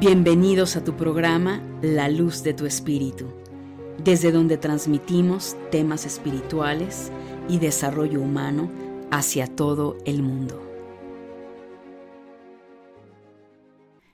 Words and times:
Bienvenidos 0.00 0.76
a 0.76 0.84
tu 0.84 0.94
programa 0.94 1.60
La 1.82 2.08
Luz 2.08 2.44
de 2.44 2.54
tu 2.54 2.66
Espíritu, 2.66 3.26
desde 4.04 4.30
donde 4.30 4.56
transmitimos 4.56 5.56
temas 5.72 6.06
espirituales 6.06 7.10
y 7.48 7.58
desarrollo 7.58 8.20
humano 8.20 8.70
hacia 9.10 9.48
todo 9.48 9.98
el 10.04 10.22
mundo. 10.22 10.62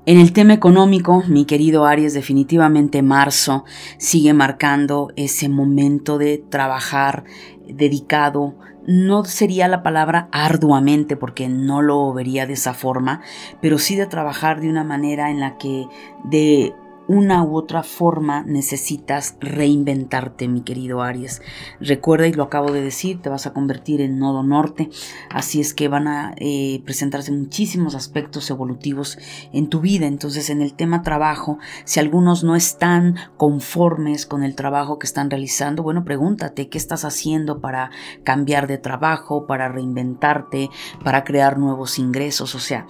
En 0.05 0.19
el 0.19 0.33
tema 0.33 0.53
económico, 0.53 1.23
mi 1.29 1.45
querido 1.47 1.87
Aries, 1.87 2.13
definitivamente 2.13 3.03
marzo 3.03 3.65
sigue 3.99 4.35
marcando 4.35 5.13
ese 5.17 5.49
momento 5.49 6.19
de 6.19 6.45
trabajar 6.51 7.22
dedicado. 7.67 8.56
No 8.84 9.25
sería 9.25 9.69
la 9.69 9.84
palabra 9.84 10.28
arduamente 10.33 11.17
porque 11.17 11.49
no 11.49 11.83
lo 11.83 12.12
vería 12.12 12.47
de 12.47 12.55
esa 12.55 12.75
forma, 12.75 13.21
pero 13.62 13.78
sí 13.78 13.95
de 13.97 14.06
trabajar 14.06 14.61
de 14.61 14.69
una 14.69 14.83
manera 14.83 15.31
en 15.31 15.39
la 15.39 15.56
que 15.56 15.87
de 16.25 16.75
una 17.12 17.43
u 17.45 17.56
otra 17.56 17.83
forma 17.83 18.43
necesitas 18.43 19.37
reinventarte, 19.41 20.49
mi 20.49 20.62
querido 20.62 21.03
Aries. 21.03 21.43
Recuerda, 21.81 22.27
y 22.27 22.33
lo 22.33 22.45
acabo 22.45 22.73
de 22.73 22.81
decir, 22.81 23.21
te 23.21 23.28
vas 23.28 23.47
a 23.47 23.53
convertir 23.53 24.00
en 24.00 24.19
nodo 24.19 24.43
norte, 24.43 24.89
así 25.31 25.61
es 25.61 25.75
que 25.75 25.89
van 25.89 26.09
a 26.09 26.34
eh, 26.39 26.83
presentarse 26.84 27.33
muchísimos 27.33 27.95
aspectos 27.95 28.51
evolutivos 28.51 29.19
en 29.53 29.69
tu 29.69 29.81
vida. 29.81 30.06
Entonces, 30.06 30.51
en 30.51 30.62
el 30.62 30.75
tema 30.75 31.03
trabajo, 31.03 31.59
si 31.84 32.01
algunos 32.01 32.45
no 32.45 32.56
están 32.56 33.17
conformes 33.37 34.27
con 34.27 34.43
el 34.43 34.55
trabajo 34.55 34.99
que 34.99 35.06
están 35.06 35.31
realizando, 35.31 35.83
bueno, 35.83 36.05
pregúntate 36.05 36.69
qué 36.69 36.78
estás 36.78 37.05
haciendo 37.05 37.61
para 37.61 37.91
cambiar 38.25 38.67
de 38.67 38.78
trabajo, 38.78 39.47
para 39.47 39.69
reinventarte, 39.69 40.71
para 41.05 41.25
crear 41.25 41.59
nuevos 41.59 41.99
ingresos. 41.99 42.55
O 42.55 42.59
sea, 42.59 42.87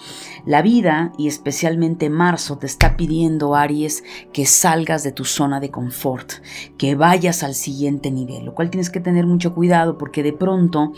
la 0.46 0.62
vida 0.62 1.12
y 1.18 1.28
especialmente 1.28 2.10
marzo 2.10 2.58
te 2.58 2.66
está 2.66 2.96
pidiendo, 2.96 3.54
Aries, 3.54 4.04
que 4.32 4.46
salgas 4.46 5.02
de 5.02 5.12
tu 5.12 5.24
zona 5.24 5.60
de 5.60 5.70
confort, 5.70 6.32
que 6.78 6.94
vayas 6.94 7.42
al 7.42 7.54
siguiente 7.54 8.10
nivel, 8.10 8.44
lo 8.44 8.54
cual 8.54 8.70
tienes 8.70 8.90
que 8.90 9.00
tener 9.00 9.26
mucho 9.26 9.54
cuidado 9.54 9.98
porque 9.98 10.22
de 10.22 10.32
pronto 10.32 10.92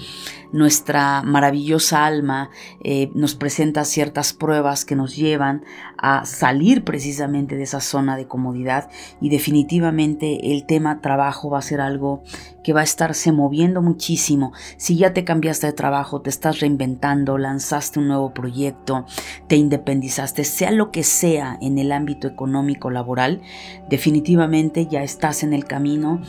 nuestra 0.52 1.22
maravillosa 1.22 2.04
alma 2.04 2.50
eh, 2.82 3.10
nos 3.14 3.34
presenta 3.34 3.84
ciertas 3.84 4.32
pruebas 4.32 4.84
que 4.84 4.96
nos 4.96 5.16
llevan 5.16 5.64
a 5.98 6.24
salir 6.24 6.84
precisamente 6.84 7.56
de 7.56 7.64
esa 7.64 7.80
zona 7.80 8.16
de 8.16 8.26
comodidad 8.26 8.90
y 9.20 9.30
definitivamente 9.30 10.52
el 10.52 10.66
tema 10.66 11.00
trabajo 11.00 11.50
va 11.50 11.58
a 11.58 11.62
ser 11.62 11.80
algo 11.80 12.22
que 12.64 12.72
va 12.72 12.80
a 12.80 12.84
estarse 12.84 13.30
moviendo 13.30 13.80
muchísimo. 13.82 14.52
Si 14.76 14.96
ya 14.96 15.12
te 15.12 15.22
cambiaste 15.22 15.68
de 15.68 15.72
trabajo, 15.72 16.22
te 16.22 16.30
estás 16.30 16.58
reinventando, 16.58 17.38
lanzaste 17.38 18.00
un 18.00 18.08
nuevo 18.08 18.34
proyecto, 18.34 19.04
te 19.46 19.54
independizaste, 19.54 20.42
sea 20.42 20.72
lo 20.72 20.90
que 20.90 21.04
sea 21.04 21.56
en 21.60 21.78
el 21.78 21.92
ámbito 21.92 22.26
económico 22.26 22.90
laboral, 22.90 23.42
definitivamente 23.88 24.86
ya 24.86 25.04
estás 25.04 25.44
en 25.44 25.52
el 25.52 25.66
camino. 25.66 26.20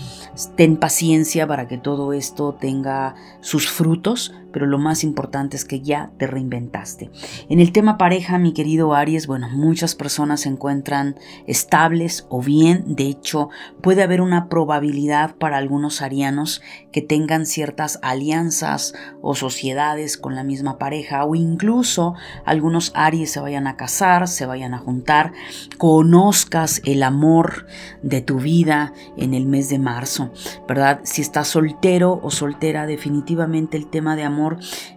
Ten 0.55 0.77
paciencia 0.77 1.47
para 1.47 1.67
que 1.67 1.77
todo 1.77 2.13
esto 2.13 2.53
tenga 2.53 3.15
sus 3.39 3.69
frutos 3.69 4.33
pero 4.55 4.67
lo 4.67 4.77
más 4.77 5.03
importante 5.03 5.57
es 5.57 5.65
que 5.65 5.81
ya 5.81 6.11
te 6.17 6.27
reinventaste. 6.27 7.11
En 7.49 7.59
el 7.59 7.73
tema 7.73 7.97
pareja, 7.97 8.37
mi 8.37 8.53
querido 8.53 8.93
Aries, 8.93 9.27
bueno, 9.27 9.49
muchas 9.49 9.95
personas 9.95 10.39
se 10.39 10.47
encuentran 10.47 11.17
estables 11.45 12.25
o 12.29 12.41
bien, 12.41 12.95
de 12.95 13.03
hecho, 13.03 13.49
puede 13.81 14.01
haber 14.01 14.21
una 14.21 14.47
probabilidad 14.47 15.35
para 15.35 15.57
algunos 15.57 16.01
arianos 16.01 16.61
que 16.93 17.01
tengan 17.01 17.45
ciertas 17.45 17.99
alianzas 18.01 18.93
o 19.21 19.35
sociedades 19.35 20.15
con 20.17 20.35
la 20.35 20.45
misma 20.45 20.77
pareja 20.77 21.25
o 21.25 21.35
incluso 21.35 22.13
algunos 22.45 22.93
Aries 22.95 23.31
se 23.31 23.41
vayan 23.41 23.67
a 23.67 23.75
casar, 23.75 24.29
se 24.29 24.45
vayan 24.45 24.73
a 24.73 24.77
juntar, 24.77 25.33
conozcas 25.77 26.81
el 26.85 27.03
amor 27.03 27.65
de 28.03 28.21
tu 28.21 28.39
vida 28.39 28.93
en 29.17 29.33
el 29.33 29.47
mes 29.47 29.67
de 29.67 29.79
marzo, 29.79 30.31
¿verdad? 30.65 31.01
Si 31.03 31.21
estás 31.21 31.49
soltero 31.49 32.21
o 32.23 32.31
soltera, 32.31 32.85
definitivamente 32.85 33.75
el 33.75 33.87
tema 33.87 34.15
de 34.15 34.23
amor 34.23 34.44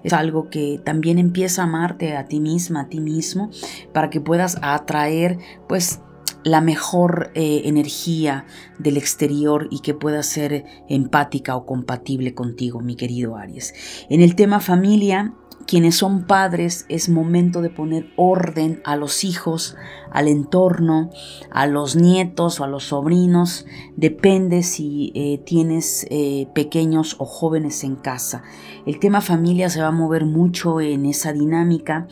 es 0.05 0.13
algo 0.13 0.49
que 0.51 0.81
también 0.85 1.19
empieza 1.19 1.63
a 1.63 1.65
amarte 1.65 2.17
a 2.17 2.27
ti 2.27 2.41
misma, 2.41 2.83
a 2.83 2.89
ti 2.89 3.01
mismo, 3.01 3.51
para 3.93 4.11
que 4.11 4.21
puedas 4.21 4.59
atraer 4.63 5.39
pues 5.69 6.01
la 6.45 6.61
mejor 6.61 7.31
eh, 7.35 7.63
energía 7.65 8.47
del 8.79 8.97
exterior 8.97 9.69
y 9.71 9.81
que 9.81 9.95
pueda 9.95 10.23
ser 10.23 10.65
empática 10.89 11.57
o 11.57 11.67
compatible 11.67 12.35
contigo, 12.35 12.81
mi 12.81 12.97
querido 12.97 13.37
Aries. 13.37 13.75
En 14.09 14.21
el 14.21 14.35
tema 14.35 14.61
familia, 14.61 15.35
quienes 15.69 15.97
son 15.97 16.25
padres 16.25 16.87
es 16.89 17.11
momento 17.11 17.61
de 17.61 17.69
poner 17.69 18.11
orden 18.17 18.81
a 18.85 18.97
los 18.97 19.23
hijos, 19.23 19.77
al 20.11 20.27
entorno, 20.27 21.11
a 21.51 21.67
los 21.67 21.95
nietos 21.95 22.59
o 22.59 22.65
a 22.65 22.69
los 22.69 22.85
sobrinos. 22.85 23.67
Depende 23.95 24.63
si 24.63 25.13
eh, 25.15 25.43
tienes 25.45 26.07
eh, 26.09 26.49
pequeños 26.55 27.17
o 27.19 27.27
jóvenes 27.27 27.85
en 27.85 27.97
casa. 27.97 28.43
El 28.87 28.99
tema 28.99 29.21
familia 29.21 29.69
se 29.69 29.83
va 29.83 29.89
a 29.89 29.93
mover 29.93 30.25
mucho 30.25 30.81
en 30.81 31.05
esa 31.05 31.35
dinámica. 31.35 32.09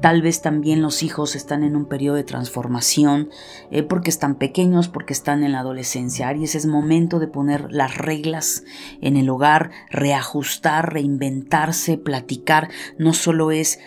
Tal 0.00 0.22
vez 0.22 0.40
también 0.40 0.80
los 0.80 1.02
hijos 1.02 1.36
están 1.36 1.64
en 1.64 1.76
un 1.76 1.84
periodo 1.84 2.16
de 2.16 2.24
transformación 2.24 3.28
eh, 3.70 3.82
porque 3.82 4.08
están 4.08 4.36
pequeños, 4.36 4.88
porque 4.88 5.12
están 5.12 5.42
en 5.42 5.52
la 5.52 5.60
adolescencia. 5.60 6.28
Aries 6.28 6.54
es 6.54 6.64
momento 6.64 7.18
de 7.18 7.28
poner 7.28 7.70
las 7.70 7.98
reglas 7.98 8.64
en 9.02 9.18
el 9.18 9.28
hogar, 9.28 9.70
reajustar, 9.90 10.94
reinventarse, 10.94 11.98
platicar. 11.98 12.70
No 12.98 13.12
solo 13.12 13.50
es 13.50 13.80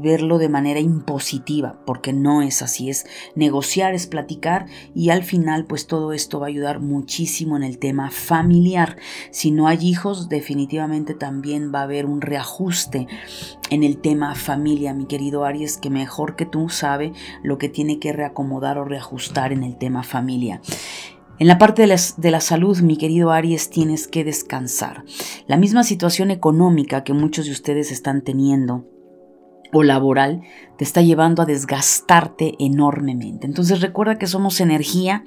verlo 0.00 0.38
de 0.38 0.48
manera 0.48 0.80
impositiva, 0.80 1.80
porque 1.84 2.12
no 2.12 2.42
es 2.42 2.62
así 2.62 2.90
es 2.90 3.06
negociar, 3.34 3.94
es 3.94 4.06
platicar 4.06 4.66
y 4.94 5.10
al 5.10 5.24
final 5.24 5.64
pues 5.66 5.86
todo 5.86 6.12
esto 6.12 6.40
va 6.40 6.46
a 6.46 6.48
ayudar 6.48 6.80
muchísimo 6.80 7.56
en 7.56 7.62
el 7.62 7.78
tema 7.78 8.10
familiar. 8.10 8.96
Si 9.30 9.50
no 9.50 9.66
hay 9.66 9.78
hijos, 9.82 10.28
definitivamente 10.28 11.14
también 11.14 11.72
va 11.74 11.80
a 11.80 11.84
haber 11.84 12.06
un 12.06 12.20
reajuste 12.20 13.06
en 13.70 13.82
el 13.82 13.98
tema 13.98 14.34
familia, 14.34 14.94
mi 14.94 15.06
querido 15.06 15.44
Aries, 15.44 15.76
que 15.76 15.90
mejor 15.90 16.36
que 16.36 16.46
tú 16.46 16.68
sabe 16.68 17.12
lo 17.42 17.58
que 17.58 17.68
tiene 17.68 17.98
que 17.98 18.12
reacomodar 18.12 18.78
o 18.78 18.84
reajustar 18.84 19.52
en 19.52 19.64
el 19.64 19.76
tema 19.76 20.02
familia. 20.02 20.60
En 21.40 21.46
la 21.46 21.58
parte 21.58 21.86
de, 21.86 22.00
de, 22.16 22.30
la 22.32 22.40
salud, 22.40 22.80
mi 22.80 22.96
querido 22.96 23.30
Aries, 23.30 23.70
tienes 23.70 24.08
que 24.08 24.24
descansar. 24.24 25.04
La 25.46 25.56
misma 25.56 25.84
situación 25.84 26.32
económica 26.32 27.04
que 27.04 27.12
muchos 27.12 27.46
de 27.46 27.52
ustedes 27.52 27.92
están 27.92 28.22
teniendo 28.22 28.84
o 29.72 29.82
laboral 29.82 30.42
te 30.78 30.84
está 30.84 31.02
llevando 31.02 31.42
a 31.42 31.46
desgastarte 31.46 32.54
enormemente. 32.60 33.46
Entonces 33.46 33.80
recuerda 33.80 34.16
que 34.16 34.28
somos 34.28 34.60
energía. 34.60 35.24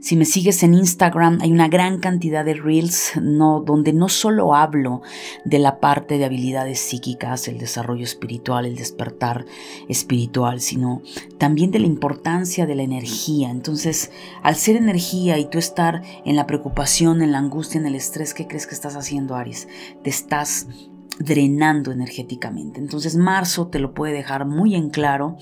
Si 0.00 0.16
me 0.16 0.24
sigues 0.24 0.62
en 0.62 0.74
Instagram 0.74 1.38
hay 1.42 1.50
una 1.50 1.66
gran 1.66 1.98
cantidad 1.98 2.44
de 2.44 2.54
reels 2.54 3.12
no, 3.20 3.60
donde 3.60 3.92
no 3.92 4.08
solo 4.08 4.54
hablo 4.54 5.02
de 5.44 5.58
la 5.58 5.80
parte 5.80 6.16
de 6.16 6.24
habilidades 6.24 6.78
psíquicas, 6.78 7.48
el 7.48 7.58
desarrollo 7.58 8.04
espiritual, 8.04 8.66
el 8.66 8.76
despertar 8.76 9.46
espiritual, 9.88 10.60
sino 10.60 11.02
también 11.38 11.72
de 11.72 11.80
la 11.80 11.86
importancia 11.86 12.66
de 12.66 12.76
la 12.76 12.82
energía. 12.84 13.50
Entonces, 13.50 14.12
al 14.42 14.54
ser 14.54 14.76
energía 14.76 15.38
y 15.38 15.46
tú 15.46 15.58
estar 15.58 16.02
en 16.24 16.36
la 16.36 16.46
preocupación, 16.46 17.20
en 17.20 17.32
la 17.32 17.38
angustia, 17.38 17.80
en 17.80 17.86
el 17.86 17.96
estrés, 17.96 18.32
¿qué 18.32 18.46
crees 18.46 18.68
que 18.68 18.74
estás 18.74 18.94
haciendo, 18.94 19.34
Aries? 19.34 19.66
Te 20.04 20.10
estás 20.10 20.68
drenando 21.18 21.92
energéticamente. 21.92 22.80
Entonces 22.80 23.16
marzo 23.16 23.68
te 23.68 23.78
lo 23.78 23.94
puede 23.94 24.12
dejar 24.12 24.46
muy 24.46 24.74
en 24.74 24.90
claro 24.90 25.36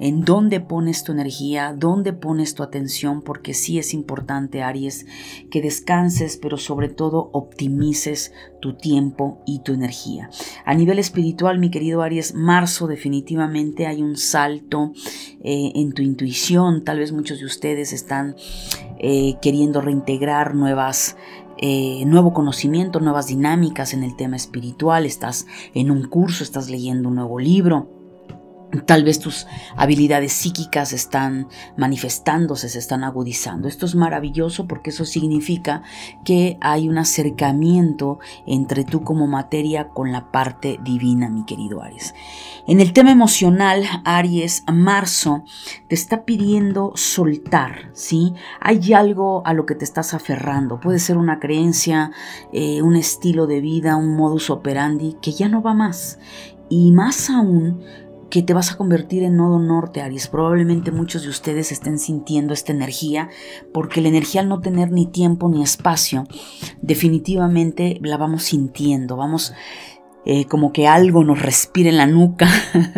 en 0.00 0.24
dónde 0.24 0.60
pones 0.60 1.04
tu 1.04 1.12
energía, 1.12 1.74
dónde 1.76 2.12
pones 2.12 2.54
tu 2.54 2.62
atención, 2.62 3.22
porque 3.22 3.54
sí 3.54 3.78
es 3.78 3.94
importante, 3.94 4.62
Aries, 4.62 5.06
que 5.50 5.60
descanses, 5.60 6.36
pero 6.36 6.56
sobre 6.56 6.88
todo 6.88 7.30
optimices 7.32 8.32
tu 8.60 8.76
tiempo 8.76 9.42
y 9.46 9.60
tu 9.60 9.72
energía. 9.72 10.30
A 10.64 10.74
nivel 10.74 10.98
espiritual, 10.98 11.58
mi 11.58 11.70
querido 11.70 12.02
Aries, 12.02 12.34
marzo 12.34 12.86
definitivamente 12.86 13.86
hay 13.86 14.02
un 14.02 14.16
salto 14.16 14.92
eh, 15.42 15.72
en 15.74 15.92
tu 15.92 16.02
intuición. 16.02 16.84
Tal 16.84 16.98
vez 16.98 17.12
muchos 17.12 17.40
de 17.40 17.46
ustedes 17.46 17.92
están 17.92 18.34
eh, 18.98 19.34
queriendo 19.40 19.80
reintegrar 19.80 20.54
nuevas 20.54 21.16
eh, 21.60 22.04
nuevo 22.06 22.32
conocimiento, 22.32 23.00
nuevas 23.00 23.26
dinámicas 23.26 23.92
en 23.94 24.04
el 24.04 24.16
tema 24.16 24.36
espiritual, 24.36 25.06
estás 25.06 25.46
en 25.74 25.90
un 25.90 26.06
curso, 26.08 26.44
estás 26.44 26.70
leyendo 26.70 27.08
un 27.08 27.16
nuevo 27.16 27.38
libro. 27.38 27.97
Tal 28.84 29.02
vez 29.02 29.18
tus 29.18 29.46
habilidades 29.76 30.34
psíquicas 30.34 30.92
están 30.92 31.48
manifestándose, 31.78 32.68
se 32.68 32.78
están 32.78 33.02
agudizando. 33.02 33.66
Esto 33.66 33.86
es 33.86 33.94
maravilloso 33.94 34.66
porque 34.66 34.90
eso 34.90 35.06
significa 35.06 35.82
que 36.22 36.58
hay 36.60 36.86
un 36.86 36.98
acercamiento 36.98 38.18
entre 38.46 38.84
tú 38.84 39.04
como 39.04 39.26
materia 39.26 39.88
con 39.88 40.12
la 40.12 40.30
parte 40.30 40.78
divina, 40.84 41.30
mi 41.30 41.46
querido 41.46 41.80
Aries. 41.82 42.14
En 42.66 42.80
el 42.80 42.92
tema 42.92 43.10
emocional, 43.10 43.84
Aries, 44.04 44.64
marzo 44.70 45.44
te 45.88 45.94
está 45.94 46.26
pidiendo 46.26 46.92
soltar, 46.94 47.90
¿sí? 47.94 48.34
Hay 48.60 48.92
algo 48.92 49.42
a 49.46 49.54
lo 49.54 49.64
que 49.64 49.76
te 49.76 49.84
estás 49.86 50.12
aferrando. 50.12 50.78
Puede 50.78 50.98
ser 50.98 51.16
una 51.16 51.40
creencia, 51.40 52.10
eh, 52.52 52.82
un 52.82 52.96
estilo 52.96 53.46
de 53.46 53.62
vida, 53.62 53.96
un 53.96 54.14
modus 54.14 54.50
operandi 54.50 55.16
que 55.22 55.32
ya 55.32 55.48
no 55.48 55.62
va 55.62 55.72
más. 55.72 56.18
Y 56.68 56.92
más 56.92 57.30
aún, 57.30 57.82
que 58.30 58.42
te 58.42 58.54
vas 58.54 58.72
a 58.72 58.76
convertir 58.76 59.22
en 59.22 59.36
nodo 59.36 59.58
norte, 59.58 60.02
Aries. 60.02 60.28
Probablemente 60.28 60.90
muchos 60.90 61.22
de 61.22 61.28
ustedes 61.28 61.72
estén 61.72 61.98
sintiendo 61.98 62.52
esta 62.52 62.72
energía, 62.72 63.28
porque 63.72 64.00
la 64.00 64.08
energía 64.08 64.42
al 64.42 64.48
no 64.48 64.60
tener 64.60 64.90
ni 64.90 65.06
tiempo 65.06 65.48
ni 65.48 65.62
espacio, 65.62 66.24
definitivamente 66.82 67.98
la 68.02 68.16
vamos 68.16 68.44
sintiendo, 68.44 69.16
vamos 69.16 69.54
eh, 70.24 70.44
como 70.46 70.72
que 70.72 70.86
algo 70.86 71.24
nos 71.24 71.40
respira 71.40 71.88
en 71.88 71.96
la 71.96 72.06
nuca, 72.06 72.48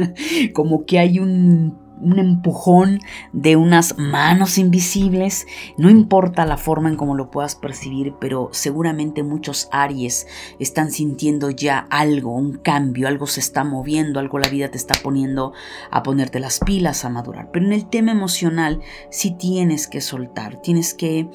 como 0.55 0.85
que 0.85 0.99
hay 0.99 1.19
un 1.21 1.90
un 2.01 2.19
empujón 2.19 3.01
de 3.33 3.57
unas 3.57 3.99
manos 3.99 4.59
invisibles. 4.59 5.47
No 5.77 5.91
importa 5.91 6.47
la 6.47 6.57
forma 6.57 6.89
en 6.89 6.97
cómo 6.97 7.15
lo 7.15 7.31
puedas 7.31 7.55
percibir, 7.55 8.15
pero 8.21 8.49
seguramente 8.53 9.23
muchos 9.23 9.69
Aries 9.73 10.27
están 10.59 10.91
sintiendo 10.91 11.51
ya 11.51 11.87
algo, 11.91 12.35
un 12.35 12.59
cambio, 12.59 13.09
algo 13.09 13.27
se 13.27 13.41
está 13.41 13.65
moviendo, 13.65 14.21
algo 14.21 14.39
la 14.39 14.49
vida 14.49 14.71
te 14.71 14.79
está 14.79 14.95
poniendo 15.03 15.53
a 15.91 16.03
ponerte 16.03 16.41
las 16.41 16.61
pilas, 16.61 17.05
a 17.05 17.11
madurar. 17.11 17.51
Pero 17.53 17.67
en 17.67 17.73
el 17.73 17.89
tema 17.89 18.13
emocional 18.13 18.81
sí 19.11 19.33
tienes 19.33 19.87
que 19.87 20.01
soltar, 20.01 20.61
tienes 20.63 20.95
que... 20.95 21.29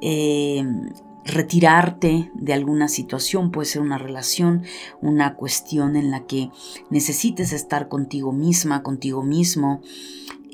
Eh, 0.00 0.64
retirarte 1.24 2.30
de 2.34 2.52
alguna 2.52 2.88
situación, 2.88 3.50
puede 3.50 3.66
ser 3.66 3.82
una 3.82 3.98
relación, 3.98 4.62
una 5.00 5.34
cuestión 5.34 5.96
en 5.96 6.10
la 6.10 6.26
que 6.26 6.50
necesites 6.90 7.52
estar 7.52 7.88
contigo 7.88 8.32
misma, 8.32 8.82
contigo 8.82 9.22
mismo, 9.22 9.82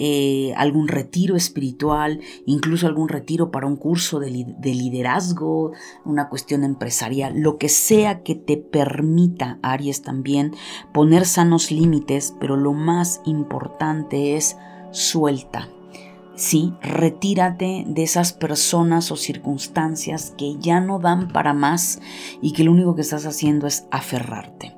eh, 0.00 0.52
algún 0.56 0.86
retiro 0.86 1.34
espiritual, 1.34 2.20
incluso 2.46 2.86
algún 2.86 3.08
retiro 3.08 3.50
para 3.50 3.66
un 3.66 3.74
curso 3.74 4.20
de, 4.20 4.46
de, 4.46 4.74
liderazgo, 4.74 5.72
una 6.04 6.28
cuestión 6.28 6.62
empresarial, 6.62 7.40
lo 7.40 7.58
que 7.58 7.68
sea 7.68 8.22
que 8.22 8.36
te 8.36 8.56
permita, 8.56 9.58
Aries 9.60 10.02
también, 10.02 10.54
poner 10.92 11.26
sanos 11.26 11.72
límites, 11.72 12.32
pero 12.38 12.56
lo 12.56 12.74
más 12.74 13.20
importante 13.24 14.36
es 14.36 14.56
suelta 14.92 15.68
Sí, 16.38 16.72
retírate 16.80 17.82
de 17.84 18.04
esas 18.04 18.32
personas 18.32 19.10
o 19.10 19.16
circunstancias 19.16 20.32
que 20.38 20.54
ya 20.60 20.78
no 20.78 21.00
dan 21.00 21.32
para 21.32 21.52
más 21.52 22.00
y 22.40 22.52
que 22.52 22.62
lo 22.62 22.70
único 22.70 22.94
que 22.94 23.00
estás 23.00 23.26
haciendo 23.26 23.66
es 23.66 23.88
aferrarte. 23.90 24.76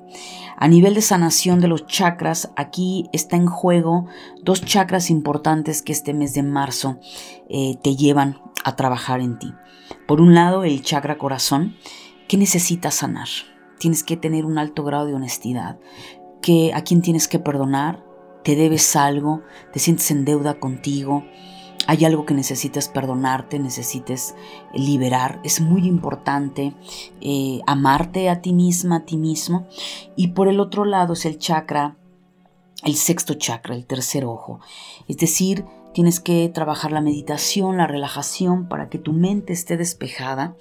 A 0.57 0.69
nivel 0.69 0.95
de 0.95 1.03
sanación 1.03 1.61
de 1.61 1.69
los 1.69 1.87
chakras, 1.87 2.51
aquí 2.57 3.11
está 3.13 3.37
en 3.37 3.47
juego 3.47 4.07
dos 4.43 4.65
chakras 4.65 5.11
importantes 5.11 5.83
que 5.83 5.93
este 5.93 6.15
mes 6.15 6.33
de 6.33 6.43
marzo 6.43 6.99
eh, 7.51 7.77
te 7.83 7.95
llevan 7.95 8.41
a 8.65 8.75
trabajar 8.75 9.21
en 9.21 9.39
ti. 9.39 9.53
Por 10.09 10.23
un 10.23 10.35
lado, 10.35 10.65
el 10.65 10.81
chakra 10.81 11.19
corazón, 11.19 11.77
que 12.27 12.39
necesitas 12.39 12.95
sanar. 12.95 13.29
Tienes 13.79 14.03
que 14.03 14.17
tener 14.17 14.47
un 14.47 14.57
alto 14.57 14.83
grado 14.83 15.05
de 15.05 15.15
honestidad. 15.15 15.79
Que 16.41 16.73
a 16.73 16.85
quién 16.85 17.03
tienes 17.03 17.29
que 17.29 17.39
perdonar, 17.39 18.03
te 18.45 18.57
debes 18.57 18.97
algo, 18.97 19.43
te 19.75 19.79
sientes 19.79 20.11
en 20.11 20.25
deuda 20.25 20.59
contigo, 20.59 21.25
hay 21.87 22.05
algo 22.05 22.27
que 22.27 22.35
necesitas 22.35 22.89
perdonarte, 22.89 23.59
necesites 23.59 24.35
liberar. 24.75 25.41
Es 25.45 25.61
muy 25.61 25.87
importante 25.87 26.75
eh, 27.21 27.61
amarte 27.67 28.29
a 28.29 28.41
ti 28.43 28.53
misma, 28.53 28.97
a 28.97 29.05
ti 29.05 29.17
mismo. 29.17 29.67
Y 30.17 30.29
por 30.29 30.49
el 30.49 30.61
otro 30.61 30.85
lado 30.85 31.15
es 31.15 31.25
el 31.25 31.39
chakra, 31.39 31.97
el 32.85 32.97
sexto 32.97 33.35
chakra, 33.35 33.75
el 33.75 33.87
tercer 33.87 34.25
ojo. 34.25 34.61
Es 35.09 35.17
decir, 35.17 35.65
Tienes 35.93 36.21
que 36.21 36.49
trabajar 36.49 36.93
la 36.93 37.01
meditación, 37.01 37.77
la 37.77 37.89
relajación 37.89 38.69
para 38.69 38.89
que 38.89 38.99
tu 38.99 39.13
mente 39.13 39.53
esté 39.53 39.77
despejada, 39.77 40.55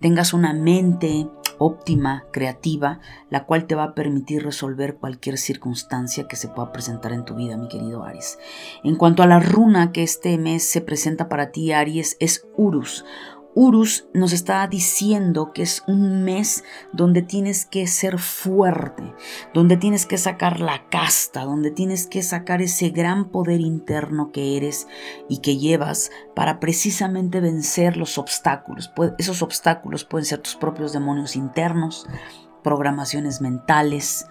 tengas 0.00 0.32
una 0.32 0.54
mente 0.54 1.28
óptima, 1.62 2.24
creativa, 2.32 3.00
la 3.30 3.44
cual 3.44 3.66
te 3.66 3.74
va 3.74 3.84
a 3.84 3.94
permitir 3.94 4.42
resolver 4.42 4.96
cualquier 4.96 5.38
circunstancia 5.38 6.28
que 6.28 6.36
se 6.36 6.48
pueda 6.48 6.72
presentar 6.72 7.12
en 7.12 7.24
tu 7.24 7.34
vida, 7.34 7.56
mi 7.56 7.68
querido 7.68 8.04
Aries. 8.04 8.38
En 8.84 8.96
cuanto 8.96 9.22
a 9.22 9.26
la 9.26 9.40
runa 9.40 9.92
que 9.92 10.02
este 10.02 10.36
mes 10.38 10.68
se 10.68 10.80
presenta 10.80 11.28
para 11.28 11.50
ti, 11.50 11.72
Aries, 11.72 12.16
es 12.20 12.46
Urus. 12.56 13.04
Urus 13.54 14.06
nos 14.14 14.32
está 14.32 14.66
diciendo 14.66 15.52
que 15.52 15.62
es 15.62 15.84
un 15.86 16.24
mes 16.24 16.64
donde 16.92 17.22
tienes 17.22 17.66
que 17.66 17.86
ser 17.86 18.18
fuerte, 18.18 19.14
donde 19.52 19.76
tienes 19.76 20.06
que 20.06 20.16
sacar 20.16 20.60
la 20.60 20.88
casta, 20.88 21.44
donde 21.44 21.70
tienes 21.70 22.06
que 22.06 22.22
sacar 22.22 22.62
ese 22.62 22.90
gran 22.90 23.28
poder 23.28 23.60
interno 23.60 24.32
que 24.32 24.56
eres 24.56 24.88
y 25.28 25.38
que 25.38 25.58
llevas 25.58 26.10
para 26.34 26.60
precisamente 26.60 27.40
vencer 27.40 27.96
los 27.96 28.16
obstáculos. 28.16 28.90
Esos 29.18 29.42
obstáculos 29.42 30.04
pueden 30.04 30.24
ser 30.24 30.38
tus 30.38 30.56
propios 30.56 30.92
demonios 30.92 31.36
internos, 31.36 32.06
programaciones 32.62 33.40
mentales, 33.40 34.26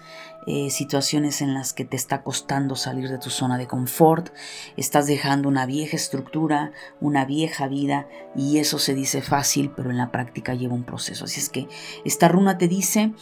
eh, 0.46 0.70
situaciones 0.70 1.40
en 1.40 1.54
las 1.54 1.72
que 1.72 1.84
te 1.84 1.96
está 1.96 2.22
costando 2.22 2.74
salir 2.74 3.08
de 3.08 3.18
tu 3.18 3.30
zona 3.30 3.58
de 3.58 3.66
confort, 3.66 4.30
estás 4.76 5.06
dejando 5.06 5.48
una 5.48 5.66
vieja 5.66 5.96
estructura, 5.96 6.72
una 7.00 7.24
vieja 7.24 7.68
vida 7.68 8.08
y 8.34 8.58
eso 8.58 8.78
se 8.78 8.94
dice 8.94 9.22
fácil, 9.22 9.70
pero 9.74 9.90
en 9.90 9.98
la 9.98 10.10
práctica 10.10 10.54
lleva 10.54 10.74
un 10.74 10.84
proceso. 10.84 11.26
Así 11.26 11.40
es 11.40 11.48
que 11.48 11.68
esta 12.04 12.28
runa 12.28 12.58
te 12.58 12.66
dice 12.66 13.12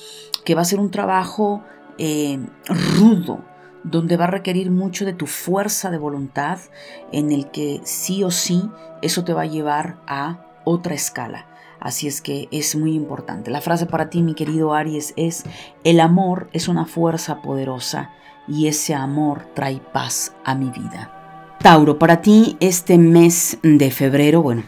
que 0.45 0.55
va 0.55 0.63
a 0.63 0.65
ser 0.65 0.81
un 0.81 0.91
trabajo 0.91 1.63
eh, 1.99 2.39
rudo, 2.99 3.45
donde 3.85 4.17
va 4.17 4.25
a 4.25 4.31
requerir 4.31 4.71
mucho 4.71 5.05
de 5.05 5.13
tu 5.13 5.27
fuerza 5.27 5.91
de 5.91 5.99
voluntad, 5.99 6.59
en 7.13 7.33
el 7.33 7.51
que 7.51 7.81
sí 7.85 8.25
o 8.25 8.31
sí 8.31 8.63
eso 9.03 9.25
te 9.25 9.33
va 9.33 9.43
a 9.43 9.47
llevar 9.47 9.99
a 10.07 10.47
otra 10.65 10.95
escala. 10.95 11.50
Así 11.81 12.07
es 12.07 12.21
que 12.21 12.49
es 12.51 12.77
muy 12.77 12.95
importante. 12.95 13.51
La 13.51 13.61
frase 13.61 13.87
para 13.87 14.11
ti, 14.11 14.23
mi 14.23 14.35
querido 14.35 14.75
Aries, 14.75 15.15
es, 15.17 15.45
el 15.83 15.99
amor 16.01 16.49
es 16.53 16.69
una 16.69 16.85
fuerza 16.85 17.41
poderosa 17.43 18.11
y 18.47 18.67
ese 18.67 18.95
amor 18.95 19.47
trae 19.55 19.81
paz 19.93 20.35
a 20.45 20.55
mi 20.55 20.71
vida. 20.71 21.17
Tauro, 21.63 21.99
para 21.99 22.23
ti 22.23 22.57
este 22.61 22.97
mes 22.97 23.59
de 23.63 23.91
febrero, 23.91 24.41
bueno, 24.41 24.63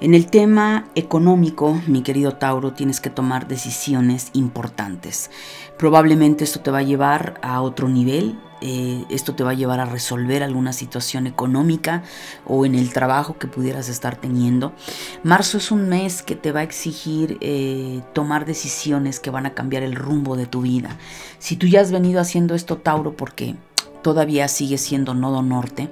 en 0.00 0.14
el 0.14 0.26
tema 0.28 0.88
económico, 0.94 1.78
mi 1.86 2.02
querido 2.02 2.36
Tauro, 2.36 2.72
tienes 2.72 3.00
que 3.00 3.10
tomar 3.10 3.48
decisiones 3.48 4.30
importantes. 4.32 5.30
Probablemente 5.76 6.44
esto 6.44 6.60
te 6.60 6.70
va 6.70 6.78
a 6.78 6.82
llevar 6.82 7.38
a 7.42 7.60
otro 7.60 7.88
nivel 7.88 8.38
eh, 8.60 9.04
esto 9.08 9.34
te 9.34 9.44
va 9.44 9.50
a 9.50 9.54
llevar 9.54 9.80
a 9.80 9.84
resolver 9.84 10.42
alguna 10.42 10.72
situación 10.72 11.26
económica 11.26 12.02
o 12.46 12.66
en 12.66 12.74
el 12.74 12.92
trabajo 12.92 13.38
que 13.38 13.46
pudieras 13.46 13.88
estar 13.88 14.16
teniendo. 14.16 14.72
Marzo 15.22 15.58
es 15.58 15.70
un 15.70 15.88
mes 15.88 16.22
que 16.22 16.34
te 16.34 16.52
va 16.52 16.60
a 16.60 16.62
exigir 16.64 17.38
eh, 17.40 18.02
tomar 18.12 18.46
decisiones 18.46 19.20
que 19.20 19.30
van 19.30 19.46
a 19.46 19.54
cambiar 19.54 19.82
el 19.82 19.94
rumbo 19.94 20.36
de 20.36 20.46
tu 20.46 20.62
vida. 20.62 20.96
Si 21.38 21.56
tú 21.56 21.66
ya 21.66 21.80
has 21.80 21.92
venido 21.92 22.20
haciendo 22.20 22.54
esto, 22.54 22.76
Tauro, 22.78 23.16
porque 23.16 23.56
todavía 24.02 24.48
sigue 24.48 24.78
siendo 24.78 25.14
nodo 25.14 25.42
norte, 25.42 25.90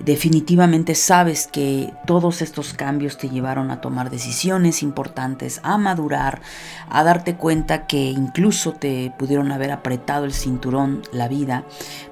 definitivamente 0.00 0.94
sabes 0.94 1.46
que 1.46 1.92
todos 2.06 2.42
estos 2.42 2.74
cambios 2.74 3.18
te 3.18 3.28
llevaron 3.28 3.70
a 3.70 3.80
tomar 3.80 4.10
decisiones 4.10 4.82
importantes, 4.82 5.60
a 5.62 5.78
madurar, 5.78 6.40
a 6.88 7.02
darte 7.02 7.36
cuenta 7.36 7.86
que 7.86 8.10
incluso 8.10 8.72
te 8.72 9.12
pudieron 9.18 9.52
haber 9.52 9.72
apretado 9.72 10.24
el 10.24 10.32
cinturón, 10.32 11.02
la 11.12 11.28
vida, 11.28 11.64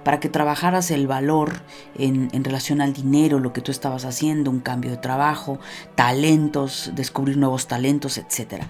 para 0.02 0.20
que 0.20 0.28
trabajaras 0.28 0.90
el 0.90 1.06
valor 1.06 1.62
en, 1.96 2.44
relación 2.44 2.80
al 2.80 2.92
dinero, 2.92 3.40
lo 3.40 3.52
que 3.52 3.60
tú 3.60 3.70
estabas 3.70 4.04
haciendo, 4.04 4.50
un 4.50 4.60
cambio 4.60 4.90
de 4.90 4.96
trabajo, 4.96 5.58
talentos, 5.94 6.92
descubrir 6.94 7.36
nuevos 7.36 7.66
talentos, 7.66 8.18
etc. 8.18 8.64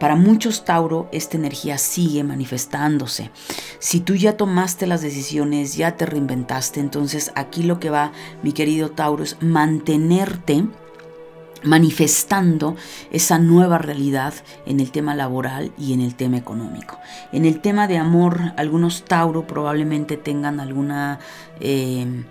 Para 0.00 0.16
muchos 0.16 0.64
Tauro, 0.64 1.08
esta 1.12 1.36
energía 1.36 1.78
sigue 1.78 2.24
manifestándose. 2.24 3.30
Si 3.78 4.00
tú 4.00 4.14
ya 4.14 4.36
tomaste 4.36 4.86
las 4.86 5.02
decisiones, 5.02 5.76
ya 5.76 5.96
te 5.96 6.06
reinventaste, 6.06 6.80
entonces 6.80 7.32
aquí 7.36 7.62
lo 7.62 7.78
que 7.78 7.90
va, 7.90 8.12
querido 8.52 8.90
Tauro, 8.90 9.24
es 9.24 9.36
mantenerte 9.40 10.64
manifestando 11.64 12.76
esa 13.10 13.38
nueva 13.38 13.78
realidad 13.78 14.34
en 14.66 14.80
el 14.80 14.90
tema 14.90 15.14
laboral 15.14 15.72
y 15.78 15.92
en 15.92 16.00
el 16.00 16.14
tema 16.14 16.36
económico. 16.36 16.98
En 17.32 17.44
el 17.44 17.60
tema 17.60 17.86
de 17.86 17.98
amor, 17.98 18.52
algunos 18.56 19.04
Tauro 19.04 19.46
probablemente 19.46 20.16
tengan 20.16 20.60
alguna... 20.60 21.20
Eh, 21.60 22.24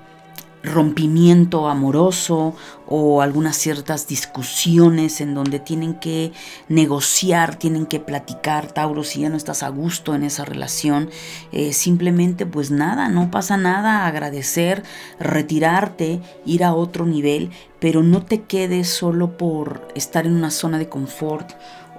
rompimiento 0.63 1.68
amoroso 1.68 2.56
o 2.88 3.22
algunas 3.22 3.58
ciertas 3.58 4.08
discusiones 4.08 5.22
en 5.22 5.34
donde 5.34 5.60
tienen 5.60 5.96
que 5.96 6.34
negociar, 6.68 7.56
tienen 7.56 7.86
que 7.86 8.00
platicar, 8.00 8.72
Tauro, 8.72 9.03
si 9.03 9.22
ya 9.22 9.30
no 9.30 9.38
estás 9.38 9.63
a 9.63 9.70
gusto 9.70 10.13
en 10.13 10.24
esa 10.24 10.46
relación, 10.46 11.10
eh, 11.51 11.74
simplemente 11.74 12.46
pues 12.46 12.70
nada, 12.70 13.10
no 13.10 13.32
pasa 13.32 13.58
nada, 13.58 14.06
agradecer, 14.06 14.84
retirarte, 15.20 16.22
ir 16.46 16.63
a 16.63 16.74
otro 16.74 17.06
nivel, 17.06 17.51
pero 17.80 18.03
no 18.03 18.24
te 18.24 18.41
quedes 18.41 18.89
solo 18.89 19.38
por 19.38 19.88
estar 19.96 20.27
en 20.27 20.36
una 20.36 20.51
zona 20.51 20.77
de 20.77 20.89
confort 20.89 21.51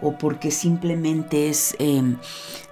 o 0.02 0.18
porque 0.18 0.50
simplemente 0.50 1.48
es 1.48 1.76
em, 1.78 2.18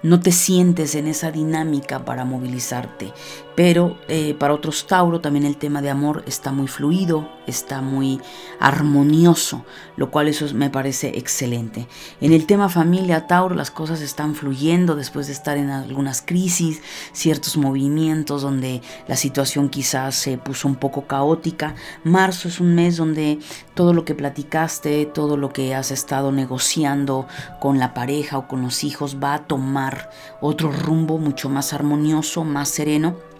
no 0.03 0.19
te 0.19 0.31
sientes 0.31 0.95
en 0.95 1.07
esa 1.07 1.31
dinámica 1.31 2.03
para 2.05 2.25
movilizarte. 2.25 3.13
Pero 3.55 3.97
eh, 4.07 4.33
para 4.39 4.53
otros 4.53 4.87
Tauro 4.87 5.19
también 5.19 5.45
el 5.45 5.57
tema 5.57 5.81
de 5.81 5.89
amor 5.89 6.23
está 6.25 6.51
muy 6.51 6.67
fluido, 6.67 7.29
está 7.47 7.81
muy 7.81 8.21
armonioso, 8.59 9.65
lo 9.97 10.09
cual 10.09 10.29
eso 10.29 10.45
me 10.53 10.69
parece 10.69 11.17
excelente. 11.17 11.87
En 12.21 12.31
el 12.31 12.45
tema 12.45 12.69
familia 12.69 13.27
Tauro 13.27 13.53
las 13.55 13.69
cosas 13.69 14.01
están 14.01 14.35
fluyendo 14.35 14.95
después 14.95 15.27
de 15.27 15.33
estar 15.33 15.57
en 15.57 15.69
algunas 15.69 16.21
crisis, 16.21 16.81
ciertos 17.11 17.57
movimientos 17.57 18.41
donde 18.41 18.81
la 19.07 19.17
situación 19.17 19.69
quizás 19.69 20.15
se 20.15 20.37
puso 20.37 20.69
un 20.69 20.75
poco 20.75 21.05
caótica. 21.07 21.75
Marzo 22.05 22.47
es 22.47 22.61
un 22.61 22.73
mes 22.73 22.95
donde 22.97 23.39
todo 23.73 23.93
lo 23.93 24.05
que 24.05 24.15
platicaste, 24.15 25.05
todo 25.07 25.35
lo 25.35 25.51
que 25.51 25.75
has 25.75 25.91
estado 25.91 26.31
negociando 26.31 27.27
con 27.59 27.79
la 27.79 27.93
pareja 27.93 28.37
o 28.37 28.47
con 28.47 28.61
los 28.61 28.85
hijos 28.85 29.17
va 29.21 29.33
a 29.33 29.47
tomar 29.47 30.09
otro 30.39 30.71
rumbo 30.71 31.17
mucho 31.17 31.49
más 31.49 31.73
armonioso, 31.73 32.45
más 32.45 32.69
sereno 32.69 33.30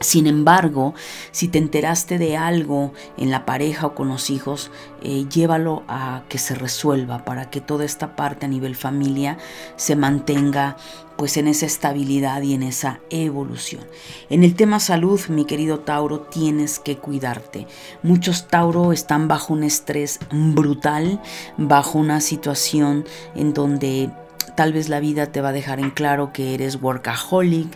sin 0.00 0.26
embargo, 0.26 0.94
si 1.30 1.48
te 1.48 1.58
enteraste 1.58 2.18
de 2.18 2.36
algo 2.36 2.92
en 3.16 3.30
la 3.30 3.46
pareja 3.46 3.86
o 3.86 3.94
con 3.94 4.08
los 4.08 4.28
hijos, 4.28 4.70
eh, 5.02 5.26
llévalo 5.28 5.84
a 5.86 6.24
que 6.28 6.38
se 6.38 6.54
resuelva 6.54 7.24
para 7.24 7.48
que 7.48 7.60
toda 7.60 7.84
esta 7.84 8.16
parte 8.16 8.46
a 8.46 8.48
nivel 8.48 8.74
familia 8.74 9.38
se 9.76 9.94
mantenga 9.94 10.76
pues 11.16 11.36
en 11.36 11.46
esa 11.46 11.66
estabilidad 11.66 12.42
y 12.42 12.54
en 12.54 12.64
esa 12.64 13.00
evolución. 13.08 13.84
En 14.30 14.42
el 14.42 14.56
tema 14.56 14.80
salud, 14.80 15.20
mi 15.28 15.44
querido 15.44 15.78
Tauro, 15.80 16.20
tienes 16.22 16.80
que 16.80 16.96
cuidarte. 16.96 17.68
Muchos 18.02 18.48
Tauro 18.48 18.92
están 18.92 19.28
bajo 19.28 19.52
un 19.52 19.62
estrés 19.62 20.18
brutal, 20.32 21.20
bajo 21.56 22.00
una 22.00 22.20
situación 22.20 23.04
en 23.36 23.54
donde 23.54 24.10
Tal 24.54 24.72
vez 24.72 24.88
la 24.88 25.00
vida 25.00 25.26
te 25.26 25.40
va 25.40 25.48
a 25.48 25.52
dejar 25.52 25.80
en 25.80 25.90
claro 25.90 26.32
que 26.32 26.54
eres 26.54 26.80
workaholic, 26.80 27.68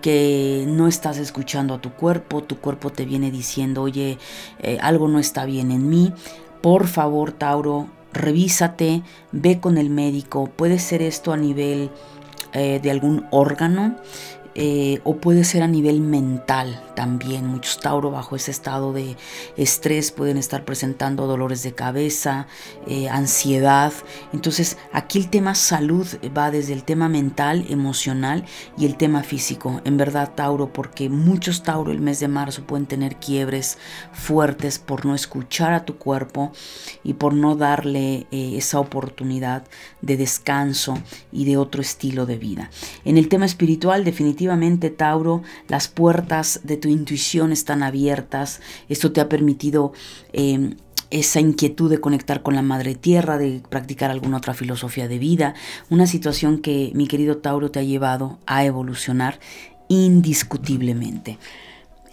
que 0.00 0.64
no 0.66 0.88
estás 0.88 1.18
escuchando 1.18 1.74
a 1.74 1.80
tu 1.80 1.92
cuerpo, 1.92 2.42
tu 2.42 2.58
cuerpo 2.58 2.90
te 2.90 3.04
viene 3.04 3.30
diciendo, 3.30 3.82
oye, 3.82 4.18
eh, 4.60 4.78
algo 4.80 5.08
no 5.08 5.18
está 5.18 5.44
bien 5.44 5.70
en 5.70 5.88
mí. 5.88 6.12
Por 6.60 6.86
favor, 6.86 7.32
Tauro, 7.32 7.88
revísate, 8.12 9.02
ve 9.32 9.60
con 9.60 9.78
el 9.78 9.90
médico. 9.90 10.46
Puede 10.46 10.78
ser 10.78 11.02
esto 11.02 11.32
a 11.32 11.36
nivel 11.36 11.90
eh, 12.52 12.80
de 12.82 12.90
algún 12.90 13.26
órgano. 13.30 13.96
Eh, 14.56 15.00
o 15.02 15.16
puede 15.16 15.42
ser 15.42 15.64
a 15.64 15.66
nivel 15.66 16.00
mental 16.00 16.80
también. 16.94 17.46
Muchos 17.46 17.80
Tauro 17.80 18.10
bajo 18.10 18.36
ese 18.36 18.50
estado 18.50 18.92
de 18.92 19.16
estrés 19.56 20.12
pueden 20.12 20.36
estar 20.36 20.64
presentando 20.64 21.26
dolores 21.26 21.62
de 21.62 21.74
cabeza, 21.74 22.46
eh, 22.86 23.08
ansiedad. 23.08 23.92
Entonces 24.32 24.78
aquí 24.92 25.18
el 25.18 25.30
tema 25.30 25.54
salud 25.54 26.06
va 26.36 26.50
desde 26.50 26.72
el 26.72 26.84
tema 26.84 27.08
mental, 27.08 27.66
emocional 27.68 28.44
y 28.78 28.86
el 28.86 28.96
tema 28.96 29.22
físico. 29.22 29.80
En 29.84 29.96
verdad 29.96 30.32
Tauro, 30.34 30.72
porque 30.72 31.08
muchos 31.08 31.62
Tauro 31.62 31.92
el 31.92 32.00
mes 32.00 32.20
de 32.20 32.28
marzo 32.28 32.64
pueden 32.64 32.86
tener 32.86 33.16
quiebres 33.16 33.78
fuertes 34.12 34.78
por 34.78 35.06
no 35.06 35.14
escuchar 35.14 35.72
a 35.72 35.84
tu 35.84 35.96
cuerpo 35.96 36.52
y 37.02 37.14
por 37.14 37.34
no 37.34 37.56
darle 37.56 38.26
eh, 38.30 38.54
esa 38.56 38.78
oportunidad 38.80 39.64
de 40.00 40.16
descanso 40.16 40.98
y 41.32 41.44
de 41.44 41.56
otro 41.56 41.82
estilo 41.82 42.26
de 42.26 42.38
vida. 42.38 42.70
En 43.04 43.18
el 43.18 43.28
tema 43.28 43.46
espiritual 43.46 44.04
definitivamente 44.04 44.90
Tauro, 44.90 45.42
las 45.68 45.88
puertas 45.88 46.60
de 46.64 46.76
tu 46.84 46.90
intuición 46.90 47.50
están 47.50 47.82
abiertas. 47.82 48.60
Esto 48.90 49.10
te 49.10 49.22
ha 49.22 49.30
permitido 49.30 49.94
em, 50.34 50.76
esa 51.08 51.40
inquietud 51.40 51.88
de 51.88 51.98
conectar 51.98 52.42
con 52.42 52.54
la 52.54 52.60
madre 52.60 52.94
tierra, 52.94 53.38
de 53.38 53.62
practicar 53.70 54.10
alguna 54.10 54.36
otra 54.36 54.52
filosofía 54.52 55.08
de 55.08 55.18
vida, 55.18 55.54
una 55.88 56.06
situación 56.06 56.58
que 56.58 56.92
mi 56.94 57.06
querido 57.06 57.38
Tauro 57.38 57.70
te 57.70 57.78
ha 57.78 57.82
llevado 57.82 58.38
a 58.44 58.66
evolucionar 58.66 59.40
indiscutiblemente. 59.88 61.38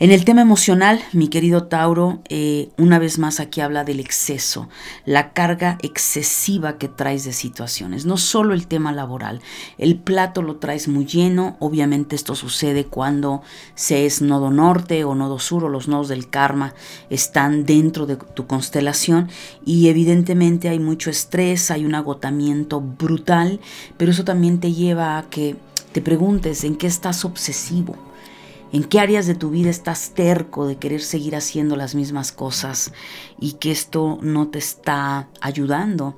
En 0.02 0.10
el 0.10 0.26
tema 0.26 0.42
emocional, 0.42 1.00
mi 1.14 1.28
querido 1.28 1.66
Tauro, 1.66 2.24
eh, 2.28 2.70
una 2.80 2.98
vez 2.98 3.20
más 3.20 3.40
aquí 3.40 3.62
habla 3.62 3.84
del 3.84 4.00
exceso, 4.00 4.68
la 5.06 5.32
carga 5.32 5.78
excesiva 5.84 6.80
que 6.80 6.88
traes 6.88 7.24
de 7.24 7.34
situaciones, 7.34 8.08
no 8.08 8.18
solo 8.18 8.56
el 8.56 8.66
tema 8.66 8.92
laboral, 8.92 9.42
el 9.78 10.00
plato 10.00 10.42
lo 10.42 10.56
traes 10.56 10.88
muy 10.88 11.06
lleno, 11.06 11.56
obviamente 11.60 12.16
esto 12.16 12.34
sucede 12.34 12.86
cuando 12.86 13.44
se 13.76 14.08
es 14.08 14.24
nodo 14.24 14.50
norte 14.50 15.04
o 15.04 15.14
nodo 15.14 15.38
sur 15.38 15.66
o 15.66 15.70
los 15.70 15.88
nodos 15.88 16.08
del 16.08 16.32
karma 16.32 16.74
están 17.12 17.68
dentro 17.68 18.08
de 18.08 18.16
tu 18.16 18.48
constelación 18.48 19.30
y 19.68 19.88
evidentemente 19.90 20.70
hay 20.70 20.80
mucho 20.80 21.12
estrés, 21.12 21.70
hay 21.70 21.86
un 21.86 21.94
agotamiento 21.94 22.82
brutal, 22.82 23.60
pero 23.98 24.10
eso 24.10 24.26
también 24.26 24.60
te 24.60 24.74
lleva 24.74 25.20
a 25.20 25.30
que 25.30 25.58
te 25.92 26.02
preguntes 26.02 26.64
en 26.64 26.76
qué 26.76 26.88
estás 26.88 27.24
obsesivo 27.24 28.11
en 28.72 28.84
qué 28.84 29.00
áreas 29.00 29.28
de 29.28 29.36
tu 29.36 29.50
vida 29.50 29.70
estás 29.70 30.12
terco 30.12 30.68
de 30.68 30.78
querer 30.78 31.02
seguir 31.02 31.36
haciendo 31.36 31.76
las 31.76 31.96
mismas 31.96 32.32
cosas 32.32 32.94
y 33.40 33.54
que 33.54 33.72
esto 33.72 34.18
no 34.22 34.50
te 34.50 34.60
está 34.60 35.28
ayudando 35.42 36.16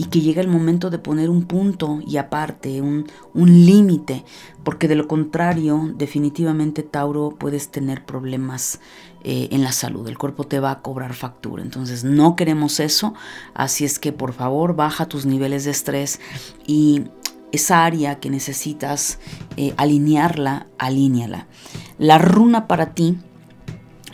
y 0.00 0.06
que 0.06 0.22
llega 0.22 0.40
el 0.40 0.48
momento 0.48 0.88
de 0.88 0.98
poner 0.98 1.28
un 1.28 1.42
punto 1.42 2.00
y 2.06 2.16
aparte, 2.16 2.80
un, 2.80 3.04
límite, 3.34 4.24
porque 4.64 4.88
de 4.88 4.94
lo 4.94 5.06
contrario, 5.06 5.92
definitivamente 5.94 6.82
Tauro 6.82 7.36
puedes 7.38 7.70
tener 7.70 8.06
problemas 8.06 8.80
eh, 9.24 9.48
en 9.50 9.62
la 9.62 9.72
salud, 9.72 10.08
el 10.08 10.16
cuerpo 10.16 10.44
te 10.44 10.58
va 10.58 10.70
a 10.70 10.80
cobrar 10.80 11.12
factura, 11.12 11.62
entonces 11.62 12.02
no 12.02 12.34
queremos 12.34 12.80
eso, 12.80 13.12
así 13.52 13.84
es 13.84 13.98
que 13.98 14.10
por 14.10 14.32
favor 14.32 14.74
baja 14.74 15.04
tus 15.04 15.26
niveles 15.26 15.66
de 15.66 15.72
estrés 15.72 16.18
y 16.66 17.04
esa 17.52 17.84
área 17.84 18.20
que 18.20 18.30
necesitas 18.30 19.18
eh, 19.56 19.74
alinearla, 19.76 20.66
alíñala. 20.78 21.46
La 21.98 22.18
runa 22.18 22.66
para 22.66 22.94
ti 22.94 23.18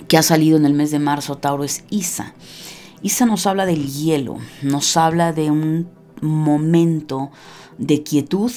que 0.09 0.17
ha 0.17 0.23
salido 0.23 0.57
en 0.57 0.67
el 0.67 0.75
mes 0.75 0.91
de 0.91 0.99
marzo, 0.99 1.37
Tauro, 1.37 1.65
es 1.65 1.85
Isa. 1.91 2.35
Isa 3.03 3.27
nos 3.27 3.47
habla 3.47 3.67
del 3.67 3.93
hielo, 3.93 4.39
nos 4.63 4.97
habla 4.97 5.33
de 5.33 5.51
un 5.51 5.89
momento 6.21 7.31
de 7.79 8.03
quietud 8.03 8.53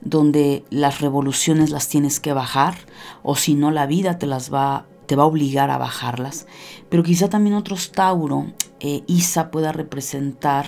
donde 0.00 0.64
las 0.70 1.00
revoluciones 1.00 1.70
las 1.70 1.88
tienes 1.88 2.20
que 2.20 2.32
bajar 2.32 2.74
o 3.22 3.36
si 3.36 3.54
no 3.54 3.70
la 3.70 3.86
vida 3.86 4.18
te 4.18 4.26
las 4.26 4.52
va 4.52 4.86
te 5.06 5.16
va 5.16 5.22
a 5.22 5.26
obligar 5.26 5.70
a 5.70 5.78
bajarlas. 5.78 6.46
Pero 6.90 7.02
quizá 7.02 7.30
también 7.30 7.56
otros 7.56 7.92
Tauro, 7.92 8.52
eh, 8.78 9.02
Isa 9.06 9.50
pueda 9.50 9.72
representar 9.72 10.66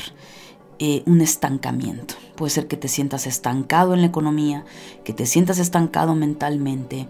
eh, 0.78 1.02
un 1.04 1.20
estancamiento. 1.20 2.14
Puede 2.40 2.52
ser 2.52 2.68
que 2.68 2.78
te 2.78 2.88
sientas 2.88 3.26
estancado 3.26 3.92
en 3.92 4.00
la 4.00 4.06
economía, 4.06 4.64
que 5.04 5.12
te 5.12 5.26
sientas 5.26 5.58
estancado 5.58 6.14
mentalmente, 6.14 7.06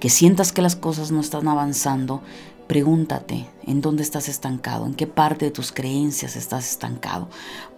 que 0.00 0.10
sientas 0.10 0.52
que 0.52 0.60
las 0.60 0.76
cosas 0.76 1.10
no 1.10 1.20
están 1.20 1.48
avanzando. 1.48 2.20
Pregúntate 2.66 3.46
en 3.66 3.80
dónde 3.80 4.02
estás 4.02 4.28
estancado, 4.28 4.84
en 4.84 4.92
qué 4.92 5.06
parte 5.06 5.46
de 5.46 5.50
tus 5.50 5.72
creencias 5.72 6.36
estás 6.36 6.70
estancado, 6.70 7.30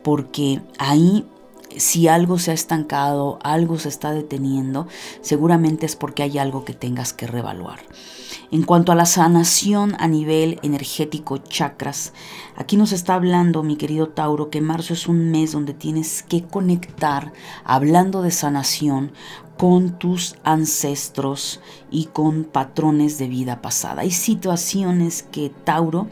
porque 0.03 0.61
ahí 0.81 1.25
si 1.77 2.09
algo 2.09 2.39
se 2.39 2.51
ha 2.51 2.55
estancado, 2.55 3.39
algo 3.43 3.79
se 3.79 3.89
está 3.89 4.13
deteniendo, 4.13 4.87
seguramente 5.21 5.87
es 5.87 5.97
porque 5.97 6.23
hay 6.23 6.39
algo 6.39 6.65
que 6.65 6.75
tengas 6.75 7.13
que 7.13 7.27
revaluar. 7.27 7.81
En 8.51 8.63
cuanto 8.63 8.93
a 8.93 8.95
la 8.95 9.07
sanación 9.07 9.95
a 9.99 10.09
nivel 10.09 10.59
energético, 10.63 11.39
chakras, 11.39 12.13
aquí 12.57 12.77
nos 12.77 12.93
está 12.93 13.15
hablando 13.15 13.63
mi 13.63 13.77
querido 13.77 14.09
Tauro 14.09 14.49
que 14.51 14.61
marzo 14.61 14.95
es 14.95 15.07
un 15.07 15.31
mes 15.31 15.53
donde 15.53 15.75
tienes 15.75 16.23
que 16.23 16.43
conectar, 16.43 17.33
hablando 17.65 18.23
de 18.23 18.31
sanación, 18.31 19.13
con 19.59 19.99
tus 19.99 20.37
ancestros 20.45 21.61
y 21.91 22.07
con 22.07 22.45
patrones 22.45 23.19
de 23.19 23.29
vida 23.29 23.61
pasada. 23.61 24.03
Hay 24.03 24.13
situaciones 24.13 25.25
que 25.25 25.51
Tauro 25.65 26.07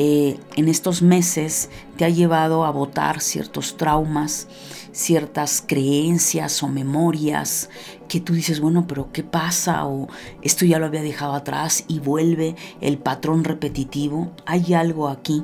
eh, 0.00 0.38
en 0.54 0.68
estos 0.68 1.02
meses 1.02 1.70
te 1.96 2.04
ha 2.04 2.08
llevado 2.08 2.64
a 2.64 2.70
votar 2.70 3.20
ciertos 3.20 3.76
traumas, 3.76 4.46
ciertas 4.92 5.60
creencias 5.66 6.62
o 6.62 6.68
memorias 6.68 7.68
que 8.06 8.20
tú 8.20 8.32
dices, 8.32 8.60
bueno, 8.60 8.86
pero 8.86 9.10
¿qué 9.12 9.24
pasa? 9.24 9.84
O 9.86 10.06
esto 10.40 10.64
ya 10.64 10.78
lo 10.78 10.86
había 10.86 11.02
dejado 11.02 11.32
atrás 11.32 11.84
y 11.88 11.98
vuelve 11.98 12.54
el 12.80 12.98
patrón 12.98 13.42
repetitivo. 13.42 14.30
Hay 14.46 14.72
algo 14.72 15.08
aquí 15.08 15.42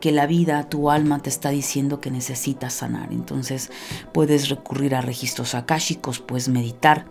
que 0.00 0.12
la 0.12 0.26
vida, 0.26 0.68
tu 0.68 0.90
alma 0.90 1.20
te 1.20 1.30
está 1.30 1.48
diciendo 1.48 2.02
que 2.02 2.10
necesitas 2.10 2.74
sanar. 2.74 3.10
Entonces 3.10 3.70
puedes 4.12 4.50
recurrir 4.50 4.94
a 4.96 5.00
registros 5.00 5.54
akáshicos, 5.54 6.18
puedes 6.18 6.50
meditar, 6.50 7.06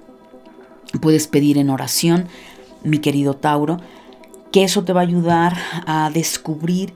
puedes 1.01 1.27
pedir 1.27 1.57
en 1.57 1.71
oración, 1.71 2.27
mi 2.83 2.99
querido 2.99 3.33
Tauro, 3.33 3.79
que 4.53 4.63
eso 4.63 4.83
te 4.83 4.93
va 4.93 5.01
a 5.01 5.03
ayudar 5.03 5.57
a 5.87 6.11
descubrir 6.11 6.93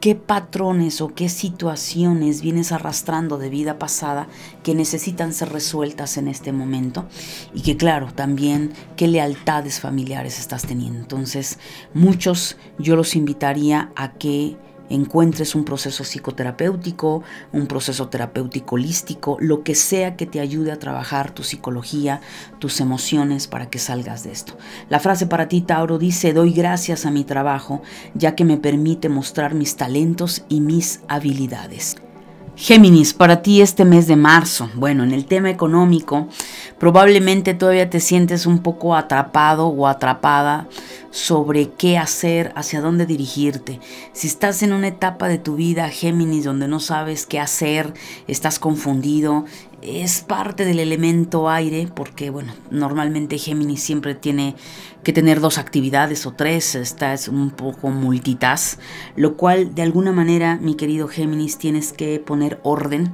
qué 0.00 0.14
patrones 0.14 1.00
o 1.00 1.08
qué 1.08 1.28
situaciones 1.28 2.40
vienes 2.40 2.70
arrastrando 2.70 3.36
de 3.36 3.50
vida 3.50 3.80
pasada 3.80 4.28
que 4.62 4.76
necesitan 4.76 5.34
ser 5.34 5.48
resueltas 5.50 6.16
en 6.18 6.28
este 6.28 6.52
momento 6.52 7.08
y 7.52 7.62
que 7.62 7.76
claro, 7.76 8.12
también 8.14 8.72
qué 8.96 9.08
lealtades 9.08 9.80
familiares 9.80 10.38
estás 10.38 10.62
teniendo. 10.62 11.00
Entonces, 11.00 11.58
muchos 11.94 12.56
yo 12.78 12.94
los 12.94 13.16
invitaría 13.16 13.90
a 13.96 14.12
que 14.12 14.56
encuentres 14.90 15.54
un 15.54 15.64
proceso 15.64 16.04
psicoterapéutico, 16.04 17.22
un 17.52 17.66
proceso 17.66 18.08
terapéutico 18.08 18.74
holístico, 18.74 19.38
lo 19.40 19.62
que 19.62 19.74
sea 19.74 20.16
que 20.16 20.26
te 20.26 20.40
ayude 20.40 20.72
a 20.72 20.78
trabajar 20.78 21.30
tu 21.32 21.42
psicología, 21.42 22.20
tus 22.58 22.80
emociones 22.80 23.46
para 23.46 23.70
que 23.70 23.78
salgas 23.78 24.24
de 24.24 24.32
esto. 24.32 24.58
La 24.88 25.00
frase 25.00 25.26
para 25.26 25.48
ti, 25.48 25.62
Tauro, 25.62 25.98
dice, 25.98 26.32
doy 26.32 26.52
gracias 26.52 27.06
a 27.06 27.10
mi 27.10 27.24
trabajo, 27.24 27.82
ya 28.14 28.34
que 28.34 28.44
me 28.44 28.58
permite 28.58 29.08
mostrar 29.08 29.54
mis 29.54 29.76
talentos 29.76 30.44
y 30.48 30.60
mis 30.60 31.00
habilidades. 31.08 31.96
Géminis, 32.60 33.14
para 33.14 33.40
ti 33.40 33.62
este 33.62 33.86
mes 33.86 34.06
de 34.06 34.16
marzo, 34.16 34.68
bueno, 34.74 35.02
en 35.02 35.12
el 35.12 35.24
tema 35.24 35.48
económico, 35.48 36.28
probablemente 36.78 37.54
todavía 37.54 37.88
te 37.88 38.00
sientes 38.00 38.44
un 38.44 38.58
poco 38.58 38.94
atrapado 38.94 39.68
o 39.68 39.86
atrapada 39.86 40.68
sobre 41.10 41.70
qué 41.70 41.96
hacer, 41.96 42.52
hacia 42.56 42.82
dónde 42.82 43.06
dirigirte. 43.06 43.80
Si 44.12 44.26
estás 44.26 44.62
en 44.62 44.74
una 44.74 44.88
etapa 44.88 45.26
de 45.28 45.38
tu 45.38 45.56
vida, 45.56 45.88
Géminis, 45.88 46.44
donde 46.44 46.68
no 46.68 46.80
sabes 46.80 47.24
qué 47.24 47.40
hacer, 47.40 47.94
estás 48.28 48.58
confundido, 48.58 49.46
es 49.82 50.20
parte 50.20 50.64
del 50.64 50.78
elemento 50.78 51.48
aire, 51.48 51.88
porque 51.94 52.30
bueno, 52.30 52.52
normalmente 52.70 53.38
Géminis 53.38 53.82
siempre 53.82 54.14
tiene 54.14 54.54
que 55.02 55.12
tener 55.12 55.40
dos 55.40 55.58
actividades 55.58 56.26
o 56.26 56.32
tres, 56.32 56.74
esta 56.74 57.14
es 57.14 57.28
un 57.28 57.50
poco 57.50 57.90
multitask, 57.90 58.78
lo 59.16 59.36
cual 59.36 59.74
de 59.74 59.82
alguna 59.82 60.12
manera, 60.12 60.58
mi 60.60 60.74
querido 60.74 61.08
Géminis, 61.08 61.58
tienes 61.58 61.92
que 61.92 62.18
poner 62.20 62.60
orden 62.62 63.12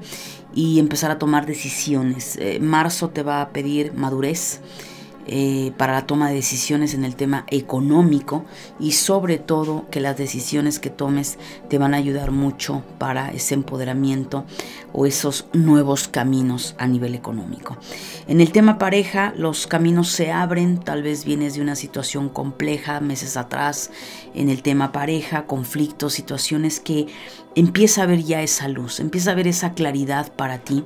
y 0.55 0.79
empezar 0.79 1.11
a 1.11 1.18
tomar 1.18 1.46
decisiones. 1.46 2.37
Eh, 2.40 2.59
marzo 2.61 3.11
te 3.11 3.22
va 3.22 3.42
a 3.42 3.50
pedir 3.50 3.92
madurez 3.92 4.61
eh, 5.28 5.72
para 5.76 5.92
la 5.92 6.06
toma 6.06 6.28
de 6.28 6.36
decisiones 6.36 6.94
en 6.94 7.04
el 7.04 7.16
tema 7.16 7.44
económico 7.48 8.44
y 8.78 8.92
sobre 8.92 9.38
todo 9.38 9.86
que 9.90 10.00
las 10.00 10.16
decisiones 10.16 10.78
que 10.78 10.90
tomes 10.90 11.38
te 11.68 11.78
van 11.78 11.94
a 11.94 11.96
ayudar 11.96 12.30
mucho 12.30 12.84
para 12.98 13.30
ese 13.30 13.54
empoderamiento 13.54 14.44
o 14.92 15.04
esos 15.04 15.46
nuevos 15.52 16.08
caminos 16.08 16.74
a 16.78 16.86
nivel 16.86 17.14
económico. 17.14 17.76
En 18.28 18.40
el 18.40 18.52
tema 18.52 18.78
pareja, 18.78 19.32
los 19.36 19.66
caminos 19.66 20.08
se 20.08 20.30
abren, 20.30 20.78
tal 20.78 21.02
vez 21.02 21.24
vienes 21.24 21.54
de 21.54 21.62
una 21.62 21.76
situación 21.76 22.28
compleja 22.28 23.00
meses 23.00 23.36
atrás, 23.36 23.90
en 24.34 24.48
el 24.48 24.62
tema 24.62 24.92
pareja, 24.92 25.46
conflictos, 25.46 26.12
situaciones 26.12 26.80
que 26.80 27.06
empieza 27.54 28.02
a 28.02 28.06
ver 28.06 28.22
ya 28.22 28.42
esa 28.42 28.68
luz, 28.68 29.00
empieza 29.00 29.32
a 29.32 29.34
ver 29.34 29.48
esa 29.48 29.72
claridad 29.72 30.32
para 30.32 30.58
ti 30.58 30.84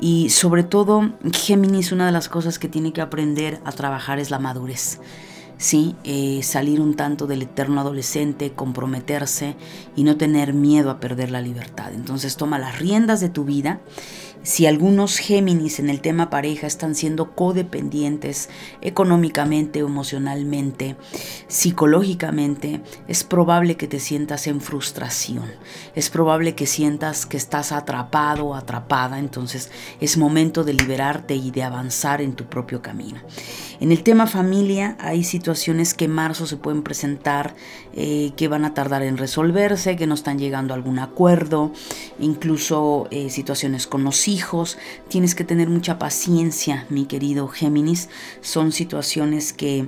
y 0.00 0.30
sobre 0.30 0.62
todo, 0.62 1.12
Géminis, 1.32 1.92
una 1.92 2.06
de 2.06 2.12
las 2.12 2.28
cosas 2.28 2.58
que 2.58 2.68
tiene 2.68 2.92
que 2.92 3.00
aprender 3.00 3.60
a 3.64 3.72
trabajar 3.72 4.18
es 4.18 4.30
la 4.30 4.38
madurez. 4.38 5.00
Sí, 5.58 5.96
eh, 6.04 6.42
salir 6.42 6.82
un 6.82 6.94
tanto 6.94 7.26
del 7.26 7.40
eterno 7.42 7.80
adolescente, 7.80 8.52
comprometerse 8.52 9.56
y 9.96 10.04
no 10.04 10.18
tener 10.18 10.52
miedo 10.52 10.90
a 10.90 11.00
perder 11.00 11.30
la 11.30 11.40
libertad. 11.40 11.94
Entonces 11.94 12.36
toma 12.36 12.58
las 12.58 12.78
riendas 12.78 13.20
de 13.20 13.30
tu 13.30 13.44
vida 13.44 13.80
si 14.46 14.64
algunos 14.66 15.18
Géminis 15.18 15.80
en 15.80 15.90
el 15.90 16.00
tema 16.00 16.30
pareja 16.30 16.68
están 16.68 16.94
siendo 16.94 17.34
codependientes 17.34 18.48
económicamente, 18.80 19.80
emocionalmente, 19.80 20.94
psicológicamente, 21.48 22.80
es 23.08 23.24
probable 23.24 23.76
que 23.76 23.88
te 23.88 23.98
sientas 23.98 24.46
en 24.46 24.60
frustración. 24.60 25.50
Es 25.96 26.10
probable 26.10 26.54
que 26.54 26.66
sientas 26.66 27.26
que 27.26 27.36
estás 27.36 27.72
atrapado 27.72 28.46
o 28.46 28.54
atrapada. 28.54 29.18
Entonces 29.18 29.72
es 30.00 30.16
momento 30.16 30.62
de 30.62 30.74
liberarte 30.74 31.34
y 31.34 31.50
de 31.50 31.64
avanzar 31.64 32.20
en 32.20 32.34
tu 32.34 32.44
propio 32.44 32.80
camino. 32.80 33.20
En 33.80 33.92
el 33.92 34.02
tema 34.02 34.26
familia 34.26 34.96
hay 35.00 35.22
situaciones 35.22 35.92
que 35.92 36.06
en 36.06 36.12
marzo 36.12 36.46
se 36.46 36.56
pueden 36.56 36.82
presentar 36.82 37.54
eh, 37.94 38.32
que 38.36 38.48
van 38.48 38.64
a 38.64 38.72
tardar 38.72 39.02
en 39.02 39.18
resolverse, 39.18 39.96
que 39.96 40.06
no 40.06 40.14
están 40.14 40.38
llegando 40.38 40.72
a 40.72 40.76
algún 40.76 40.98
acuerdo, 40.98 41.72
incluso 42.18 43.06
eh, 43.10 43.28
situaciones 43.28 43.86
con 43.86 44.02
los 44.02 44.28
hijos. 44.28 44.78
Tienes 45.08 45.34
que 45.34 45.44
tener 45.44 45.68
mucha 45.68 45.98
paciencia, 45.98 46.86
mi 46.88 47.04
querido 47.04 47.48
Géminis. 47.48 48.08
Son 48.40 48.72
situaciones 48.72 49.52
que 49.52 49.86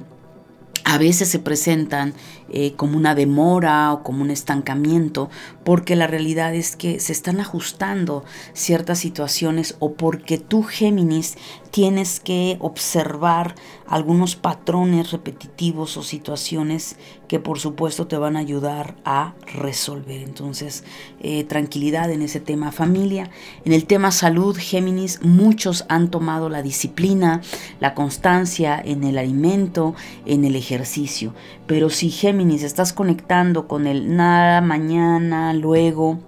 a 0.88 0.96
veces 0.96 1.28
se 1.28 1.38
presentan 1.38 2.14
eh, 2.50 2.72
como 2.74 2.96
una 2.96 3.14
demora 3.14 3.92
o 3.92 4.02
como 4.02 4.22
un 4.22 4.30
estancamiento, 4.30 5.28
porque 5.62 5.96
la 5.96 6.06
realidad 6.06 6.54
es 6.54 6.76
que 6.76 6.98
se 6.98 7.12
están 7.12 7.40
ajustando 7.40 8.24
ciertas 8.54 8.98
situaciones 8.98 9.76
o 9.80 9.92
porque 9.92 10.38
tú, 10.38 10.62
Géminis, 10.62 11.36
tienes 11.70 12.20
que 12.20 12.56
observar 12.60 13.54
algunos 13.86 14.36
patrones 14.36 15.12
repetitivos 15.12 15.96
o 15.96 16.02
situaciones 16.02 16.96
que 17.26 17.40
por 17.40 17.58
supuesto 17.58 18.06
te 18.06 18.16
van 18.16 18.36
a 18.36 18.40
ayudar 18.40 18.96
a 19.04 19.34
resolver. 19.54 20.22
Entonces, 20.22 20.84
eh, 21.20 21.44
tranquilidad 21.44 22.10
en 22.10 22.22
ese 22.22 22.40
tema 22.40 22.72
familia. 22.72 23.30
En 23.64 23.72
el 23.72 23.86
tema 23.86 24.10
salud, 24.10 24.56
Géminis, 24.58 25.20
muchos 25.22 25.84
han 25.88 26.10
tomado 26.10 26.48
la 26.48 26.62
disciplina, 26.62 27.42
la 27.80 27.94
constancia 27.94 28.80
en 28.82 29.04
el 29.04 29.18
alimento, 29.18 29.94
en 30.26 30.44
el 30.44 30.56
ejercicio. 30.56 31.34
Pero 31.66 31.90
si 31.90 32.10
Géminis 32.10 32.62
estás 32.62 32.92
conectando 32.92 33.68
con 33.68 33.86
el 33.86 34.16
nada, 34.16 34.60
mañana, 34.60 35.52
luego, 35.52 36.18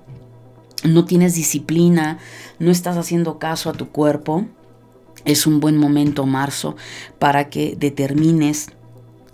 no 0.84 1.04
tienes 1.04 1.34
disciplina, 1.34 2.18
no 2.58 2.70
estás 2.70 2.96
haciendo 2.96 3.38
caso 3.38 3.70
a 3.70 3.74
tu 3.74 3.88
cuerpo, 3.88 4.46
es 5.24 5.46
un 5.46 5.60
buen 5.60 5.76
momento 5.76 6.26
marzo 6.26 6.76
para 7.18 7.48
que 7.48 7.76
determines 7.78 8.70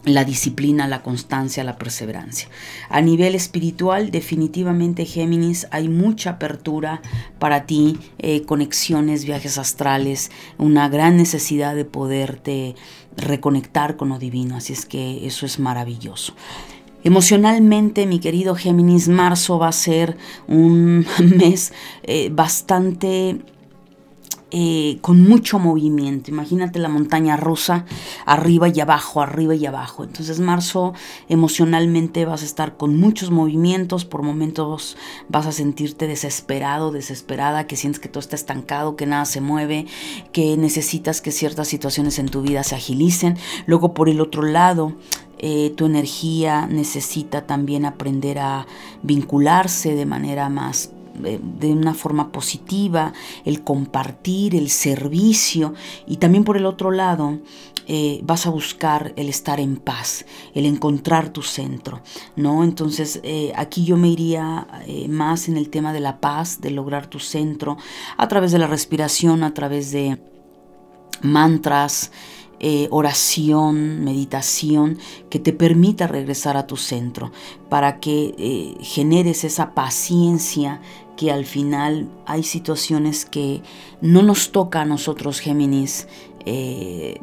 la 0.06 0.24
disciplina, 0.24 0.86
la 0.86 1.02
constancia, 1.02 1.64
la 1.64 1.78
perseverancia. 1.78 2.48
A 2.88 3.00
nivel 3.00 3.34
espiritual, 3.34 4.12
definitivamente 4.12 5.04
Géminis, 5.04 5.66
hay 5.72 5.88
mucha 5.88 6.30
apertura 6.30 7.02
para 7.40 7.66
ti, 7.66 7.98
eh, 8.18 8.42
conexiones, 8.42 9.24
viajes 9.24 9.58
astrales, 9.58 10.30
una 10.58 10.88
gran 10.88 11.16
necesidad 11.16 11.74
de 11.74 11.84
poderte 11.84 12.76
reconectar 13.16 13.96
con 13.96 14.10
lo 14.10 14.18
divino, 14.18 14.56
así 14.56 14.72
es 14.72 14.86
que 14.86 15.26
eso 15.26 15.44
es 15.44 15.58
maravilloso. 15.58 16.34
Emocionalmente, 17.02 18.06
mi 18.06 18.20
querido 18.20 18.54
Géminis, 18.54 19.08
marzo 19.08 19.58
va 19.58 19.68
a 19.68 19.72
ser 19.72 20.16
un 20.46 21.04
mes 21.36 21.72
eh, 22.04 22.30
bastante 22.32 23.40
eh, 24.52 24.98
con 25.00 25.22
mucho 25.22 25.58
movimiento. 25.58 26.30
Imagínate 26.30 26.78
la 26.78 26.88
montaña 26.88 27.36
rusa, 27.36 27.84
arriba 28.26 28.68
y 28.68 28.78
abajo, 28.78 29.20
arriba 29.20 29.56
y 29.56 29.66
abajo. 29.66 30.04
Entonces 30.04 30.38
marzo 30.38 30.94
emocionalmente 31.28 32.24
vas 32.24 32.42
a 32.42 32.44
estar 32.44 32.76
con 32.76 32.96
muchos 32.96 33.32
movimientos, 33.32 34.04
por 34.04 34.22
momentos 34.22 34.96
vas 35.28 35.46
a 35.46 35.52
sentirte 35.52 36.06
desesperado, 36.06 36.92
desesperada, 36.92 37.66
que 37.66 37.74
sientes 37.74 37.98
que 37.98 38.08
todo 38.08 38.20
está 38.20 38.36
estancado, 38.36 38.94
que 38.94 39.06
nada 39.06 39.24
se 39.24 39.40
mueve, 39.40 39.86
que 40.32 40.56
necesitas 40.56 41.20
que 41.20 41.32
ciertas 41.32 41.66
situaciones 41.66 42.20
en 42.20 42.28
tu 42.28 42.42
vida 42.42 42.62
se 42.62 42.76
agilicen. 42.76 43.36
Luego 43.66 43.94
por 43.94 44.08
el 44.08 44.20
otro 44.20 44.42
lado, 44.42 44.94
eh, 45.38 45.74
tu 45.76 45.86
energía 45.86 46.66
necesita 46.66 47.46
también 47.46 47.84
aprender 47.84 48.38
a 48.38 48.66
vincularse 49.02 49.94
de 49.94 50.06
manera 50.06 50.48
más 50.48 50.92
de 51.16 51.72
una 51.72 51.94
forma 51.94 52.32
positiva, 52.32 53.12
el 53.44 53.62
compartir, 53.62 54.54
el 54.54 54.70
servicio 54.70 55.74
y 56.06 56.16
también 56.16 56.44
por 56.44 56.56
el 56.56 56.66
otro 56.66 56.90
lado 56.90 57.38
eh, 57.88 58.20
vas 58.24 58.46
a 58.46 58.50
buscar 58.50 59.12
el 59.16 59.28
estar 59.28 59.60
en 59.60 59.76
paz, 59.76 60.26
el 60.54 60.66
encontrar 60.66 61.28
tu 61.30 61.42
centro, 61.42 62.00
¿no? 62.34 62.64
Entonces 62.64 63.20
eh, 63.22 63.52
aquí 63.56 63.84
yo 63.84 63.96
me 63.96 64.08
iría 64.08 64.66
más 65.08 65.48
en 65.48 65.56
el 65.56 65.70
tema 65.70 65.92
de 65.92 66.00
la 66.00 66.20
paz, 66.20 66.60
de 66.60 66.70
lograr 66.70 67.06
tu 67.06 67.18
centro 67.20 67.76
a 68.16 68.28
través 68.28 68.52
de 68.52 68.58
la 68.58 68.66
respiración, 68.66 69.44
a 69.44 69.54
través 69.54 69.92
de 69.92 70.18
mantras, 71.22 72.10
eh, 72.58 72.88
oración, 72.90 74.02
meditación 74.02 74.98
que 75.28 75.38
te 75.38 75.52
permita 75.52 76.06
regresar 76.06 76.56
a 76.56 76.66
tu 76.66 76.78
centro, 76.78 77.30
para 77.68 78.00
que 78.00 78.34
eh, 78.38 78.76
generes 78.80 79.44
esa 79.44 79.74
paciencia 79.74 80.80
que 81.16 81.32
al 81.32 81.46
final 81.46 82.08
hay 82.26 82.42
situaciones 82.42 83.24
que 83.24 83.62
no 84.00 84.22
nos 84.22 84.52
toca 84.52 84.82
a 84.82 84.84
nosotros, 84.84 85.40
Géminis, 85.40 86.08
eh, 86.44 87.20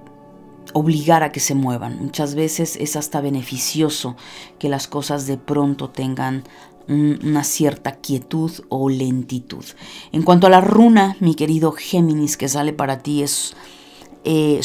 obligar 0.74 1.24
a 1.24 1.32
que 1.32 1.40
se 1.40 1.56
muevan. 1.56 2.00
Muchas 2.00 2.36
veces 2.36 2.76
es 2.78 2.96
hasta 2.96 3.22
beneficioso 3.22 4.16
que 4.60 4.70
las 4.70 4.88
cosas 4.88 5.28
de 5.28 5.38
pronto 5.38 5.90
tengan 5.90 6.44
una 6.88 7.44
cierta 7.44 7.94
quietud 7.94 8.52
o 8.70 8.90
lentitud. 8.90 9.64
En 10.12 10.24
cuanto 10.24 10.48
a 10.48 10.50
la 10.50 10.62
runa, 10.62 11.16
mi 11.20 11.36
querido 11.36 11.72
Géminis, 11.72 12.36
que 12.36 12.50
sale 12.50 12.74
para 12.74 13.00
ti 13.00 13.24
es 13.24 13.56
eh, 14.26 14.60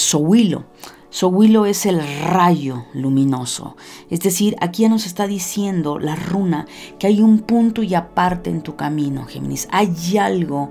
Sohuilo. 1.11 1.67
es 1.67 1.87
el 1.87 2.01
rayo 2.21 2.85
luminoso. 2.93 3.77
Es 4.11 4.21
decir, 4.21 4.57
aquí 4.61 4.83
ya 4.83 4.89
nos 4.89 5.07
está 5.07 5.27
diciendo 5.27 5.99
la 5.99 6.17
runa 6.17 6.67
que 6.99 7.07
hay 7.07 7.21
un 7.21 7.41
punto 7.41 7.83
y 7.83 7.95
aparte 7.95 8.51
en 8.51 8.63
tu 8.63 8.77
camino, 8.77 9.25
Géminis. 9.25 9.69
Hay 9.71 10.19
algo 10.19 10.71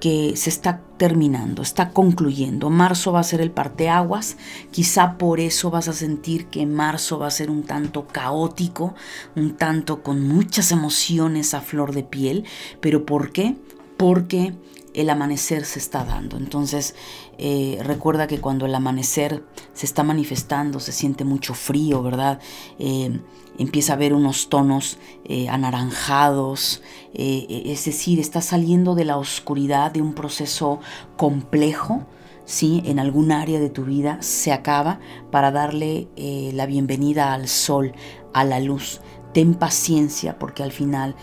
que 0.00 0.36
se 0.36 0.50
está 0.50 0.82
terminando, 0.96 1.62
está 1.62 1.90
concluyendo. 1.90 2.70
Marzo 2.70 3.12
va 3.12 3.20
a 3.20 3.24
ser 3.24 3.40
el 3.40 3.50
parteaguas. 3.50 4.36
Quizá 4.70 5.16
por 5.18 5.40
eso 5.40 5.70
vas 5.70 5.88
a 5.88 5.92
sentir 5.92 6.46
que 6.46 6.66
marzo 6.66 7.18
va 7.18 7.28
a 7.28 7.32
ser 7.32 7.50
un 7.50 7.62
tanto 7.62 8.06
caótico, 8.06 8.94
un 9.36 9.56
tanto 9.56 10.02
con 10.02 10.26
muchas 10.26 10.70
emociones 10.70 11.54
a 11.54 11.60
flor 11.60 11.94
de 11.94 12.04
piel. 12.04 12.44
¿Pero 12.80 13.06
por 13.06 13.32
qué? 13.32 13.56
Porque 13.96 14.54
el 14.98 15.10
amanecer 15.10 15.64
se 15.64 15.78
está 15.78 16.04
dando. 16.04 16.36
Entonces, 16.36 16.96
eh, 17.38 17.78
recuerda 17.84 18.26
que 18.26 18.40
cuando 18.40 18.66
el 18.66 18.74
amanecer 18.74 19.44
se 19.72 19.86
está 19.86 20.02
manifestando, 20.02 20.80
se 20.80 20.90
siente 20.90 21.24
mucho 21.24 21.54
frío, 21.54 22.02
¿verdad? 22.02 22.40
Eh, 22.80 23.20
empieza 23.58 23.92
a 23.92 23.96
haber 23.96 24.12
unos 24.12 24.48
tonos 24.48 24.98
eh, 25.24 25.48
anaranjados, 25.48 26.82
es 27.14 27.84
decir, 27.84 28.18
está 28.18 28.40
saliendo 28.40 28.96
de 28.96 29.04
la 29.04 29.16
oscuridad 29.16 29.92
de 29.92 30.02
un 30.02 30.14
proceso 30.14 30.80
complejo. 31.16 32.06
¿sí? 32.44 32.82
en 32.86 32.98
algún 32.98 33.30
área 33.30 33.60
de 33.60 33.68
tu 33.68 33.84
vida 33.84 34.16
se 34.22 34.52
acaba 34.54 35.00
para 35.30 35.50
darle 35.50 36.08
la 36.16 36.64
bienvenida 36.64 37.34
al 37.34 37.46
sol, 37.46 37.92
a 38.32 38.42
la 38.42 38.58
luz. 38.58 39.02
Ten 39.34 39.52
paciencia 39.52 40.38
porque 40.38 40.62
al 40.62 40.72
final, 40.72 41.14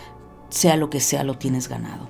sea 0.50 0.76
lo 0.76 0.88
que 0.88 1.00
sea, 1.00 1.24
lo 1.24 1.36
tienes 1.36 1.68
ganado. 1.68 2.08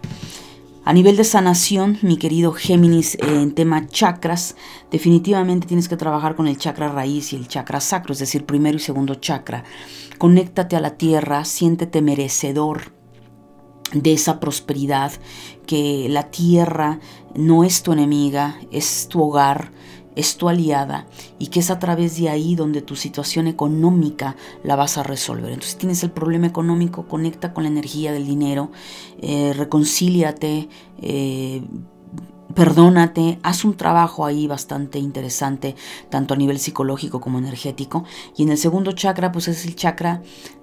A 0.86 0.92
nivel 0.92 1.16
de 1.16 1.24
sanación, 1.24 1.98
mi 2.02 2.16
querido 2.16 2.52
Géminis, 2.52 3.18
en 3.20 3.56
tema 3.56 3.88
chakras, 3.88 4.54
definitivamente 4.88 5.66
tienes 5.66 5.88
que 5.88 5.96
trabajar 5.96 6.36
con 6.36 6.46
el 6.46 6.58
chakra 6.58 6.86
raíz 6.86 7.32
y 7.32 7.36
el 7.36 7.48
chakra 7.48 7.80
sacro, 7.80 8.12
es 8.12 8.20
decir, 8.20 8.46
primero 8.46 8.76
y 8.76 8.80
segundo 8.80 9.16
chakra. 9.16 9.64
Conéctate 10.16 10.76
a 10.76 10.80
la 10.80 10.96
tierra, 10.96 11.44
siéntete 11.44 12.02
merecedor 12.02 12.92
de 13.94 14.12
esa 14.12 14.38
prosperidad, 14.38 15.10
que 15.66 16.06
la 16.08 16.30
tierra 16.30 17.00
no 17.34 17.64
es 17.64 17.82
tu 17.82 17.92
enemiga, 17.92 18.56
es 18.70 19.08
tu 19.08 19.20
hogar, 19.24 19.72
es 20.16 20.36
tu 20.36 20.48
aliada 20.48 21.06
y 21.38 21.48
que 21.48 21.60
es 21.60 21.70
a 21.70 21.78
través 21.78 22.18
de 22.18 22.28
ahí 22.28 22.56
donde 22.56 22.82
tu 22.82 22.96
situación 22.96 23.46
económica 23.46 24.34
la 24.64 24.74
vas 24.74 24.98
a 24.98 25.02
resolver. 25.02 25.50
Entonces 25.50 25.72
si 25.72 25.78
tienes 25.78 26.02
el 26.02 26.10
problema 26.10 26.46
económico, 26.46 27.06
conecta 27.06 27.52
con 27.52 27.64
la 27.64 27.68
energía 27.68 28.12
del 28.12 28.26
dinero, 28.26 28.72
eh, 29.20 29.52
reconcíliate, 29.54 30.68
eh, 31.00 31.62
perdónate, 32.56 33.38
haz 33.42 33.64
un 33.66 33.76
trabajo 33.76 34.24
ahí 34.24 34.46
bastante 34.46 34.98
interesante, 34.98 35.76
tanto 36.08 36.32
a 36.32 36.38
nivel 36.38 36.58
psicológico 36.58 37.20
como 37.20 37.38
energético. 37.38 38.04
Y 38.34 38.44
en 38.44 38.48
el 38.48 38.58
segundo 38.58 38.92
chakra, 38.92 39.30
pues 39.30 39.46
es 39.48 39.66
el 39.66 39.76
chakra 39.76 40.22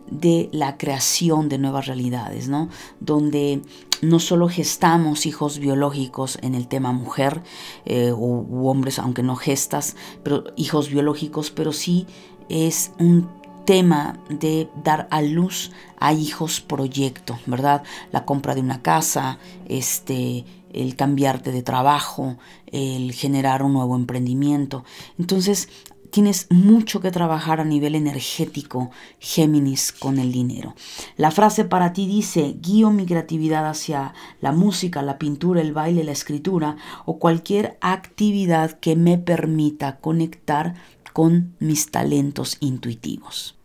de 0.10 0.50
la 0.52 0.78
creación 0.78 1.50
de 1.50 1.60
nuevas 1.60 1.86
realidades, 1.86 2.50
¿no? 2.50 2.68
Donde 3.00 3.62
no 4.02 4.20
solo 4.20 4.50
gestamos 4.50 5.28
hijos 5.28 5.60
biológicos 5.60 6.40
en 6.42 6.56
el 6.56 6.68
tema 6.68 6.92
mujer 6.92 7.44
eh, 7.86 8.12
u, 8.12 8.68
hombres, 8.68 8.98
aunque 8.98 9.22
no 9.22 9.36
gestas, 9.36 9.96
pero 10.24 10.46
hijos 10.58 10.90
biológicos, 10.90 11.52
pero 11.52 11.72
sí 11.72 12.08
es 12.50 12.92
un 12.98 13.30
tema 13.66 14.20
de 14.30 14.68
dar 14.84 15.08
a 15.12 15.22
luz 15.22 15.72
a 16.00 16.12
hijos 16.12 16.60
proyecto, 16.60 17.38
¿verdad? 17.46 17.84
La 18.12 18.26
compra 18.26 18.56
de 18.56 18.62
una 18.62 18.82
casa, 18.82 19.38
este, 19.68 20.44
el 20.74 20.96
cambiarte 20.96 21.52
de 21.52 21.64
trabajo, 21.64 22.38
el 22.68 23.14
generar 23.14 23.64
un 23.64 23.74
nuevo 23.74 23.96
emprendimiento. 23.96 24.84
Entonces, 25.18 25.70
tienes 26.14 26.46
mucho 26.52 27.02
que 27.02 27.10
trabajar 27.10 27.60
a 27.60 27.66
nivel 27.66 27.96
energético, 27.96 28.92
Géminis, 29.20 29.92
con 29.92 30.20
el 30.20 30.32
dinero. 30.32 30.76
La 31.18 31.32
frase 31.32 31.66
para 31.66 31.92
ti 31.92 32.06
dice, 32.06 32.56
guío 32.62 32.92
mi 32.92 33.08
creatividad 33.08 33.68
hacia 33.68 34.14
la 34.40 34.52
música, 34.52 35.02
la 35.02 35.18
pintura, 35.18 35.60
el 35.60 35.74
baile, 35.74 36.04
la 36.04 36.12
escritura 36.12 36.78
o 37.06 37.18
cualquier 37.18 37.80
actividad 37.82 38.80
que 38.80 38.96
me 38.96 39.18
permita 39.18 39.98
conectar 39.98 40.76
con 41.14 41.56
mis 41.60 41.90
talentos 41.90 42.58
intuitivos. 42.60 43.56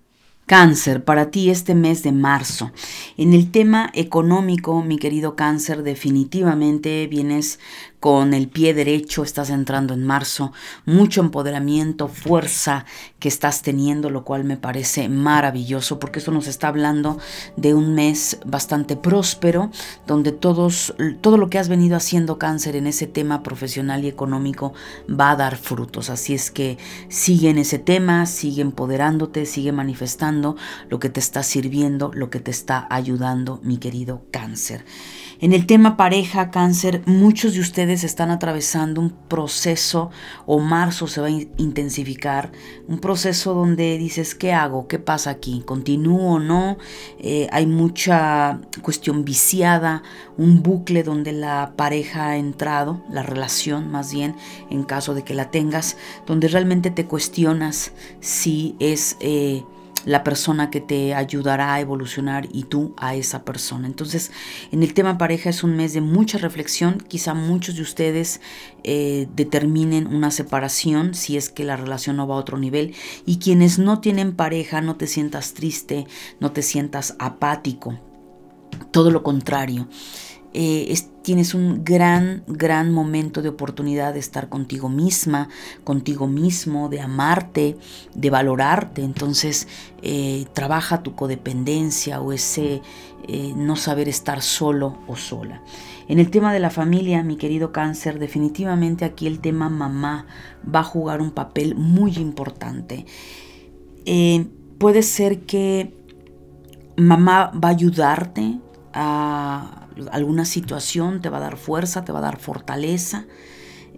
Cáncer, 0.49 1.05
para 1.05 1.31
ti 1.31 1.51
este 1.51 1.75
mes 1.75 2.03
de 2.03 2.11
marzo. 2.11 2.73
En 3.19 3.35
el 3.35 3.51
tema 3.51 3.91
económico, 3.93 4.83
mi 4.83 4.99
querido 4.99 5.37
cáncer, 5.37 5.83
definitivamente 5.83 7.07
vienes 7.07 7.61
con 8.01 8.35
el 8.35 8.49
pie 8.49 8.75
derecho, 8.75 9.23
estás 9.23 9.51
entrando 9.51 9.95
en 9.95 10.05
marzo, 10.05 10.53
mucho 10.87 11.21
empoderamiento, 11.21 12.09
fuerza 12.09 12.85
que 13.19 13.29
estás 13.29 13.63
teniendo, 13.63 14.11
lo 14.11 14.25
cual 14.25 14.45
me 14.45 14.57
parece 14.57 15.09
maravilloso 15.09 15.99
porque 15.99 16.21
esto 16.21 16.31
nos 16.31 16.47
está 16.47 16.69
hablando 16.69 17.19
de 17.57 17.75
un 17.75 17.95
mes 17.95 18.39
bastante 18.45 18.97
próspero, 18.97 19.71
donde 20.07 20.33
todos, 20.33 20.95
todo 21.21 21.37
lo 21.37 21.51
que 21.51 21.59
has 21.59 21.69
venido 21.69 21.97
haciendo 21.97 22.39
cáncer 22.39 22.77
en 22.77 22.87
ese 22.87 23.07
tema 23.07 23.43
profesional 23.43 24.05
y 24.05 24.09
económico 24.09 24.75
va 25.09 25.33
a 25.33 25.37
dar 25.37 25.57
frutos. 25.57 26.11
Así 26.11 26.35
es 26.35 26.51
que 26.51 26.79
sigue 27.09 27.51
en 27.51 27.59
ese 27.59 27.79
tema, 27.79 28.27
sigue 28.27 28.63
empoderándote, 28.63 29.47
sigue 29.47 29.73
manifestando 29.73 30.57
lo 30.89 31.01
que 31.01 31.09
te 31.09 31.21
está 31.21 31.43
sirviendo, 31.43 32.13
lo 32.15 32.31
que 32.31 32.41
te 32.41 32.51
está 32.51 32.87
ayudando, 32.91 33.61
mi 33.63 33.79
querido 33.79 34.23
cáncer. 34.31 34.85
En 35.41 35.53
el 35.53 35.67
tema 35.67 35.97
pareja, 35.97 36.51
cáncer, 36.51 37.03
muchos 37.07 37.55
de 37.55 37.61
ustedes 37.61 38.03
están 38.03 38.33
atravesando 38.33 39.01
un 39.01 39.11
proceso 39.11 40.11
o 40.47 40.59
marzo 40.59 41.07
se 41.07 41.21
va 41.21 41.29
a 41.29 41.31
intensificar, 41.31 42.51
un 42.89 42.99
proceso 42.99 43.55
donde 43.55 43.99
dices, 43.99 44.35
¿qué 44.35 44.53
hago? 44.53 44.89
¿Qué 44.89 44.99
pasa 44.99 45.31
aquí? 45.31 45.63
¿Continúo 45.65 46.35
o 46.35 46.39
no? 46.41 46.77
Eh, 47.21 47.47
hay 47.53 47.67
mucha 47.67 48.61
cuestión 48.83 49.25
viciada, 49.25 50.03
un 50.37 50.61
bucle 50.65 51.05
donde 51.05 51.31
la 51.31 51.73
pareja 51.77 52.31
ha 52.31 52.37
entrado, 52.37 53.05
la 53.09 53.23
relación 53.23 53.93
más 53.93 54.13
bien, 54.13 54.35
en 54.71 54.83
caso 54.83 55.15
de 55.15 55.23
que 55.23 55.35
la 55.35 55.53
tengas, 55.53 55.97
donde 56.27 56.49
realmente 56.49 56.91
te 56.91 57.07
cuestionas 57.07 57.93
si 58.19 58.75
es... 58.81 59.17
Eh, 59.21 59.63
la 60.05 60.25
persona 60.25 60.71
que 60.71 60.81
te 60.81 61.15
ayudará 61.15 61.75
a 61.75 61.81
evolucionar 61.81 62.49
y 62.53 62.65
tú 62.65 62.95
a 62.97 63.15
esa 63.15 63.45
persona. 63.45 63.87
Entonces, 63.87 64.31
en 64.73 64.83
el 64.83 64.95
tema 64.95 65.19
pareja 65.19 65.51
es 65.51 65.65
un 65.65 65.77
mes 65.77 65.93
de 65.93 66.01
mucha 66.01 66.39
reflexión. 66.39 66.99
Quizá 67.07 67.35
muchos 67.35 67.77
de 67.77 67.83
ustedes 67.83 68.41
eh, 68.85 69.29
determinen 69.35 70.07
una 70.07 70.31
separación 70.31 71.15
si 71.15 71.37
es 71.37 71.51
que 71.51 71.65
la 71.65 71.77
relación 71.77 72.17
no 72.17 72.27
va 72.27 72.37
a 72.37 72.39
otro 72.39 72.59
nivel. 72.59 72.95
Y 73.27 73.39
quienes 73.39 73.79
no 73.79 74.01
tienen 74.01 74.35
pareja, 74.35 74.81
no 74.81 74.97
te 74.97 75.07
sientas 75.07 75.55
triste, 75.55 76.07
no 76.41 76.53
te 76.53 76.63
sientas 76.63 77.17
apático. 77.19 77.99
Todo 78.91 79.11
lo 79.11 79.23
contrario. 79.23 79.89
Eh, 80.55 80.95
tienes 81.23 81.53
un 81.53 81.85
gran, 81.85 82.43
gran 82.47 82.91
momento 82.93 83.43
de 83.43 83.51
oportunidad 83.51 84.15
de 84.15 84.21
estar 84.21 84.49
contigo 84.49 84.89
misma, 84.89 85.49
contigo 85.85 86.27
mismo, 86.27 86.89
de 86.89 87.01
amarte, 87.01 87.77
de 88.15 88.31
valorarte. 88.31 89.03
Entonces, 89.03 89.69
eh, 90.03 90.47
trabaja 90.55 91.03
tu 91.03 91.15
codependencia 91.15 92.21
o 92.21 92.33
ese 92.33 92.81
eh, 93.27 93.53
no 93.57 93.77
saber 93.77 94.09
estar 94.09 94.41
solo 94.41 94.99
o 95.07 95.17
sola. 95.17 95.63
En 96.09 96.19
el 96.19 96.31
tema 96.31 96.53
de 96.55 96.61
la 96.61 96.71
familia, 96.71 97.23
mi 97.23 97.37
querido 97.37 97.71
cáncer, 97.71 98.19
definitivamente 98.19 99.05
aquí 99.05 99.27
el 99.27 99.41
tema 99.41 99.69
mamá 99.69 100.27
va 100.75 100.81
a 100.81 100.85
jugar 100.85 101.21
un 101.21 101.33
papel 101.33 101.75
muy 101.75 102.17
importante. 102.17 103.05
puede 104.79 105.03
ser 105.03 105.41
que 105.41 105.93
mamá 106.97 107.53
va 107.53 107.69
a 107.69 107.73
ayudarte 107.73 108.59
a 108.95 109.88
alguna 110.13 110.45
situación, 110.45 111.21
te 111.21 111.29
va 111.29 111.39
a 111.39 111.41
dar 111.41 111.57
fuerza, 111.57 112.05
te 112.05 112.13
va 112.13 112.19
a 112.19 112.23
dar 112.23 112.39
fortaleza. 112.39 113.27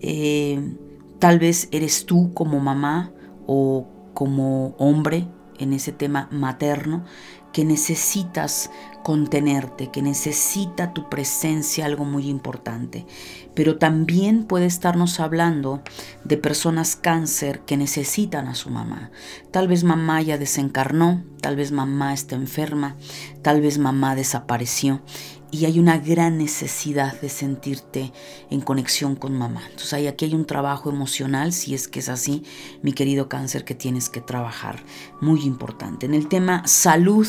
Eh, 0.00 0.76
tal 1.18 1.38
vez 1.38 1.68
eres 1.70 2.06
tú 2.06 2.32
como 2.34 2.60
mamá 2.60 3.12
o 3.46 3.86
como 4.14 4.74
hombre 4.78 5.28
en 5.58 5.72
ese 5.72 5.92
tema 5.92 6.28
materno 6.30 7.04
que 7.52 7.64
necesitas 7.64 8.70
contenerte, 9.02 9.90
que 9.90 10.02
necesita 10.02 10.92
tu 10.92 11.08
presencia, 11.08 11.84
algo 11.84 12.04
muy 12.04 12.28
importante. 12.28 13.06
Pero 13.54 13.78
también 13.78 14.44
puede 14.44 14.66
estarnos 14.66 15.20
hablando 15.20 15.82
de 16.24 16.36
personas 16.36 16.96
cáncer 16.96 17.60
que 17.60 17.76
necesitan 17.76 18.46
a 18.46 18.54
su 18.54 18.70
mamá. 18.70 19.10
Tal 19.50 19.68
vez 19.68 19.84
mamá 19.84 20.22
ya 20.22 20.38
desencarnó, 20.38 21.24
tal 21.40 21.56
vez 21.56 21.72
mamá 21.72 22.12
está 22.12 22.36
enferma, 22.36 22.96
tal 23.42 23.60
vez 23.60 23.78
mamá 23.78 24.14
desapareció 24.14 25.02
y 25.50 25.64
hay 25.64 25.78
una 25.78 25.98
gran 25.98 26.38
necesidad 26.38 27.20
de 27.20 27.28
sentirte 27.28 28.12
en 28.50 28.60
conexión 28.60 29.16
con 29.16 29.36
mamá. 29.36 29.62
Entonces 29.70 30.06
aquí 30.06 30.26
hay 30.26 30.34
un 30.34 30.46
trabajo 30.46 30.90
emocional, 30.90 31.52
si 31.52 31.74
es 31.74 31.88
que 31.88 32.00
es 32.00 32.08
así, 32.08 32.44
mi 32.82 32.92
querido 32.92 33.28
cáncer, 33.28 33.64
que 33.64 33.74
tienes 33.74 34.08
que 34.08 34.20
trabajar. 34.20 34.82
Muy 35.20 35.42
importante. 35.42 36.06
En 36.06 36.14
el 36.14 36.28
tema 36.28 36.66
salud, 36.66 37.26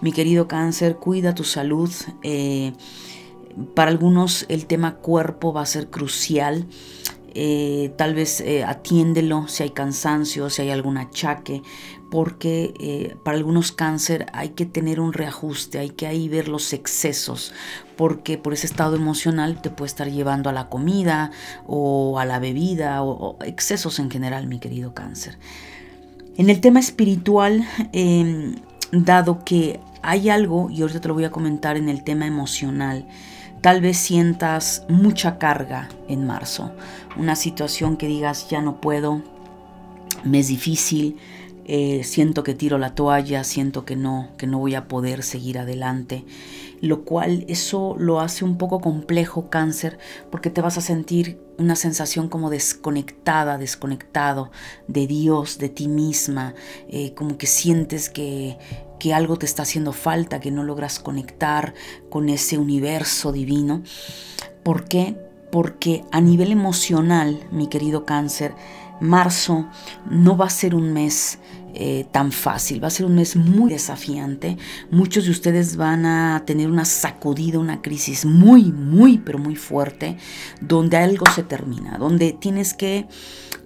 mi 0.00 0.12
querido 0.12 0.48
cáncer, 0.48 0.96
cuida 0.96 1.34
tu 1.34 1.44
salud. 1.44 1.90
Eh, 2.22 2.72
para 3.74 3.90
algunos 3.90 4.46
el 4.48 4.66
tema 4.66 4.96
cuerpo 4.96 5.52
va 5.52 5.62
a 5.62 5.66
ser 5.66 5.90
crucial. 5.90 6.66
Eh, 7.34 7.92
tal 7.96 8.14
vez 8.14 8.40
eh, 8.40 8.64
atiéndelo 8.64 9.46
si 9.46 9.62
hay 9.62 9.70
cansancio, 9.70 10.50
si 10.50 10.62
hay 10.62 10.70
algún 10.70 10.98
achaque, 10.98 11.62
porque 12.10 12.74
eh, 12.80 13.16
para 13.22 13.36
algunos 13.36 13.72
cáncer 13.72 14.26
hay 14.32 14.50
que 14.50 14.66
tener 14.66 15.00
un 15.00 15.12
reajuste, 15.12 15.78
hay 15.78 15.90
que 15.90 16.06
ahí 16.06 16.28
ver 16.28 16.48
los 16.48 16.72
excesos, 16.72 17.52
porque 17.96 18.36
por 18.36 18.52
ese 18.52 18.66
estado 18.66 18.96
emocional 18.96 19.62
te 19.62 19.70
puede 19.70 19.88
estar 19.88 20.10
llevando 20.10 20.50
a 20.50 20.52
la 20.52 20.68
comida 20.68 21.30
o 21.66 22.18
a 22.18 22.24
la 22.24 22.38
bebida 22.38 23.02
o, 23.02 23.38
excesos 23.44 23.98
en 23.98 24.10
general, 24.10 24.46
mi 24.46 24.58
querido 24.58 24.92
cáncer. 24.92 25.38
En 26.36 26.50
el 26.50 26.60
tema 26.60 26.80
espiritual, 26.80 27.64
em, 27.92 28.56
dado 28.92 29.44
que 29.44 29.80
hay 30.02 30.30
algo, 30.30 30.70
y 30.70 30.82
ahorita 30.82 31.00
te 31.00 31.08
lo 31.08 31.14
voy 31.14 31.24
a 31.24 31.30
comentar 31.30 31.76
en 31.76 31.88
el 31.88 32.02
tema 32.02 32.26
emocional, 32.26 33.06
Tal 33.60 33.82
vez 33.82 33.98
sientas 33.98 34.86
mucha 34.88 35.36
carga 35.36 35.90
en 36.08 36.26
marzo, 36.26 36.72
una 37.18 37.36
situación 37.36 37.98
que 37.98 38.06
digas 38.06 38.48
ya 38.48 38.62
no 38.62 38.80
puedo, 38.80 39.20
me 40.24 40.38
es 40.38 40.48
difícil, 40.48 41.18
eh, 41.72 42.02
siento 42.02 42.42
que 42.42 42.52
tiro 42.52 42.78
la 42.78 42.96
toalla, 42.96 43.44
siento 43.44 43.84
que 43.84 43.94
no, 43.94 44.30
que 44.36 44.48
no 44.48 44.58
voy 44.58 44.74
a 44.74 44.88
poder 44.88 45.22
seguir 45.22 45.56
adelante, 45.56 46.24
lo 46.80 47.04
cual 47.04 47.44
eso 47.46 47.94
lo 47.96 48.18
hace 48.18 48.44
un 48.44 48.58
poco 48.58 48.80
complejo 48.80 49.50
cáncer 49.50 49.96
porque 50.32 50.50
te 50.50 50.62
vas 50.62 50.78
a 50.78 50.80
sentir 50.80 51.40
una 51.58 51.76
sensación 51.76 52.28
como 52.28 52.50
desconectada, 52.50 53.56
desconectado 53.56 54.50
de 54.88 55.06
Dios, 55.06 55.58
de 55.58 55.68
ti 55.68 55.86
misma, 55.86 56.56
eh, 56.88 57.14
como 57.14 57.38
que 57.38 57.46
sientes 57.46 58.10
que, 58.10 58.58
que 58.98 59.14
algo 59.14 59.36
te 59.36 59.46
está 59.46 59.62
haciendo 59.62 59.92
falta, 59.92 60.40
que 60.40 60.50
no 60.50 60.64
logras 60.64 60.98
conectar 60.98 61.74
con 62.08 62.30
ese 62.30 62.58
universo 62.58 63.30
divino. 63.30 63.84
¿Por 64.64 64.86
qué? 64.86 65.14
Porque 65.52 66.02
a 66.10 66.20
nivel 66.20 66.50
emocional, 66.50 67.38
mi 67.52 67.68
querido 67.68 68.04
cáncer, 68.04 68.54
marzo 69.00 69.68
no 70.08 70.36
va 70.36 70.46
a 70.46 70.50
ser 70.50 70.74
un 70.74 70.92
mes 70.92 71.38
eh, 71.72 72.06
tan 72.10 72.32
fácil, 72.32 72.82
va 72.82 72.88
a 72.88 72.90
ser 72.90 73.06
un 73.06 73.14
mes 73.14 73.36
muy 73.36 73.70
desafiante. 73.70 74.56
Muchos 74.90 75.26
de 75.26 75.30
ustedes 75.30 75.76
van 75.76 76.04
a 76.04 76.42
tener 76.44 76.68
una 76.68 76.84
sacudida, 76.84 77.60
una 77.60 77.80
crisis 77.80 78.24
muy, 78.24 78.72
muy, 78.72 79.18
pero 79.18 79.38
muy 79.38 79.54
fuerte, 79.54 80.16
donde 80.60 80.96
algo 80.96 81.26
se 81.34 81.44
termina, 81.44 81.96
donde 81.96 82.32
tienes 82.32 82.74
que 82.74 83.06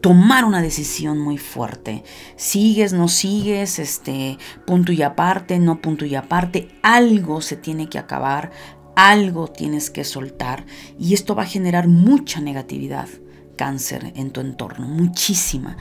tomar 0.03 0.44
una 0.44 0.61
decisión 0.61 1.18
muy 1.18 1.38
fuerte. 1.38 2.05
Sigues, 2.37 2.92
no 2.92 3.09
sigues, 3.09 3.79
este, 3.79 4.37
punto 4.66 4.92
y 4.92 5.01
aparte, 5.01 5.59
no 5.59 5.81
punto 5.81 6.05
y 6.05 6.14
aparte, 6.14 6.68
algo 6.83 7.40
se 7.40 7.57
tiene 7.57 7.88
que 7.88 7.99
acabar, 7.99 8.51
algo 8.97 9.49
tienes 9.49 9.90
que 9.90 10.05
soltar 10.05 10.66
y 10.99 11.14
esto 11.14 11.35
va 11.35 11.44
a 11.44 11.47
generar 11.47 11.88
mucha 11.88 12.42
negatividad, 12.42 13.09
cáncer 13.54 14.12
en 14.16 14.30
tu 14.30 14.40
entorno, 14.40 14.86
muchísima. 14.86 15.76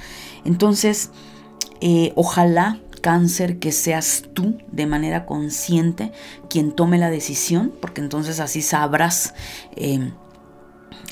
Entonces, 0.45 1.11
eh, 1.81 2.13
ojalá 2.15 2.79
cáncer 3.01 3.59
que 3.59 3.73
seas 3.73 4.23
tú 4.33 4.57
de 4.71 4.87
manera 4.87 5.25
consciente 5.25 6.13
quien 6.49 6.71
tome 6.71 6.97
la 6.97 7.09
decisión, 7.09 7.73
porque 7.81 7.99
entonces 7.99 8.39
así 8.39 8.61
sabrás 8.61 9.33
eh, 9.75 10.11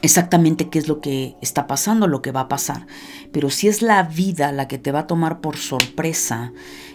exactamente 0.01 0.69
qué 0.69 0.79
es 0.79 0.87
lo 0.87 1.01
que 1.01 1.35
está 1.41 1.67
pasando, 1.67 2.07
lo 2.07 2.21
que 2.21 2.31
va 2.31 2.41
a 2.41 2.47
pasar. 2.47 2.87
Pero 3.31 3.49
si 3.49 3.67
es 3.67 3.81
la 3.81 4.03
vida 4.03 4.51
la 4.51 4.67
que 4.67 4.77
te 4.77 4.91
va 4.91 4.99
a 4.99 5.07
tomar 5.07 5.41
por 5.41 5.57
sorpresa 5.57 6.53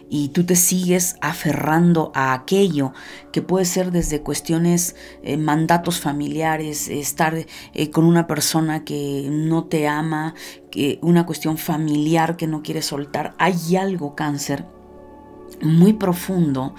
y 0.08 0.28
tú 0.28 0.44
te 0.44 0.56
sigues 0.56 1.16
aferrando 1.20 2.12
a 2.14 2.32
aquello 2.32 2.92
que 3.32 3.42
puede 3.42 3.64
ser 3.64 3.90
desde 3.90 4.22
cuestiones, 4.22 4.94
eh, 5.22 5.36
mandatos 5.36 6.00
familiares, 6.00 6.88
estar 6.88 7.34
eh, 7.74 7.90
con 7.90 8.04
una 8.04 8.26
persona 8.26 8.84
que 8.84 9.28
no 9.30 9.64
te 9.64 9.88
ama, 9.88 10.34
que 10.70 10.98
una 11.02 11.26
cuestión 11.26 11.58
familiar 11.58 12.36
que 12.36 12.46
no 12.46 12.62
quieres 12.62 12.86
soltar, 12.86 13.34
hay 13.38 13.76
algo 13.76 14.14
cáncer 14.14 14.66
muy 15.62 15.92
profundo 15.92 16.74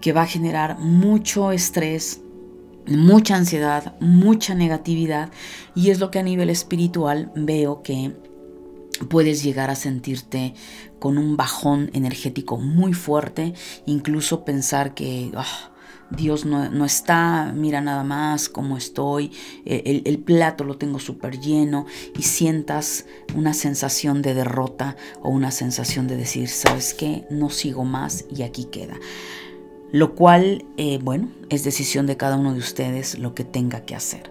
que 0.00 0.12
va 0.12 0.22
a 0.22 0.26
generar 0.26 0.78
mucho 0.78 1.52
estrés, 1.52 2.20
mucha 2.86 3.36
ansiedad, 3.36 3.94
mucha 4.00 4.54
negatividad 4.54 5.30
y 5.74 5.90
es 5.90 6.00
lo 6.00 6.10
que 6.10 6.18
a 6.18 6.22
nivel 6.22 6.50
espiritual 6.50 7.32
veo 7.34 7.82
que 7.82 8.12
puedes 9.08 9.42
llegar 9.42 9.70
a 9.70 9.74
sentirte 9.74 10.54
con 11.04 11.18
un 11.18 11.36
bajón 11.36 11.90
energético 11.92 12.56
muy 12.56 12.94
fuerte, 12.94 13.52
incluso 13.84 14.42
pensar 14.42 14.94
que 14.94 15.30
ah, 15.36 15.70
Dios 16.08 16.46
no, 16.46 16.86
está, 16.86 17.52
mira 17.54 17.82
nada 17.82 18.04
más 18.04 18.48
cómo 18.48 18.78
estoy, 18.78 19.30
eh, 19.66 19.82
el, 19.84 20.00
el 20.06 20.18
plato 20.18 20.64
lo 20.64 20.78
tengo 20.78 20.98
súper 20.98 21.38
lleno 21.38 21.84
y 22.18 22.22
sientas 22.22 23.04
una 23.34 23.52
sensación 23.52 24.22
de 24.22 24.32
derrota 24.32 24.96
o 25.20 25.28
una 25.28 25.50
sensación 25.50 26.08
de 26.08 26.16
decir, 26.16 26.48
¿sabes 26.48 26.94
qué? 26.94 27.26
No 27.28 27.50
sigo 27.50 27.84
más 27.84 28.24
y 28.34 28.40
aquí 28.40 28.64
queda 28.64 28.98
lo 29.92 30.14
cual, 30.14 30.64
eh, 30.78 30.98
bueno, 31.02 31.28
es 31.50 31.64
decisión 31.64 32.06
de 32.06 32.16
cada 32.16 32.36
uno 32.36 32.54
de 32.54 32.60
ustedes 32.60 33.18
lo 33.18 33.34
que 33.34 33.44
tenga 33.44 33.82
que 33.82 33.94
hacer. 33.94 34.28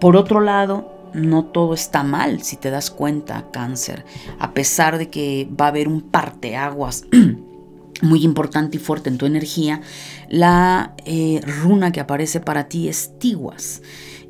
Por 0.00 0.16
otro 0.16 0.40
lado, 0.40 0.93
no 1.14 1.44
todo 1.44 1.74
está 1.74 2.02
mal 2.02 2.42
si 2.42 2.56
te 2.56 2.70
das 2.70 2.90
cuenta, 2.90 3.50
cáncer, 3.52 4.04
a 4.38 4.52
pesar 4.52 4.98
de 4.98 5.08
que 5.08 5.48
va 5.58 5.66
a 5.66 5.68
haber 5.68 5.88
un 5.88 6.02
parteaguas 6.02 7.04
muy 8.02 8.24
importante 8.24 8.76
y 8.76 8.80
fuerte 8.80 9.08
en 9.08 9.18
tu 9.18 9.26
energía, 9.26 9.80
la 10.28 10.94
eh, 11.04 11.40
runa 11.62 11.92
que 11.92 12.00
aparece 12.00 12.40
para 12.40 12.68
ti 12.68 12.88
es 12.88 13.18
Tiguas. 13.18 13.82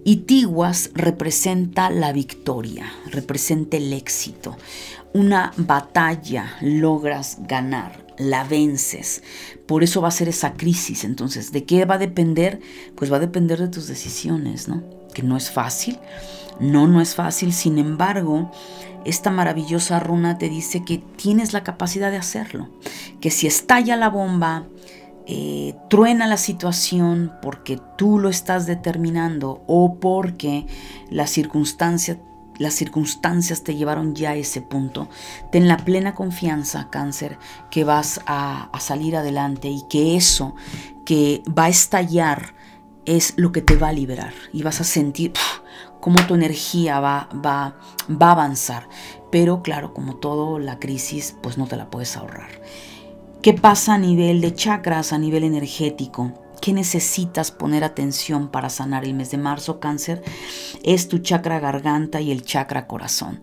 Y 0.07 0.17
Tiguas 0.17 0.91
representa 0.95 1.89
la 1.91 2.13
victoria, 2.13 2.93
representa 3.11 3.79
el 3.79 3.93
éxito. 3.93 4.57
Una 5.15 5.53
batalla 5.57 6.57
logras 6.61 7.39
ganar, 7.49 8.05
la 8.19 8.45
vences. 8.45 9.23
Por 9.67 9.83
eso 9.83 10.03
va 10.03 10.09
a 10.09 10.11
ser 10.13 10.29
esa 10.29 10.55
crisis. 10.55 11.05
Entonces, 11.05 11.53
¿de 11.53 11.65
qué 11.65 11.87
va 11.87 11.95
a 11.95 11.99
depender? 11.99 12.61
Pues 12.97 13.11
va 13.11 13.17
a 13.17 13.21
depender 13.21 13.59
de 13.59 13.69
tus 13.69 13.87
decisiones, 13.87 14.69
¿no? 14.69 14.83
Que 15.15 15.23
no 15.23 15.37
es 15.37 15.51
fácil. 15.51 15.99
No, 16.61 16.87
no 16.87 17.01
es 17.01 17.15
fácil. 17.15 17.53
Sin 17.53 17.79
embargo, 17.79 18.51
esta 19.05 19.31
maravillosa 19.31 20.01
runa 20.01 20.37
te 20.37 20.49
dice 20.49 20.85
que 20.85 20.99
tienes 20.99 21.53
la 21.53 21.65
capacidad 21.65 22.11
de 22.11 22.19
hacerlo. 22.19 22.69
Que 23.21 23.31
si 23.31 23.47
estalla 23.47 23.97
la 23.97 24.11
bomba, 24.11 24.67
eh, 25.27 25.75
truena 25.89 26.27
la 26.27 26.37
situación 26.37 27.33
porque 27.41 27.81
tú 27.97 28.19
lo 28.19 28.29
estás 28.29 28.67
determinando 28.67 29.63
o 29.67 29.95
porque 29.99 30.67
la 31.11 31.27
circunstancia 31.27 32.19
las 32.59 32.75
circunstancias 32.75 33.63
te 33.63 33.75
llevaron 33.75 34.15
ya 34.15 34.31
a 34.31 34.37
ese 34.37 34.61
punto, 34.61 35.09
ten 35.51 35.69
la 35.69 35.79
plena 35.79 36.15
confianza, 36.15 36.89
cáncer, 36.91 37.39
que 37.71 37.85
vas 37.85 38.21
a, 38.27 38.71
salir 38.79 39.17
adelante 39.17 39.69
y 39.69 39.83
que 39.89 40.17
eso 40.17 40.55
que 41.05 41.43
va 41.47 41.65
a 41.65 41.69
estallar 41.69 42.55
es 43.07 43.35
lo 43.37 43.53
que 43.53 43.63
te 43.63 43.77
va 43.77 43.89
a 43.89 43.93
liberar 43.93 44.33
y 44.53 44.63
vas 44.63 44.81
a 44.81 44.85
sentir 44.85 45.33
cómo 46.01 46.25
tu 46.27 46.35
energía 46.35 47.01
va, 47.01 47.29
va, 47.35 47.77
va 48.11 48.29
a 48.29 48.33
avanzar. 48.33 48.89
Pero 49.31 49.63
claro, 49.63 49.95
como 49.95 50.17
todo, 50.17 50.59
la 50.59 50.79
crisis 50.79 51.37
pues 51.43 51.59
no 51.59 51.67
te 51.67 51.77
la 51.77 51.91
puedes 51.91 52.17
ahorrar. 52.17 52.51
¿Qué 53.43 53.53
pasa 53.53 53.95
a 53.95 53.99
nivel 53.99 54.41
de 54.41 54.55
chakras, 54.55 55.13
a 55.13 55.19
nivel 55.19 55.45
energético? 55.45 56.33
¿Qué 56.61 56.73
necesitas 56.73 57.51
poner 57.51 57.85
atención 57.85 58.49
para 58.49 58.71
sanar 58.71 59.05
el 59.05 59.13
mes 59.13 59.31
de 59.31 59.39
marzo, 59.39 59.81
cáncer? 59.81 60.23
Es 60.83 61.09
tu 61.09 61.19
chakra 61.19 61.61
garganta 61.61 62.23
y 62.23 62.31
el 62.31 62.43
chakra 62.43 62.87
corazón. 62.87 63.41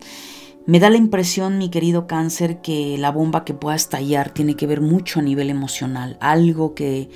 Me 0.66 0.80
da 0.80 0.90
la 0.90 0.96
impresión, 0.96 1.58
mi 1.58 1.70
querido 1.70 2.06
cáncer, 2.06 2.60
que 2.60 2.96
la 2.98 3.10
bomba 3.10 3.44
que 3.44 3.54
pueda 3.54 3.76
estallar 3.76 4.30
tiene 4.30 4.54
que 4.54 4.66
ver 4.66 4.80
mucho 4.80 5.20
a 5.20 5.22
nivel 5.22 5.50
emocional, 5.50 6.16
algo 6.20 6.74
que, 6.74 7.10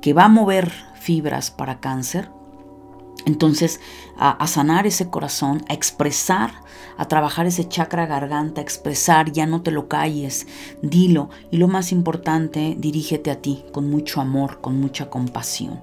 que 0.00 0.12
va 0.12 0.24
a 0.24 0.28
mover 0.28 0.72
fibras 1.02 1.50
para 1.50 1.80
cáncer. 1.80 2.30
Entonces, 3.24 3.80
a, 4.18 4.44
sanar 4.46 4.86
ese 4.86 5.08
corazón, 5.08 5.64
a 5.68 5.74
expresar, 5.74 6.50
a 6.96 7.06
trabajar 7.06 7.46
ese 7.46 7.68
chakra 7.68 8.06
garganta, 8.06 8.60
a 8.60 8.64
expresar, 8.64 9.30
ya 9.30 9.46
no 9.46 9.62
te 9.62 9.70
lo 9.70 9.86
calles, 9.88 10.46
dilo. 10.82 11.30
Y 11.50 11.58
lo 11.58 11.68
más 11.68 11.92
importante, 11.92 12.74
dirígete 12.78 13.30
a 13.30 13.40
ti 13.40 13.64
con 13.72 13.88
mucho 13.90 14.20
amor, 14.20 14.60
con 14.60 14.80
mucha 14.80 15.08
compasión. 15.08 15.80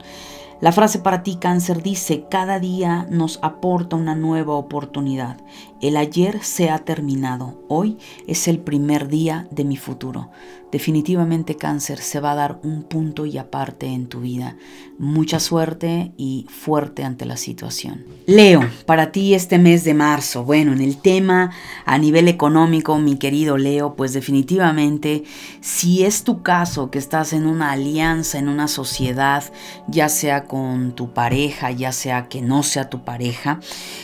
La 0.59 0.73
frase 0.73 0.99
para 0.99 1.23
ti 1.23 1.37
cáncer 1.37 1.81
dice, 1.81 2.25
cada 2.29 2.59
día 2.59 3.07
nos 3.09 3.39
aporta 3.41 3.95
una 3.95 4.15
nueva 4.15 4.55
oportunidad. 4.55 5.37
El 5.81 5.95
ayer 5.95 6.43
se 6.43 6.69
ha 6.69 6.79
terminado, 6.79 7.63
hoy 7.69 7.97
es 8.27 8.49
el 8.49 8.59
primer 8.59 9.07
día 9.07 9.47
de 9.49 9.63
mi 9.63 9.77
futuro. 9.77 10.29
Definitivamente 10.73 11.55
cáncer 11.55 11.97
se 11.99 12.19
va 12.19 12.33
a 12.33 12.35
dar 12.35 12.59
un 12.63 12.83
punto 12.83 13.25
y 13.25 13.39
aparte 13.39 13.87
en 13.87 14.07
tu 14.07 14.19
vida. 14.19 14.55
Mucha 14.99 15.39
suerte 15.39 16.11
y 16.15 16.45
fuerte 16.47 17.03
ante 17.03 17.25
la 17.25 17.37
situación. 17.37 18.05
Leo, 18.27 18.69
para 18.85 19.11
ti 19.11 19.33
este 19.33 19.57
mes 19.57 19.83
de 19.83 19.95
marzo, 19.95 20.43
bueno, 20.43 20.73
en 20.73 20.81
el 20.81 20.97
tema 20.97 21.49
a 21.85 21.97
nivel 21.97 22.27
económico, 22.27 22.99
mi 22.99 23.17
querido 23.17 23.57
Leo, 23.57 23.95
pues 23.95 24.13
definitivamente 24.13 25.23
si 25.61 26.03
es 26.03 26.23
tu 26.23 26.43
caso 26.43 26.91
que 26.91 26.99
estás 26.99 27.33
en 27.33 27.47
una 27.47 27.71
alianza, 27.71 28.37
en 28.37 28.47
una 28.47 28.67
sociedad, 28.67 29.43
ya 29.87 30.07
sea 30.07 30.43
con 30.43 30.91
tu 30.91 31.13
pareja, 31.13 31.71
ya 31.71 31.91
sea 31.93 32.27
que 32.27 32.41
no 32.41 32.61
sea 32.61 32.91
tu 32.91 33.03
pareja, 33.03 33.59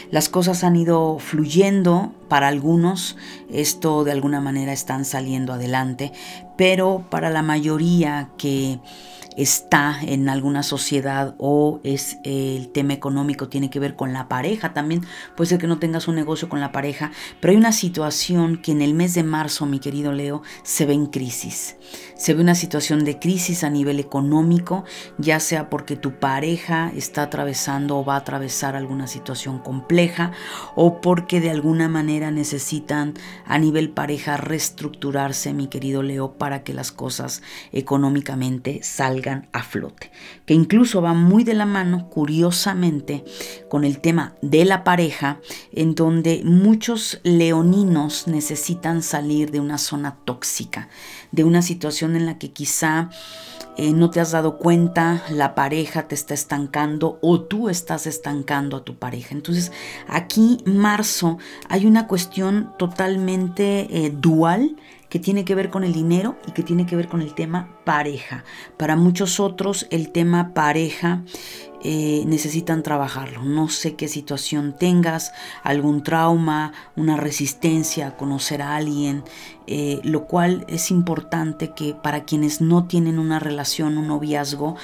las 0.10 0.30
cosas 0.30 0.64
han 0.64 0.78
ido 0.78 1.20
fluyendo 1.20 1.64
para 2.28 2.47
algunos 2.47 3.17
esto 3.49 4.04
de 4.04 4.12
alguna 4.12 4.39
manera 4.41 4.73
están 4.73 5.06
saliendo 5.06 5.54
adelante, 5.54 6.12
pero 6.58 7.06
para 7.10 7.30
la 7.30 7.41
mayoría 7.41 8.30
que 8.38 8.80
está 9.38 10.00
en 10.02 10.30
alguna 10.30 10.63
sociedad 10.63 11.36
o 11.38 11.82
es 11.84 12.17
el 12.24 12.69
tema 12.69 12.93
económico 12.93 13.50
tiene 13.50 13.69
que 13.69 13.80
ver 13.80 13.95
con 13.95 14.13
la 14.13 14.28
pareja 14.30 14.74
también 14.74 15.02
puede 15.36 15.50
ser 15.50 15.60
que 15.60 15.67
no 15.67 15.78
tengas 15.80 16.08
un 16.08 16.15
negocio 16.15 16.48
con 16.48 16.60
la 16.60 16.71
pareja 16.71 17.12
pero 17.41 17.52
hay 17.52 17.58
una 17.58 17.71
situación 17.71 18.58
que 18.58 18.71
en 18.71 18.82
el 18.82 18.93
mes 18.93 19.13
de 19.13 19.24
marzo 19.24 19.65
mi 19.65 19.80
querido 19.80 20.13
Leo 20.13 20.41
se 20.63 20.86
ve 20.86 20.93
en 20.93 21.08
crisis. 21.08 21.76
Se 22.15 22.34
ve 22.34 22.41
una 22.41 22.56
situación 22.56 23.04
de 23.04 23.19
crisis 23.19 23.63
a 23.63 23.69
nivel 23.69 24.00
económico 24.00 24.86
ya 25.17 25.39
sea 25.39 25.69
porque 25.69 25.98
tu 25.98 26.19
pareja 26.19 26.91
está 26.95 27.24
atravesando 27.24 27.98
o 27.98 28.06
va 28.06 28.15
a 28.15 28.19
atravesar 28.19 28.76
alguna 28.76 29.08
situación 29.08 29.60
compleja 29.60 30.32
o 30.76 31.02
porque 31.02 31.41
de 31.41 31.50
alguna 31.50 31.89
manera 31.89 32.32
necesitan 32.32 33.15
a 33.45 33.58
nivel 33.58 33.89
pareja 33.89 34.38
reestructurarse 34.38 35.54
mi 35.54 35.67
querido 35.67 36.04
Leo 36.04 36.38
para 36.38 36.63
que 36.63 36.74
las 36.74 36.91
cosas 36.91 37.41
económicamente 37.74 38.82
salgan 38.84 39.25
a 39.52 39.64
flote, 39.64 40.12
que 40.46 40.54
incluso 40.54 41.02
va 41.02 41.14
muy 41.14 41.44
de 41.44 41.54
la 41.54 41.66
mano, 41.66 42.10
curiosamente, 42.10 43.24
con 43.70 43.84
el 43.84 44.00
tema 44.00 44.36
de 44.42 44.66
la 44.66 44.84
pareja, 44.84 45.40
en 45.72 45.96
donde 45.96 46.42
muchos 46.44 47.20
leoninos 47.24 48.28
necesitan 48.28 49.02
salir 49.02 49.52
de 49.52 49.60
una 49.60 49.78
zona 49.78 50.18
tóxica, 50.26 50.90
de 51.32 51.44
una 51.44 51.62
situación 51.62 52.16
en 52.16 52.26
la 52.26 52.38
que 52.38 52.52
quizá 52.52 53.10
eh, 53.78 53.92
no 53.92 54.10
te 54.10 54.22
has 54.22 54.32
dado 54.32 54.58
cuenta, 54.58 55.24
la 55.30 55.54
pareja 55.54 56.08
te 56.08 56.16
está 56.16 56.34
estancando 56.34 57.20
o 57.22 57.42
tú 57.42 57.68
estás 57.68 58.08
estancando 58.08 58.78
a 58.78 58.86
tu 58.86 58.98
pareja. 58.98 59.36
Entonces 59.36 59.74
aquí, 60.08 60.60
marzo, 60.66 61.38
hay 61.68 61.86
una 61.86 62.08
cuestión 62.08 62.72
totalmente 62.78 63.88
eh, 63.90 64.12
dual 64.12 64.78
que 65.10 65.20
tiene 65.20 65.46
que 65.46 65.56
ver 65.56 65.70
con 65.70 65.84
el 65.84 65.94
dinero 65.94 66.38
y 66.48 66.52
que 66.52 66.63
tiene 66.63 66.86
que 66.86 66.96
ver 66.96 67.08
con 67.08 67.22
el 67.22 67.34
tema 67.34 67.80
pareja. 67.84 68.44
Para 68.78 68.96
muchos 68.96 69.39
otros 69.39 69.88
el 69.89 70.10
tema 70.10 70.54
pareja 70.54 71.24
eh, 71.88 72.24
necesitan 72.26 72.82
trabajarlo. 72.82 73.44
No 73.44 73.70
sé 73.70 73.96
qué 73.96 74.08
situación 74.08 74.76
tengas, 74.76 75.34
algún 75.62 76.02
trauma, 76.02 76.74
una 76.96 77.15
resistencia 77.15 78.08
a 78.08 78.18
conocer 78.18 78.63
a 78.63 78.76
alguien, 78.76 79.24
eh, 79.68 80.00
lo 80.04 80.26
cual 80.26 80.65
es 80.68 80.89
importante 80.89 81.74
que 81.76 81.94
para 81.94 82.24
quienes 82.24 82.60
no 82.60 82.86
tienen 82.86 83.20
una 83.20 83.38
relación, 83.38 84.00
un 84.00 84.08
noviazgo, 84.08 84.76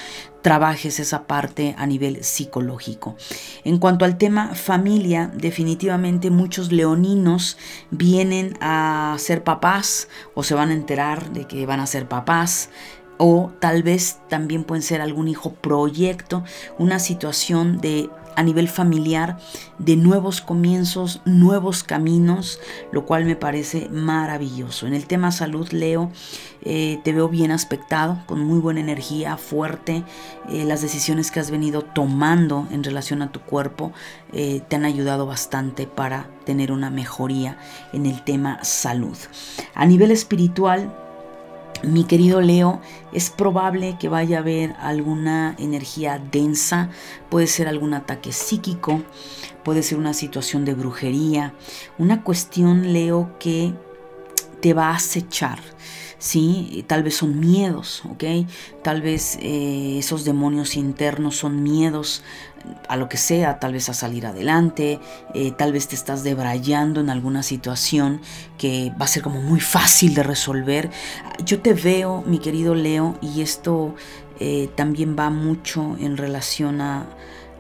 trabajes 0.42 1.00
esa 1.00 1.24
parte 1.24 1.76
a 1.78 1.86
nivel 1.86 2.24
psicológico. 2.24 3.16
En 3.64 3.78
cuanto 3.78 4.06
al 4.06 4.18
tema 4.18 4.56
familia, 4.56 5.32
definitivamente 5.34 6.32
muchos 6.32 6.72
leoninos 6.72 7.58
vienen 7.90 8.58
a 8.62 9.16
ser 9.20 9.44
papás 9.44 10.08
o 10.34 10.44
se 10.44 10.56
van 10.56 10.70
a 10.70 10.74
enterar 10.74 11.32
de 11.32 11.46
que 11.46 11.66
van 11.66 11.80
a 11.80 11.88
ser 11.88 12.08
papás 12.08 12.70
o 13.24 13.52
tal 13.60 13.84
vez 13.84 14.18
también 14.30 14.64
pueden 14.64 14.82
ser 14.82 15.00
algún 15.00 15.28
hijo 15.28 15.54
proyecto, 15.54 16.44
una 16.80 16.98
situación 16.98 17.80
de 17.80 18.10
a 18.36 18.42
nivel 18.42 18.68
familiar 18.68 19.38
de 19.78 19.96
nuevos 19.96 20.42
comienzos, 20.42 21.22
nuevos 21.26 21.84
caminos, 21.84 22.60
lo 22.92 23.06
cual 23.06 23.26
me 23.26 23.36
parece 23.36 23.90
maravilloso. 23.90 24.88
En 24.88 24.96
el 24.96 25.06
tema 25.06 25.32
salud, 25.32 25.70
Leo, 25.70 26.12
eh, 26.64 27.00
te 27.04 27.14
veo 27.14 27.30
bien 27.30 27.52
aspectado, 27.52 28.24
con 28.26 28.40
muy 28.40 28.58
buena 28.58 28.80
energía, 28.80 29.38
fuerte. 29.38 30.04
Eh, 30.50 30.66
las 30.66 30.82
decisiones 30.82 31.30
que 31.30 31.40
has 31.40 31.52
venido 31.52 31.84
tomando 31.84 32.68
en 32.72 32.84
relación 32.84 33.22
a 33.22 33.32
tu 33.32 33.42
cuerpo 33.42 33.92
eh, 34.34 34.62
te 34.68 34.78
han 34.78 34.86
ayudado 34.86 35.28
bastante 35.28 35.86
para 35.86 36.28
tener 36.44 36.72
una 36.72 36.90
mejoría 36.90 37.60
en 37.94 38.08
el 38.08 38.24
tema 38.24 38.64
salud. 38.64 39.18
A 39.76 39.86
nivel 39.86 40.10
espiritual, 40.10 40.92
mi 41.84 42.04
querido 42.04 42.42
Leo, 42.42 42.82
es 43.14 43.30
probable 43.30 43.98
que 44.00 44.10
vaya 44.10 44.38
a 44.38 44.42
haber 44.42 44.76
alguna 44.80 45.56
energía 45.60 46.22
densa, 46.32 46.90
puede 47.30 47.48
ser 47.48 47.68
algún 47.68 47.94
ataque 47.94 48.32
psíquico, 48.32 49.02
puede 49.64 49.84
ser 49.84 49.98
una 49.98 50.14
situación 50.14 50.66
de 50.66 50.74
brujería, 50.74 51.54
una 51.98 52.24
cuestión, 52.24 52.94
Leo, 52.94 53.36
que 53.40 53.74
te 54.62 54.74
va 54.74 54.90
a 54.90 54.96
acechar. 54.96 55.60
¿sí? 56.22 56.86
Tal 56.88 57.04
vez 57.04 57.16
son 57.16 57.40
miedos, 57.40 58.04
¿ok? 58.06 58.24
Tal 58.84 59.02
vez 59.02 59.38
eh, 59.42 59.98
esos 59.98 60.24
demonios 60.24 60.76
internos 60.76 61.36
son 61.36 61.64
miedos 61.64 62.24
a 62.88 62.98
lo 62.98 63.10
que 63.10 63.18
sea, 63.18 63.60
tal 63.60 63.74
vez 63.74 63.90
a 63.90 63.94
salir 63.94 64.26
adelante, 64.26 65.00
eh, 65.34 65.52
tal 65.52 65.74
vez 65.74 65.88
te 65.88 65.96
estás 65.96 66.24
debrayando 66.24 67.02
en 67.02 67.10
alguna 67.10 67.44
situación 67.44 68.22
que 68.58 68.92
va 69.00 69.06
a 69.06 69.08
ser 69.08 69.24
como 69.24 69.42
muy 69.42 69.60
fácil 69.60 70.14
de 70.14 70.24
resolver. 70.24 70.90
Yo 71.46 71.62
te 71.62 71.74
veo, 71.74 72.24
mi 72.26 72.40
querido 72.40 72.76
Leo, 72.76 73.18
y 73.22 73.42
esto 73.42 73.96
eh, 74.40 74.70
también 74.76 75.16
va 75.18 75.30
mucho 75.30 75.96
en 76.00 76.18
relación 76.18 76.82
a 76.82 77.06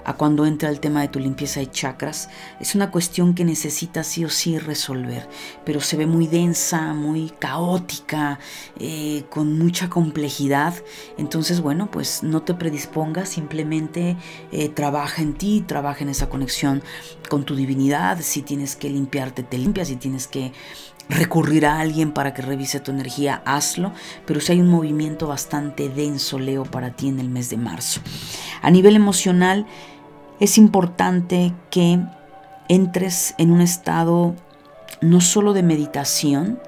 a 0.06 0.14
cuando 0.14 0.46
entra 0.46 0.70
el 0.70 0.80
tema 0.80 1.02
de 1.02 1.08
tu 1.08 1.20
limpieza 1.20 1.60
de 1.60 1.70
chakras. 1.70 2.30
Es 2.60 2.76
una 2.76 2.92
cuestión 2.92 3.34
que 3.34 3.46
necesitas 3.46 4.08
sí 4.08 4.26
o 4.26 4.30
sí 4.30 4.58
resolver, 4.58 5.28
pero 5.66 5.82
se 5.82 5.98
ve 5.98 6.06
muy 6.06 6.28
densa, 6.28 6.94
muy 6.94 7.32
caótica, 7.40 8.40
eh, 8.80 9.24
con 9.30 9.58
mucha 9.58 9.90
complejidad. 9.90 10.74
Entonces, 11.18 11.62
bueno, 11.62 11.90
pues 11.92 12.24
no 12.24 12.42
te 12.44 12.54
predispongas, 12.54 13.30
simplemente 13.30 14.18
eh, 14.52 14.70
trabaja 14.70 15.22
en 15.22 15.34
ti, 15.34 15.64
trabaja 15.66 16.04
en 16.04 16.10
esa 16.10 16.30
conexión 16.30 16.84
con 17.30 17.44
tu 17.44 17.56
divinidad. 17.56 18.20
Si 18.22 18.42
tienes 18.42 18.76
que 18.76 18.90
limpiarte, 18.90 19.44
te 19.44 19.58
limpias. 19.58 19.88
Si 19.88 19.96
tienes 19.96 20.28
que 20.28 20.52
recurrir 21.10 21.66
a 21.66 21.80
alguien 21.80 22.12
para 22.12 22.34
que 22.34 22.42
revise 22.42 22.80
tu 22.80 22.92
energía, 22.92 23.42
hazlo, 23.46 23.92
pero 24.26 24.40
si 24.40 24.54
hay 24.54 24.62
un 24.62 24.70
movimiento 24.70 25.28
bastante 25.28 25.90
denso, 25.90 26.40
Leo, 26.40 26.64
para 26.64 26.92
ti 26.92 27.10
en 27.10 27.20
el 27.20 27.30
mes 27.30 27.50
de 27.50 27.58
marzo. 27.58 28.02
A 28.62 28.72
nivel 28.72 28.96
emocional, 28.96 29.66
es 30.41 30.58
importante 30.58 31.54
que 31.69 31.99
entres 32.67 33.36
en 33.38 33.51
un 33.51 33.62
estado 33.62 34.36
no 34.99 35.21
solo 35.21 35.54
de 35.54 35.62
meditación, 35.62 36.60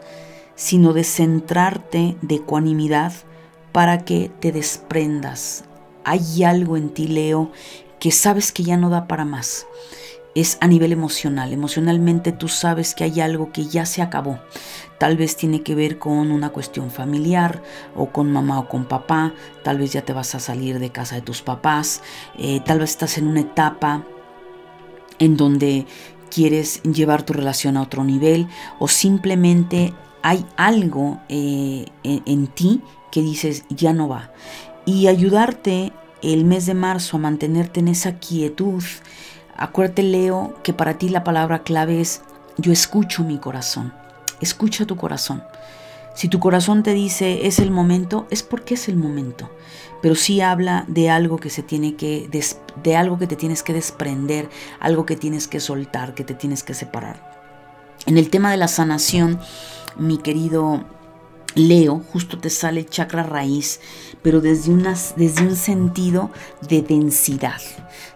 sino 0.54 0.94
de 0.94 1.04
centrarte 1.04 2.16
de 2.22 2.36
ecuanimidad 2.36 3.14
para 3.72 4.06
que 4.06 4.32
te 4.40 4.52
desprendas. 4.52 5.66
Hay 6.06 6.44
algo 6.44 6.78
en 6.78 6.90
ti, 6.90 7.08
Leo, 7.08 7.52
que 8.00 8.12
sabes 8.12 8.52
que 8.52 8.62
ya 8.62 8.78
no 8.78 8.92
da 8.92 9.08
para 9.08 9.26
más, 9.26 9.66
es 10.36 10.58
a 10.62 10.68
nivel 10.68 10.92
emocional. 10.92 11.54
Emocionalmente 11.54 12.32
tú 12.32 12.48
sabes 12.48 12.96
que 12.96 13.04
hay 13.04 13.22
algo 13.22 13.52
que 13.52 13.66
ya 13.66 13.86
se 13.86 14.02
acabó. 14.02 14.40
Tal 14.98 15.18
vez 15.18 15.36
tiene 15.36 15.62
que 15.62 15.76
ver 15.76 16.00
con 16.00 16.32
una 16.32 16.50
cuestión 16.50 16.90
familiar 16.90 17.62
o 17.96 18.10
con 18.10 18.32
mamá 18.32 18.60
o 18.60 18.68
con 18.68 18.86
papá. 18.86 19.34
Tal 19.64 19.78
vez 19.78 19.94
ya 19.94 20.04
te 20.04 20.14
vas 20.14 20.34
a 20.36 20.40
salir 20.40 20.80
de 20.80 20.92
casa 20.92 21.16
de 21.16 21.22
tus 21.22 21.42
papás. 21.42 22.02
Eh, 22.38 22.62
tal 22.66 22.80
vez 22.80 22.92
estás 22.92 23.18
en 23.18 23.28
una 23.28 23.42
etapa 23.42 24.04
en 25.20 25.38
donde 25.38 25.86
quieres 26.30 26.82
llevar 26.84 27.24
tu 27.24 27.34
relación 27.34 27.78
a 27.78 27.82
otro 27.82 28.04
nivel 28.04 28.48
o 28.80 28.88
simplemente 28.88 29.94
hay 30.24 30.46
algo 30.56 31.22
eh, 31.30 31.86
en 32.04 32.48
ti 32.48 32.82
que 33.12 33.22
dices 33.22 33.66
ya 33.70 33.94
no 33.94 34.08
va. 34.08 34.32
Y 34.86 35.08
ayudarte 35.08 35.94
el 36.24 36.46
mes 36.46 36.66
de 36.66 36.74
marzo 36.74 37.18
a 37.18 37.20
mantenerte 37.20 37.82
en 37.82 37.90
esa 37.90 38.18
quietud. 38.18 38.84
Acuérdate, 39.64 40.04
Leo, 40.04 40.54
que 40.62 40.74
para 40.74 40.98
ti 40.98 41.08
la 41.08 41.24
palabra 41.24 41.64
clave 41.64 42.02
es 42.02 42.22
yo 42.58 42.74
escucho 42.74 43.24
mi 43.24 43.38
corazón. 43.38 43.94
Escucha 44.42 44.86
tu 44.86 44.98
corazón. 44.98 45.42
Si 46.14 46.28
tu 46.28 46.42
corazón 46.42 46.84
te 46.84 46.94
dice 46.94 47.48
es 47.48 47.60
el 47.60 47.72
momento, 47.72 48.28
es 48.30 48.44
porque 48.44 48.74
es 48.74 48.90
el 48.90 48.98
momento. 48.98 49.50
Pero 50.02 50.16
sí 50.16 50.42
habla 50.42 50.84
de 50.90 51.10
algo 51.10 51.38
que 51.38 51.50
se 51.50 51.64
tiene 51.64 51.96
que 51.96 52.30
de 52.84 52.96
algo 52.98 53.18
que 53.18 53.26
te 53.26 53.38
tienes 53.38 53.64
que 53.64 53.72
desprender, 53.72 54.50
algo 54.82 55.06
que 55.06 55.16
tienes 55.16 55.48
que 55.48 55.62
soltar, 55.62 56.14
que 56.14 56.26
te 56.26 56.34
tienes 56.34 56.62
que 56.62 56.74
separar. 56.74 57.42
En 58.06 58.18
el 58.18 58.30
tema 58.30 58.52
de 58.52 58.58
la 58.58 58.68
sanación, 58.68 59.40
mi 59.96 60.18
querido 60.18 60.84
Leo, 61.56 62.04
justo 62.12 62.38
te 62.38 62.50
sale 62.50 62.86
chakra 62.86 63.24
raíz, 63.24 63.80
pero 64.22 64.42
desde, 64.42 64.74
desde 65.16 65.48
un 65.48 65.56
sentido 65.56 66.32
de 66.68 66.82
densidad, 66.82 67.62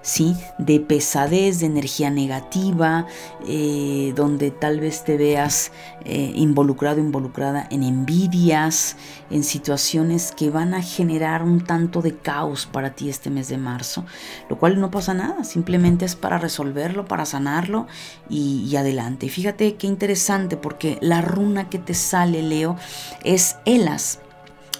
¿sí? 0.02 0.36
De 0.58 0.80
pesadez, 0.80 1.60
de 1.60 1.68
energía 1.68 2.10
negativa, 2.10 3.08
eh, 3.48 4.14
donde 4.16 4.52
tal 4.52 4.80
vez 4.80 5.04
te 5.04 5.18
veas 5.18 5.72
eh, 6.06 6.32
involucrado, 6.36 7.00
involucrada 7.00 7.68
en 7.70 7.84
envidias, 7.84 8.96
en 9.30 9.44
situaciones 9.44 10.32
que 10.32 10.50
van 10.50 10.74
a 10.74 10.82
generar 10.82 11.44
un 11.44 11.64
tanto 11.64 12.02
de 12.02 12.16
caos 12.16 12.66
para 12.66 12.96
ti 12.96 13.10
este 13.10 13.30
mes 13.30 13.48
de 13.50 13.58
marzo, 13.58 14.06
lo 14.50 14.58
cual 14.58 14.80
no 14.80 14.92
pasa 14.92 15.14
nada, 15.14 15.44
simplemente 15.44 16.06
es 16.06 16.16
para 16.16 16.38
resolverlo, 16.38 17.06
para 17.06 17.26
sanarlo 17.26 17.88
y, 18.30 18.66
y 18.70 18.76
adelante. 18.76 19.26
Y 19.26 19.30
fíjate 19.30 19.76
qué 19.76 19.88
interesante, 19.88 20.58
porque 20.58 20.98
la 21.02 21.22
runa 21.22 21.70
que 21.70 21.80
te 21.80 21.94
sale, 21.94 22.42
Leo, 22.42 22.78
es 23.24 23.58
Elas. 23.66 24.20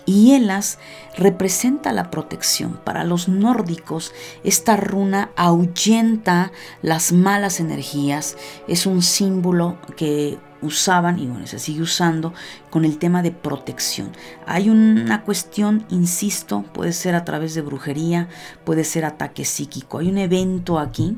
Y 0.08 0.36
Elas 0.36 0.80
representa 1.18 1.92
la 1.92 2.10
protección. 2.10 2.80
Para 2.86 3.04
los 3.04 3.28
nórdicos, 3.28 4.14
esta 4.46 4.78
runa 4.78 5.32
ahuyenta 5.36 6.54
las 6.82 7.12
malas 7.12 7.60
energías. 7.60 8.38
Es 8.70 8.86
un 8.86 9.02
símbolo 9.02 9.78
que 9.98 10.40
usaban 10.62 11.20
y 11.20 11.28
bueno, 11.28 11.46
se 11.46 11.60
sigue 11.60 11.82
usando 11.82 12.34
con 12.70 12.86
el 12.86 12.98
tema 13.00 13.22
de 13.22 13.32
protección. 13.32 14.14
Hay 14.46 14.70
una 14.70 15.24
cuestión, 15.24 15.86
insisto, 15.90 16.64
puede 16.74 16.94
ser 16.94 17.14
a 17.14 17.26
través 17.26 17.54
de 17.54 17.62
brujería, 17.62 18.30
puede 18.64 18.86
ser 18.86 19.04
ataque 19.04 19.44
psíquico. 19.44 20.00
Hay 20.00 20.08
un 20.08 20.18
evento 20.18 20.80
aquí, 20.80 21.18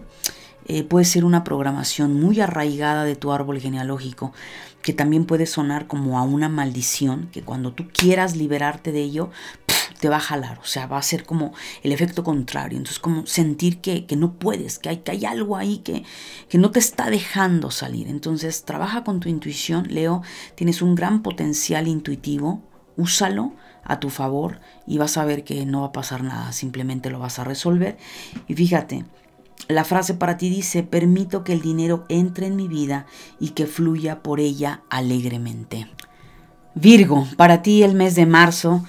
eh, 0.66 0.84
puede 0.84 1.06
ser 1.06 1.26
una 1.26 1.44
programación 1.44 2.20
muy 2.20 2.42
arraigada 2.42 3.04
de 3.04 3.16
tu 3.16 3.32
árbol 3.32 3.60
genealógico 3.60 4.34
que 4.82 4.94
también 4.94 5.26
puede 5.26 5.46
sonar 5.46 5.88
como 5.88 6.20
a 6.20 6.24
una 6.24 6.50
maldición, 6.50 7.30
que 7.32 7.42
cuando 7.42 7.74
tú 7.74 7.88
quieras 7.92 8.36
liberarte 8.36 8.92
de 8.92 9.02
ello, 9.02 9.30
te 10.00 10.08
va 10.08 10.18
a 10.18 10.22
jalar, 10.22 10.60
o 10.60 10.66
sea, 10.66 10.88
va 10.88 10.98
a 10.98 11.02
ser 11.02 11.26
como 11.26 11.54
el 11.84 11.92
efecto 11.92 12.24
contrario, 12.24 12.78
entonces 12.78 13.00
como 13.00 13.26
sentir 13.26 13.80
que, 13.80 14.06
no 14.16 14.34
puedes, 14.34 14.80
que 14.80 14.90
hay, 14.90 14.98
que 14.98 15.12
hay 15.12 15.26
algo 15.26 15.58
ahí 15.58 15.80
que, 15.80 16.04
que 16.48 16.58
no 16.58 16.72
te 16.72 16.80
está 16.80 17.10
dejando 17.10 17.70
salir, 17.70 18.08
entonces 18.08 18.64
trabaja 18.64 19.04
con 19.04 19.20
tu 19.20 19.28
intuición, 19.28 19.88
Leo, 19.90 20.22
tienes 20.56 20.82
un 20.82 20.96
gran 20.96 21.22
potencial 21.22 21.88
intuitivo, 21.88 22.64
úsalo 22.96 23.54
a 23.84 24.00
tu 24.00 24.10
favor 24.10 24.60
y 24.88 24.98
vas 24.98 25.18
a 25.18 25.26
ver 25.26 25.44
que 25.44 25.66
no 25.66 25.82
va 25.82 25.88
a 25.88 25.92
pasar 25.92 26.24
nada, 26.24 26.52
simplemente 26.52 27.10
lo 27.10 27.20
vas 27.20 27.40
a 27.40 27.44
resolver. 27.44 27.98
Y 28.48 28.54
fíjate, 28.54 29.06
la 29.68 29.84
frase 29.84 30.14
para 30.14 30.38
ti 30.38 30.50
dice, 30.50 30.84
permito 30.84 31.44
que 31.44 31.54
el 31.54 31.62
dinero 31.62 32.06
entre 32.10 32.48
en 32.48 32.56
mi 32.56 32.68
vida 32.68 33.06
y 33.40 33.50
que 33.50 33.68
fluya 33.68 34.24
por 34.24 34.40
ella 34.40 34.82
alegremente. 34.90 35.88
Virgo, 36.76 37.28
para 37.36 37.62
ti 37.62 37.84
el 37.84 37.94
mes 37.94 38.16
de 38.16 38.26
marzo 38.26 38.84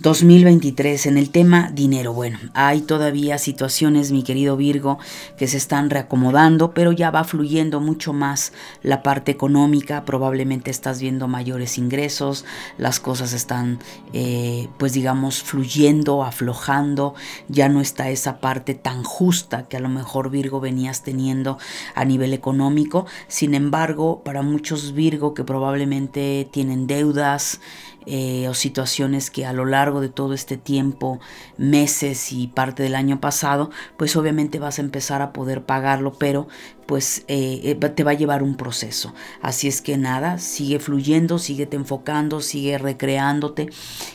2023 0.00 1.06
en 1.06 1.18
el 1.18 1.30
tema 1.30 1.70
dinero. 1.72 2.12
Bueno, 2.12 2.38
hay 2.52 2.82
todavía 2.82 3.38
situaciones, 3.38 4.10
mi 4.10 4.22
querido 4.22 4.56
Virgo, 4.56 4.98
que 5.38 5.46
se 5.46 5.56
están 5.56 5.88
reacomodando, 5.88 6.74
pero 6.74 6.92
ya 6.92 7.10
va 7.10 7.24
fluyendo 7.24 7.80
mucho 7.80 8.12
más 8.12 8.52
la 8.82 9.02
parte 9.02 9.30
económica. 9.30 10.04
Probablemente 10.04 10.70
estás 10.70 11.00
viendo 11.00 11.28
mayores 11.28 11.78
ingresos, 11.78 12.44
las 12.76 12.98
cosas 12.98 13.32
están, 13.32 13.78
eh, 14.12 14.68
pues 14.78 14.92
digamos, 14.92 15.42
fluyendo, 15.42 16.24
aflojando. 16.24 17.14
Ya 17.48 17.68
no 17.68 17.80
está 17.80 18.10
esa 18.10 18.40
parte 18.40 18.74
tan 18.74 19.04
justa 19.04 19.68
que 19.68 19.76
a 19.76 19.80
lo 19.80 19.88
mejor 19.88 20.30
Virgo 20.30 20.60
venías 20.60 21.02
teniendo 21.02 21.58
a 21.94 22.04
nivel 22.04 22.34
económico. 22.34 23.06
Sin 23.28 23.54
embargo, 23.54 24.22
para 24.24 24.42
muchos 24.42 24.92
Virgo 24.92 25.34
que 25.34 25.44
probablemente 25.44 26.48
tienen 26.50 26.86
deudas, 26.86 27.60
eh, 28.06 28.48
o 28.48 28.54
situaciones 28.54 29.30
que 29.30 29.46
a 29.46 29.52
lo 29.52 29.64
largo 29.64 30.00
de 30.00 30.08
todo 30.08 30.34
este 30.34 30.56
tiempo, 30.56 31.20
meses 31.56 32.32
y 32.32 32.48
parte 32.48 32.82
del 32.82 32.94
año 32.94 33.20
pasado, 33.20 33.70
pues 33.96 34.16
obviamente 34.16 34.58
vas 34.58 34.78
a 34.78 34.82
empezar 34.82 35.22
a 35.22 35.32
poder 35.32 35.62
pagarlo, 35.64 36.12
pero 36.18 36.48
pues 36.86 37.24
eh, 37.28 37.60
eh, 37.64 37.74
te 37.74 38.04
va 38.04 38.12
a 38.12 38.14
llevar 38.14 38.42
un 38.42 38.56
proceso. 38.56 39.14
Así 39.40 39.68
es 39.68 39.80
que 39.80 39.96
nada, 39.96 40.38
sigue 40.38 40.78
fluyendo, 40.78 41.38
sigue 41.38 41.66
te 41.66 41.76
enfocando, 41.76 42.40
sigue 42.40 42.78
recreándote 42.78 43.70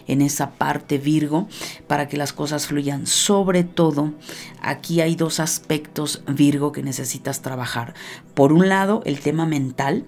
en 0.07 0.21
esa 0.21 0.51
parte 0.51 0.97
Virgo 0.97 1.47
para 1.87 2.07
que 2.07 2.17
las 2.17 2.33
cosas 2.33 2.67
fluyan. 2.67 3.07
Sobre 3.07 3.63
todo, 3.63 4.13
aquí 4.61 5.01
hay 5.01 5.15
dos 5.15 5.39
aspectos 5.39 6.23
Virgo 6.27 6.71
que 6.71 6.83
necesitas 6.83 7.41
trabajar. 7.41 7.93
Por 8.33 8.53
un 8.53 8.69
lado, 8.69 9.01
el 9.05 9.19
tema 9.19 9.45
mental, 9.45 10.05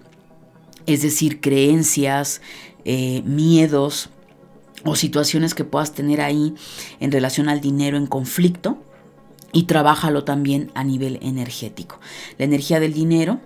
es 0.85 1.01
decir, 1.01 1.41
creencias, 1.41 2.41
eh, 2.85 3.21
miedos 3.23 4.09
o 4.83 4.95
situaciones 4.95 5.53
que 5.53 5.63
puedas 5.63 5.93
tener 5.93 6.21
ahí 6.21 6.55
en 6.99 7.11
relación 7.11 7.49
al 7.49 7.61
dinero 7.61 7.97
en 7.97 8.07
conflicto 8.07 8.77
y 9.53 9.63
trabájalo 9.63 10.23
también 10.23 10.71
a 10.75 10.83
nivel 10.83 11.19
energético. 11.21 11.99
La 12.37 12.45
energía 12.45 12.79
del 12.79 12.93
dinero 12.93 13.39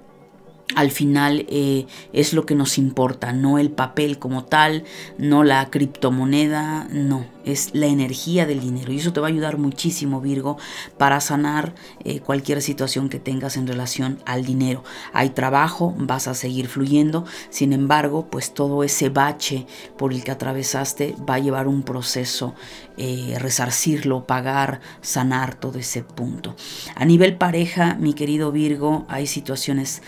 al 0.73 0.89
final 0.89 1.45
eh, 1.47 1.85
es 2.11 2.33
lo 2.33 2.45
que 2.45 2.55
nos 2.55 2.77
importa, 2.77 3.33
no 3.33 3.59
el 3.59 3.69
papel 3.69 4.17
como 4.17 4.45
tal, 4.45 4.83
no 5.17 5.43
la 5.43 5.69
criptomoneda, 5.69 6.87
no, 6.91 7.25
es 7.45 7.69
la 7.73 7.85
energía 7.85 8.47
del 8.47 8.59
dinero 8.59 8.91
y 8.91 8.97
eso 8.97 9.13
te 9.13 9.19
va 9.19 9.27
a 9.27 9.29
ayudar 9.29 9.57
muchísimo 9.57 10.21
Virgo 10.21 10.57
para 10.97 11.21
sanar 11.21 11.75
eh, 12.03 12.19
cualquier 12.19 12.61
situación 12.61 13.09
que 13.09 13.19
tengas 13.19 13.57
en 13.57 13.67
relación 13.67 14.19
al 14.25 14.43
dinero. 14.43 14.83
Hay 15.13 15.29
trabajo, 15.29 15.93
vas 15.97 16.27
a 16.27 16.33
seguir 16.33 16.67
fluyendo, 16.67 17.25
sin 17.49 17.71
embargo, 17.71 18.27
pues 18.31 18.53
todo 18.53 18.83
ese 18.83 19.09
bache 19.09 19.67
por 19.97 20.13
el 20.13 20.23
que 20.23 20.31
atravesaste 20.31 21.15
va 21.29 21.35
a 21.35 21.39
llevar 21.39 21.67
un 21.67 21.83
proceso, 21.83 22.55
eh, 22.97 23.37
resarcirlo, 23.39 24.25
pagar, 24.25 24.81
sanar 25.01 25.55
todo 25.55 25.77
ese 25.77 26.01
punto. 26.01 26.55
A 26.95 27.05
nivel 27.05 27.37
pareja, 27.37 27.95
mi 27.99 28.13
querido 28.13 28.51
Virgo, 28.51 29.05
hay 29.07 29.27
situaciones 29.27 30.01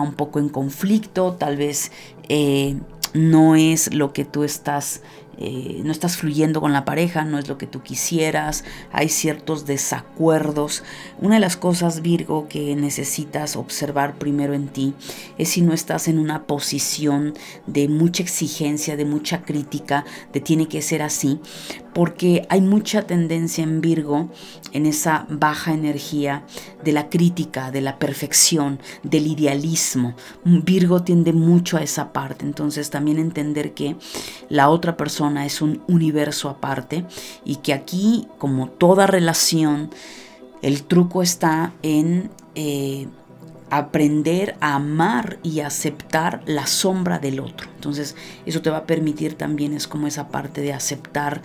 un 0.00 0.14
poco 0.14 0.38
en 0.38 0.48
conflicto, 0.48 1.34
tal 1.34 1.56
vez... 1.56 1.92
Eh, 2.28 2.76
no 3.14 3.56
es 3.56 3.94
lo 3.94 4.12
que 4.12 4.26
tú 4.26 4.44
estás 4.44 5.00
eh, 5.40 5.82
no 5.84 5.92
estás 5.92 6.16
fluyendo 6.16 6.60
con 6.60 6.72
la 6.72 6.84
pareja, 6.84 7.24
no 7.24 7.38
es 7.38 7.46
lo 7.46 7.58
que 7.58 7.68
tú 7.68 7.80
quisieras, 7.80 8.64
hay 8.90 9.08
ciertos 9.08 9.66
desacuerdos. 9.66 10.82
Una 11.20 11.36
de 11.36 11.40
las 11.40 11.56
cosas, 11.56 12.02
Virgo, 12.02 12.48
que 12.48 12.74
necesitas 12.74 13.54
observar 13.54 14.18
primero 14.18 14.52
en 14.52 14.66
ti 14.66 14.94
es 15.38 15.50
si 15.50 15.62
no 15.62 15.74
estás 15.74 16.08
en 16.08 16.18
una 16.18 16.48
posición 16.48 17.34
de 17.68 17.86
mucha 17.86 18.24
exigencia, 18.24 18.96
de 18.96 19.04
mucha 19.04 19.42
crítica, 19.42 20.04
de 20.32 20.40
tiene 20.40 20.66
que 20.66 20.82
ser 20.82 21.02
así, 21.02 21.38
porque 21.98 22.46
hay 22.48 22.60
mucha 22.60 23.08
tendencia 23.08 23.64
en 23.64 23.80
Virgo, 23.80 24.28
en 24.72 24.86
esa 24.86 25.26
baja 25.28 25.72
energía 25.72 26.44
de 26.84 26.92
la 26.92 27.08
crítica, 27.08 27.72
de 27.72 27.80
la 27.80 27.98
perfección, 27.98 28.78
del 29.02 29.26
idealismo. 29.26 30.14
Virgo 30.44 31.02
tiende 31.02 31.32
mucho 31.32 31.76
a 31.76 31.82
esa 31.82 32.12
parte, 32.12 32.44
entonces 32.44 32.90
también 32.90 33.18
entender 33.18 33.74
que 33.74 33.96
la 34.48 34.68
otra 34.68 34.96
persona 34.96 35.44
es 35.44 35.60
un 35.60 35.82
universo 35.88 36.48
aparte 36.48 37.04
y 37.44 37.56
que 37.56 37.72
aquí, 37.72 38.28
como 38.38 38.68
toda 38.68 39.08
relación, 39.08 39.90
el 40.62 40.84
truco 40.84 41.20
está 41.20 41.72
en... 41.82 42.30
Eh, 42.54 43.08
aprender 43.70 44.56
a 44.60 44.74
amar 44.74 45.38
y 45.42 45.60
aceptar 45.60 46.42
la 46.46 46.66
sombra 46.66 47.18
del 47.18 47.40
otro. 47.40 47.68
Entonces, 47.74 48.16
eso 48.46 48.62
te 48.62 48.70
va 48.70 48.78
a 48.78 48.86
permitir 48.86 49.34
también, 49.34 49.74
es 49.74 49.86
como 49.86 50.06
esa 50.06 50.28
parte 50.28 50.60
de 50.60 50.72
aceptar 50.72 51.42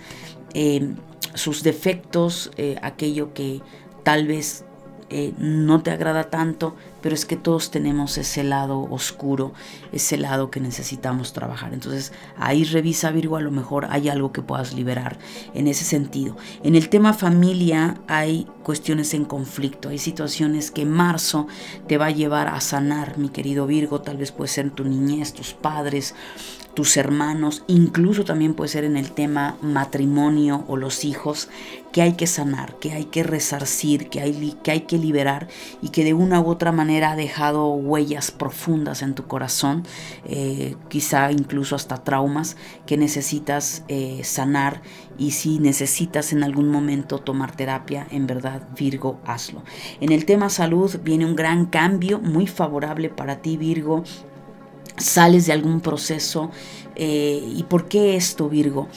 eh, 0.54 0.94
sus 1.34 1.62
defectos, 1.62 2.50
eh, 2.56 2.76
aquello 2.82 3.34
que 3.34 3.60
tal 4.02 4.26
vez 4.26 4.64
eh, 5.10 5.32
no 5.38 5.82
te 5.82 5.90
agrada 5.90 6.30
tanto, 6.30 6.76
pero 7.04 7.14
es 7.14 7.26
que 7.26 7.36
todos 7.36 7.70
tenemos 7.70 8.16
ese 8.16 8.42
lado 8.44 8.80
oscuro, 8.80 9.52
ese 9.92 10.16
lado 10.16 10.50
que 10.50 10.58
necesitamos 10.58 11.34
trabajar. 11.34 11.74
Entonces 11.74 12.14
ahí 12.38 12.64
revisa 12.64 13.10
Virgo, 13.10 13.36
a 13.36 13.42
lo 13.42 13.50
mejor 13.50 13.88
hay 13.90 14.08
algo 14.08 14.32
que 14.32 14.40
puedas 14.40 14.72
liberar 14.72 15.18
en 15.52 15.68
ese 15.68 15.84
sentido. 15.84 16.34
En 16.62 16.76
el 16.76 16.88
tema 16.88 17.12
familia 17.12 18.00
hay 18.08 18.46
cuestiones 18.62 19.12
en 19.12 19.26
conflicto, 19.26 19.90
hay 19.90 19.98
situaciones 19.98 20.70
que 20.70 20.86
marzo 20.86 21.46
te 21.86 21.98
va 21.98 22.06
a 22.06 22.10
llevar 22.10 22.48
a 22.48 22.58
sanar, 22.62 23.18
mi 23.18 23.28
querido 23.28 23.66
Virgo, 23.66 24.00
tal 24.00 24.16
vez 24.16 24.32
puede 24.32 24.48
ser 24.48 24.70
tu 24.70 24.84
niñez, 24.84 25.34
tus 25.34 25.52
padres, 25.52 26.14
tus 26.74 26.96
hermanos, 26.96 27.64
incluso 27.66 28.24
también 28.24 28.54
puede 28.54 28.68
ser 28.68 28.84
en 28.84 28.96
el 28.96 29.12
tema 29.12 29.56
matrimonio 29.62 30.64
o 30.68 30.76
los 30.76 31.04
hijos, 31.04 31.48
que 31.92 32.02
hay 32.02 32.14
que 32.14 32.26
sanar, 32.26 32.76
que 32.80 32.92
hay 32.92 33.04
que 33.04 33.22
resarcir, 33.22 34.08
que 34.10 34.20
hay, 34.20 34.56
que 34.62 34.72
hay 34.72 34.80
que 34.80 34.98
liberar 34.98 35.46
y 35.80 35.90
que 35.90 36.02
de 36.02 36.12
una 36.12 36.40
u 36.40 36.48
otra 36.48 36.72
manera 36.72 36.93
ha 37.02 37.16
dejado 37.16 37.68
huellas 37.70 38.30
profundas 38.30 39.02
en 39.02 39.14
tu 39.14 39.26
corazón, 39.26 39.82
eh, 40.24 40.76
quizá 40.88 41.32
incluso 41.32 41.74
hasta 41.74 42.04
traumas 42.04 42.56
que 42.86 42.96
necesitas 42.96 43.82
eh, 43.88 44.20
sanar 44.22 44.82
y 45.18 45.32
si 45.32 45.58
necesitas 45.58 46.32
en 46.32 46.44
algún 46.44 46.68
momento 46.68 47.18
tomar 47.18 47.56
terapia, 47.56 48.06
en 48.10 48.26
verdad 48.26 48.62
Virgo, 48.76 49.18
hazlo. 49.24 49.62
En 50.00 50.12
el 50.12 50.26
tema 50.26 50.50
salud 50.50 51.00
viene 51.02 51.26
un 51.26 51.34
gran 51.34 51.66
cambio 51.66 52.20
muy 52.20 52.46
favorable 52.46 53.08
para 53.08 53.42
ti 53.42 53.56
Virgo 53.56 54.04
sales 54.96 55.46
de 55.46 55.52
algún 55.52 55.80
proceso. 55.80 56.50
Eh, 56.96 57.42
¿Y 57.56 57.62
por 57.64 57.88
qué 57.88 58.16
esto, 58.16 58.48
Virgo? 58.48 58.88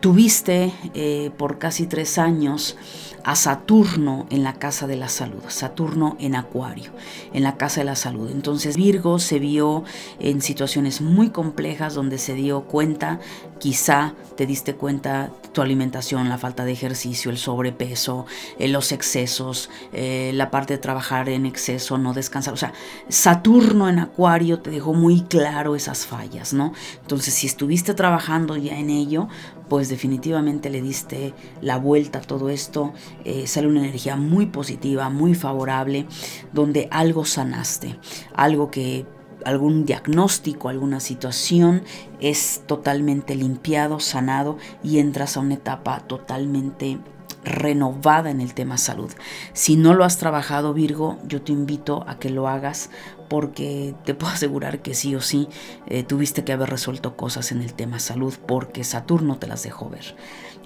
Tuviste 0.00 0.72
eh, 0.94 1.30
por 1.36 1.58
casi 1.58 1.86
tres 1.86 2.18
años 2.18 2.76
a 3.24 3.36
Saturno 3.36 4.26
en 4.30 4.42
la 4.42 4.54
casa 4.54 4.88
de 4.88 4.96
la 4.96 5.08
salud, 5.08 5.42
Saturno 5.46 6.16
en 6.18 6.34
Acuario, 6.34 6.90
en 7.32 7.44
la 7.44 7.56
casa 7.56 7.82
de 7.82 7.84
la 7.84 7.94
salud. 7.94 8.28
Entonces 8.32 8.76
Virgo 8.76 9.20
se 9.20 9.38
vio 9.38 9.84
en 10.18 10.42
situaciones 10.42 11.00
muy 11.00 11.30
complejas 11.30 11.94
donde 11.94 12.18
se 12.18 12.34
dio 12.34 12.62
cuenta, 12.62 13.20
quizá 13.60 14.14
te 14.36 14.44
diste 14.44 14.74
cuenta 14.74 15.30
tu 15.52 15.62
alimentación, 15.62 16.28
la 16.28 16.38
falta 16.38 16.64
de 16.64 16.72
ejercicio, 16.72 17.30
el 17.30 17.38
sobrepeso, 17.38 18.26
eh, 18.58 18.66
los 18.66 18.90
excesos, 18.90 19.70
la 19.92 20.50
parte 20.50 20.74
de 20.74 20.78
trabajar 20.78 21.28
en 21.28 21.46
exceso, 21.46 21.98
no 21.98 22.14
descansar. 22.14 22.54
O 22.54 22.56
sea, 22.56 22.72
Saturno 23.08 23.88
en 23.88 24.00
Acuario 24.00 24.58
te 24.58 24.70
dejó 24.70 24.94
muy 24.94 25.20
claro 25.20 25.76
esas 25.76 26.06
fallas, 26.06 26.52
¿no? 26.52 26.72
Entonces, 27.02 27.34
si 27.42 27.48
estuviste 27.48 27.92
trabajando 27.94 28.56
ya 28.56 28.78
en 28.78 28.88
ello, 28.88 29.26
pues 29.68 29.88
definitivamente 29.88 30.70
le 30.70 30.80
diste 30.80 31.34
la 31.60 31.76
vuelta 31.76 32.20
a 32.20 32.22
todo 32.22 32.50
esto, 32.50 32.92
eh, 33.24 33.48
sale 33.48 33.66
una 33.66 33.80
energía 33.80 34.14
muy 34.14 34.46
positiva, 34.46 35.10
muy 35.10 35.34
favorable, 35.34 36.06
donde 36.52 36.86
algo 36.92 37.24
sanaste, 37.24 37.98
algo 38.32 38.70
que 38.70 39.06
algún 39.44 39.86
diagnóstico, 39.86 40.68
alguna 40.68 41.00
situación 41.00 41.82
es 42.20 42.62
totalmente 42.68 43.34
limpiado, 43.34 43.98
sanado 43.98 44.56
y 44.84 45.00
entras 45.00 45.36
a 45.36 45.40
una 45.40 45.54
etapa 45.54 45.98
totalmente 46.06 47.00
renovada 47.44 48.30
en 48.30 48.40
el 48.40 48.54
tema 48.54 48.78
salud. 48.78 49.10
Si 49.52 49.76
no 49.76 49.94
lo 49.94 50.04
has 50.04 50.18
trabajado 50.18 50.74
Virgo, 50.74 51.18
yo 51.26 51.42
te 51.42 51.52
invito 51.52 52.04
a 52.06 52.18
que 52.18 52.30
lo 52.30 52.48
hagas 52.48 52.90
porque 53.28 53.94
te 54.04 54.14
puedo 54.14 54.32
asegurar 54.34 54.80
que 54.80 54.94
sí 54.94 55.14
o 55.14 55.20
sí 55.20 55.48
eh, 55.86 56.02
tuviste 56.02 56.44
que 56.44 56.52
haber 56.52 56.70
resuelto 56.70 57.16
cosas 57.16 57.52
en 57.52 57.62
el 57.62 57.74
tema 57.74 57.98
salud 57.98 58.34
porque 58.46 58.84
Saturno 58.84 59.38
te 59.38 59.46
las 59.46 59.62
dejó 59.62 59.88
ver. 59.88 60.14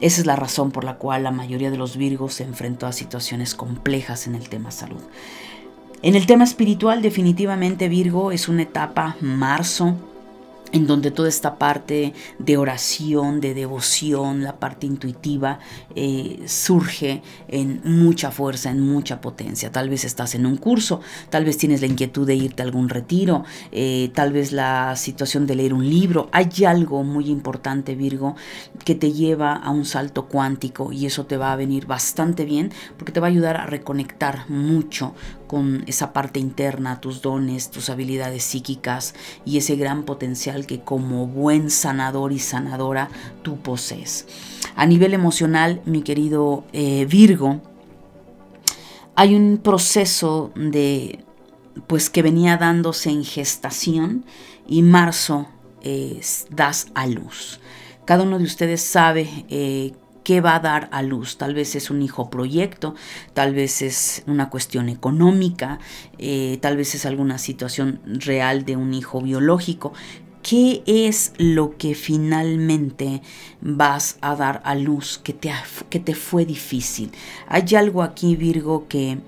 Esa 0.01 0.21
es 0.21 0.27
la 0.27 0.37
razón 0.37 0.73
por 0.73 0.85
la 0.85 0.97
cual 0.97 1.23
la 1.23 1.31
mayoría 1.31 1.71
de 1.71 1.79
los 1.79 1.97
Virgos 1.97 2.35
se 2.35 2.45
enfrentó 2.45 2.87
a 2.87 2.93
situaciones 2.93 3.55
complejas 3.55 4.27
en 4.27 4.35
el 4.35 4.49
tema 4.49 4.71
salud. 4.71 5.01
En 6.03 6.15
el 6.15 6.27
tema 6.27 6.45
espiritual, 6.45 7.01
definitivamente 7.01 7.89
Virgo 7.89 8.31
es 8.31 8.49
una 8.49 8.63
etapa 8.63 9.17
marzo 9.21 9.97
en 10.73 10.87
donde 10.87 11.11
toda 11.11 11.29
esta 11.29 11.59
parte 11.59 12.13
de 12.39 12.57
oración, 12.57 13.41
de 13.41 13.55
devoción, 13.55 14.43
la 14.43 14.59
parte 14.59 14.87
intuitiva, 14.87 15.59
eh, 15.95 16.43
surge 16.47 17.23
en 17.49 17.81
mucha 17.85 18.31
fuerza, 18.31 18.71
en 18.71 18.81
mucha 18.81 19.21
potencia. 19.21 19.71
Tal 19.71 19.89
vez 19.89 20.05
estás 20.05 20.35
en 20.35 20.47
un 20.47 20.57
curso, 20.57 21.01
tal 21.31 21.45
vez 21.45 21.57
tienes 21.59 21.81
la 21.81 21.87
inquietud 21.87 22.27
de 22.27 22.35
irte 22.35 22.63
a 22.63 22.65
algún 22.65 22.89
retiro, 22.89 23.45
eh, 23.73 24.11
tal 24.15 24.33
vez 24.33 24.53
la 24.53 24.97
situación 24.97 25.47
de 25.47 25.55
leer 25.55 25.73
un 25.73 25.89
libro. 25.89 26.29
Hay 26.33 26.51
algo 26.67 27.03
muy 27.05 27.31
importante, 27.31 27.95
Virgo, 27.95 28.37
que 28.85 28.95
te 28.95 29.13
lleva 29.13 29.55
a 29.55 29.71
un 29.71 29.85
salto 29.85 30.27
cuántico 30.27 30.93
y 30.93 31.07
eso 31.07 31.27
te 31.27 31.37
va 31.37 31.53
a 31.53 31.57
venir 31.57 31.87
bastante 31.87 32.45
bien 32.45 32.73
porque 32.97 33.13
te 33.13 33.21
va 33.21 33.29
a 33.29 33.31
ayudar 33.31 33.57
a 33.57 33.67
reconectar 33.67 34.49
mucho 34.49 35.15
con 35.47 35.85
esa 35.87 36.13
parte 36.13 36.41
interna, 36.41 37.01
tus 37.01 37.23
dones, 37.23 37.71
tus 37.71 37.91
habilidades 37.91 38.43
psíquicas 38.43 39.15
y 39.45 39.59
ese 39.59 39.77
gran 39.77 40.05
potencial 40.05 40.67
que 40.67 40.81
como 40.81 41.27
buen 41.27 41.71
sanador 41.71 42.33
y 42.33 42.39
sanadora 42.39 43.09
tú 43.43 43.59
posees. 43.59 44.27
A 44.75 44.87
nivel 44.87 45.15
emocional, 45.15 45.81
mi 45.85 46.03
querido 46.03 46.65
eh, 46.73 47.07
Virgo, 47.07 47.61
hay 49.15 49.35
un 49.35 49.59
proceso 49.63 50.53
de 50.55 51.25
pues 51.87 52.11
que 52.11 52.23
venía 52.23 52.57
dándose 52.57 53.11
en 53.11 53.25
gestación 53.25 54.25
y 54.67 54.83
marzo 54.83 55.47
eh, 55.83 56.21
das 56.51 56.89
a 56.95 57.07
luz. 57.07 57.61
Cada 58.05 58.23
uno 58.23 58.39
de 58.39 58.45
ustedes 58.45 58.83
sabe 58.83 59.29
eh, 59.49 59.93
qué 60.27 60.41
va 60.41 60.57
a 60.57 60.59
dar 60.59 60.89
a 60.91 61.05
luz. 61.05 61.39
Tal 61.39 61.55
vez 61.55 61.77
es 61.77 61.89
un 61.89 62.03
hijo 62.03 62.31
proyecto, 62.31 62.97
tal 63.33 63.55
vez 63.55 63.81
es 63.81 64.25
una 64.27 64.51
cuestión 64.51 64.89
económica, 64.89 65.79
eh, 66.19 66.59
tal 66.61 66.77
vez 66.77 66.97
es 66.97 67.07
alguna 67.07 67.39
situación 67.39 68.01
real 68.05 68.65
de 68.65 68.75
un 68.75 68.93
hijo 68.93 69.21
biológico. 69.21 69.93
¿Qué 70.43 70.83
es 70.85 71.33
lo 71.39 71.77
que 71.77 71.95
finalmente 71.95 73.23
vas 73.61 74.19
a 74.21 74.35
dar 74.35 74.63
a 74.65 74.75
luz 74.75 75.21
que 75.23 75.33
te, 75.33 75.53
que 75.91 76.01
te 76.01 76.17
fue 76.17 76.45
difícil? 76.45 77.13
Hay 77.47 77.77
algo 77.77 78.03
aquí, 78.03 78.35
Virgo, 78.35 78.89
que 78.89 79.19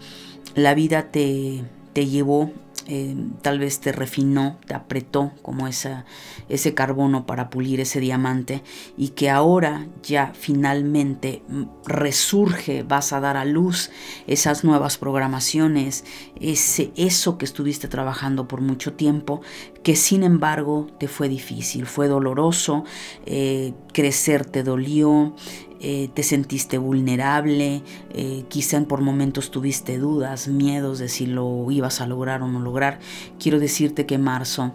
la 0.56 0.74
vida 0.74 1.12
te, 1.12 1.62
te 1.92 2.06
llevó 2.06 2.50
eh, 2.90 3.14
tal 3.42 3.58
vez 3.58 3.80
te 3.80 3.92
refinó, 3.92 4.58
te 4.66 4.72
apretó 4.72 5.32
como 5.42 5.68
esa, 5.68 6.06
ese 6.48 6.72
carbono 6.72 7.26
para 7.26 7.50
pulir 7.50 7.80
ese 7.80 8.00
diamante 8.00 8.62
y 8.96 9.10
que 9.10 9.28
ahora 9.28 9.86
ya 10.02 10.32
finalmente 10.34 11.42
mm, 11.48 11.64
resurge, 11.84 12.84
vas 12.84 13.12
a 13.12 13.20
dar 13.20 13.36
a 13.36 13.44
luz 13.44 13.90
esas 14.26 14.64
nuevas 14.64 14.96
programaciones, 14.96 16.06
ese, 16.40 16.90
eso 16.96 17.36
que 17.36 17.44
estuviste 17.44 17.88
trabajando 17.88 18.48
por 18.48 18.62
mucho 18.62 18.94
tiempo, 18.94 19.42
que 19.82 19.96
sin 19.96 20.22
embargo 20.22 20.86
te 20.98 21.08
fue 21.08 21.28
difícil, 21.28 21.86
fue 21.86 22.08
doloroso, 22.08 22.84
eh, 23.26 23.72
crecer 23.92 24.44
te 24.44 24.62
dolió, 24.62 25.34
eh, 25.80 26.08
te 26.12 26.22
sentiste 26.22 26.76
vulnerable, 26.78 27.82
eh, 28.10 28.44
quizá 28.48 28.82
por 28.84 29.00
momentos 29.00 29.50
tuviste 29.50 29.98
dudas, 29.98 30.48
miedos 30.48 30.98
de 30.98 31.08
si 31.08 31.26
lo 31.26 31.70
ibas 31.70 32.00
a 32.00 32.06
lograr 32.06 32.42
o 32.42 32.48
no 32.48 32.60
lograr. 32.60 32.98
Quiero 33.38 33.60
decirte 33.60 34.04
que 34.04 34.18
marzo 34.18 34.72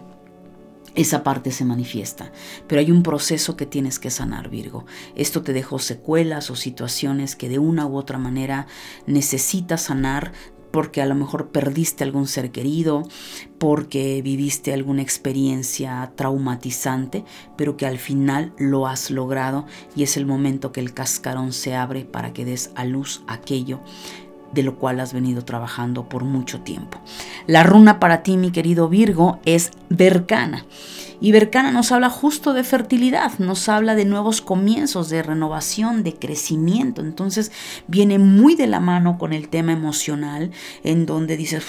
esa 0.94 1.24
parte 1.24 1.50
se 1.50 1.64
manifiesta. 1.64 2.30
Pero 2.66 2.80
hay 2.80 2.90
un 2.90 3.02
proceso 3.02 3.56
que 3.56 3.66
tienes 3.66 3.98
que 3.98 4.10
sanar, 4.10 4.48
Virgo. 4.48 4.86
Esto 5.16 5.42
te 5.42 5.52
dejó 5.52 5.78
secuelas 5.78 6.50
o 6.50 6.56
situaciones 6.56 7.36
que 7.36 7.48
de 7.48 7.58
una 7.58 7.86
u 7.86 7.96
otra 7.96 8.18
manera 8.18 8.66
necesitas 9.06 9.82
sanar 9.82 10.32
porque 10.74 11.00
a 11.00 11.06
lo 11.06 11.14
mejor 11.14 11.50
perdiste 11.50 12.02
algún 12.02 12.26
ser 12.26 12.50
querido, 12.50 13.04
porque 13.58 14.20
viviste 14.22 14.74
alguna 14.74 15.02
experiencia 15.02 16.10
traumatizante, 16.16 17.24
pero 17.56 17.76
que 17.76 17.86
al 17.86 17.98
final 17.98 18.52
lo 18.58 18.88
has 18.88 19.12
logrado 19.12 19.66
y 19.94 20.02
es 20.02 20.16
el 20.16 20.26
momento 20.26 20.72
que 20.72 20.80
el 20.80 20.92
cascarón 20.92 21.52
se 21.52 21.76
abre 21.76 22.04
para 22.04 22.32
que 22.32 22.44
des 22.44 22.72
a 22.74 22.84
luz 22.84 23.22
aquello 23.28 23.82
de 24.52 24.64
lo 24.64 24.76
cual 24.76 24.98
has 24.98 25.12
venido 25.12 25.44
trabajando 25.44 26.08
por 26.08 26.24
mucho 26.24 26.62
tiempo. 26.62 27.00
La 27.46 27.62
runa 27.62 28.00
para 28.00 28.24
ti, 28.24 28.36
mi 28.36 28.50
querido 28.50 28.88
Virgo, 28.88 29.38
es 29.44 29.70
Bercana. 29.90 30.66
Y 31.20 31.32
Bercana 31.32 31.70
nos 31.70 31.92
habla 31.92 32.10
justo 32.10 32.52
de 32.52 32.64
fertilidad, 32.64 33.38
nos 33.38 33.68
habla 33.68 33.94
de 33.94 34.04
nuevos 34.04 34.40
comienzos, 34.40 35.08
de 35.08 35.22
renovación, 35.22 36.02
de 36.02 36.14
crecimiento. 36.14 37.02
Entonces 37.02 37.52
viene 37.86 38.18
muy 38.18 38.54
de 38.54 38.66
la 38.66 38.80
mano 38.80 39.18
con 39.18 39.32
el 39.32 39.48
tema 39.48 39.72
emocional, 39.72 40.50
en 40.82 41.06
donde 41.06 41.36
dices, 41.36 41.64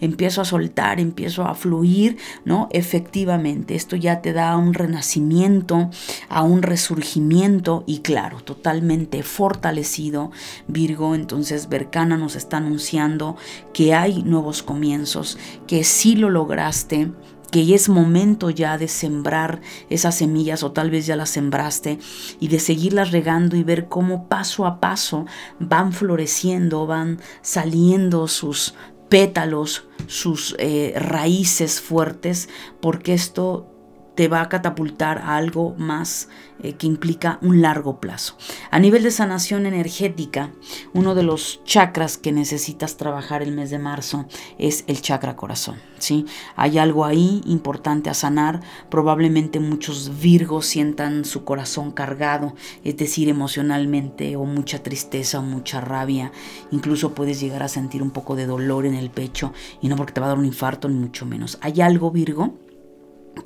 empiezo 0.00 0.40
a 0.40 0.44
soltar, 0.44 1.00
empiezo 1.00 1.44
a 1.44 1.54
fluir, 1.54 2.18
¿no? 2.44 2.68
Efectivamente, 2.72 3.74
esto 3.74 3.96
ya 3.96 4.20
te 4.20 4.32
da 4.32 4.56
un 4.56 4.74
renacimiento, 4.74 5.90
a 6.28 6.42
un 6.42 6.62
resurgimiento 6.62 7.84
y 7.86 8.00
claro, 8.00 8.40
totalmente 8.40 9.22
fortalecido 9.22 10.30
Virgo. 10.66 11.14
Entonces 11.14 11.68
Bercana 11.68 12.16
nos 12.16 12.36
está 12.36 12.58
anunciando 12.58 13.36
que 13.72 13.94
hay 13.94 14.22
nuevos 14.22 14.62
comienzos, 14.62 15.38
que 15.66 15.84
sí 15.84 16.16
lo 16.16 16.30
lograste 16.30 17.10
que 17.50 17.74
es 17.74 17.88
momento 17.88 18.50
ya 18.50 18.78
de 18.78 18.88
sembrar 18.88 19.60
esas 19.88 20.16
semillas 20.16 20.62
o 20.62 20.72
tal 20.72 20.90
vez 20.90 21.06
ya 21.06 21.16
las 21.16 21.30
sembraste 21.30 21.98
y 22.40 22.48
de 22.48 22.58
seguirlas 22.60 23.10
regando 23.10 23.56
y 23.56 23.62
ver 23.62 23.88
cómo 23.88 24.28
paso 24.28 24.66
a 24.66 24.80
paso 24.80 25.26
van 25.58 25.92
floreciendo, 25.92 26.86
van 26.86 27.20
saliendo 27.42 28.28
sus 28.28 28.74
pétalos, 29.08 29.86
sus 30.06 30.54
eh, 30.58 30.94
raíces 30.96 31.80
fuertes 31.80 32.48
porque 32.80 33.14
esto 33.14 33.77
te 34.18 34.26
va 34.26 34.40
a 34.40 34.48
catapultar 34.48 35.18
a 35.18 35.36
algo 35.36 35.76
más 35.78 36.28
eh, 36.60 36.72
que 36.72 36.88
implica 36.88 37.38
un 37.40 37.62
largo 37.62 38.00
plazo. 38.00 38.36
A 38.72 38.80
nivel 38.80 39.04
de 39.04 39.12
sanación 39.12 39.64
energética, 39.64 40.50
uno 40.92 41.14
de 41.14 41.22
los 41.22 41.62
chakras 41.62 42.18
que 42.18 42.32
necesitas 42.32 42.96
trabajar 42.96 43.42
el 43.42 43.52
mes 43.52 43.70
de 43.70 43.78
marzo 43.78 44.26
es 44.58 44.82
el 44.88 45.02
chakra 45.02 45.36
corazón. 45.36 45.76
¿sí? 46.00 46.26
Hay 46.56 46.78
algo 46.78 47.04
ahí 47.04 47.42
importante 47.46 48.10
a 48.10 48.14
sanar. 48.14 48.58
Probablemente 48.90 49.60
muchos 49.60 50.20
virgos 50.20 50.66
sientan 50.66 51.24
su 51.24 51.44
corazón 51.44 51.92
cargado, 51.92 52.56
es 52.82 52.96
decir, 52.96 53.28
emocionalmente 53.28 54.34
o 54.34 54.44
mucha 54.44 54.82
tristeza 54.82 55.38
o 55.38 55.42
mucha 55.42 55.80
rabia. 55.80 56.32
Incluso 56.72 57.14
puedes 57.14 57.38
llegar 57.38 57.62
a 57.62 57.68
sentir 57.68 58.02
un 58.02 58.10
poco 58.10 58.34
de 58.34 58.46
dolor 58.46 58.84
en 58.84 58.94
el 58.94 59.10
pecho 59.10 59.52
y 59.80 59.86
no 59.86 59.94
porque 59.94 60.12
te 60.12 60.18
va 60.20 60.26
a 60.26 60.30
dar 60.30 60.38
un 60.38 60.44
infarto 60.44 60.88
ni 60.88 60.96
mucho 60.96 61.24
menos. 61.24 61.56
Hay 61.60 61.80
algo, 61.82 62.10
Virgo, 62.10 62.58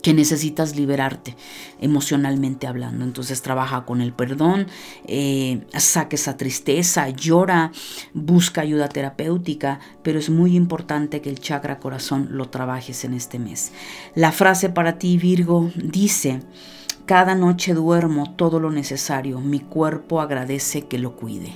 que 0.03 0.15
necesitas 0.15 0.77
liberarte 0.77 1.37
emocionalmente 1.81 2.67
hablando. 2.67 3.05
Entonces 3.05 3.43
trabaja 3.43 3.85
con 3.85 4.01
el 4.01 4.13
perdón, 4.13 4.67
eh, 5.07 5.67
saque 5.77 6.17
esa 6.17 6.37
tristeza, 6.37 7.09
llora, 7.11 7.73
busca 8.15 8.61
ayuda 8.61 8.89
terapéutica, 8.89 9.81
pero 10.03 10.19
es 10.19 10.31
muy 10.31 10.57
importante 10.57 11.21
que 11.21 11.31
el 11.31 11.41
chakra 11.41 11.79
corazón 11.79 12.29
lo 12.31 12.49
trabajes 12.49 13.05
en 13.05 13.15
este 13.15 13.39
mes. 13.39 13.73
La 14.15 14.33
frase 14.33 14.69
para 14.69 14.99
ti, 14.99 15.17
Virgo, 15.19 15.71
dice, 15.75 16.41
cada 17.07 17.35
noche 17.35 17.75
duermo 17.75 18.35
todo 18.37 18.61
lo 18.61 18.71
necesario, 18.71 19.41
mi 19.41 19.59
cuerpo 19.59 20.21
agradece 20.21 20.83
que 20.83 20.99
lo 20.99 21.17
cuide. 21.17 21.51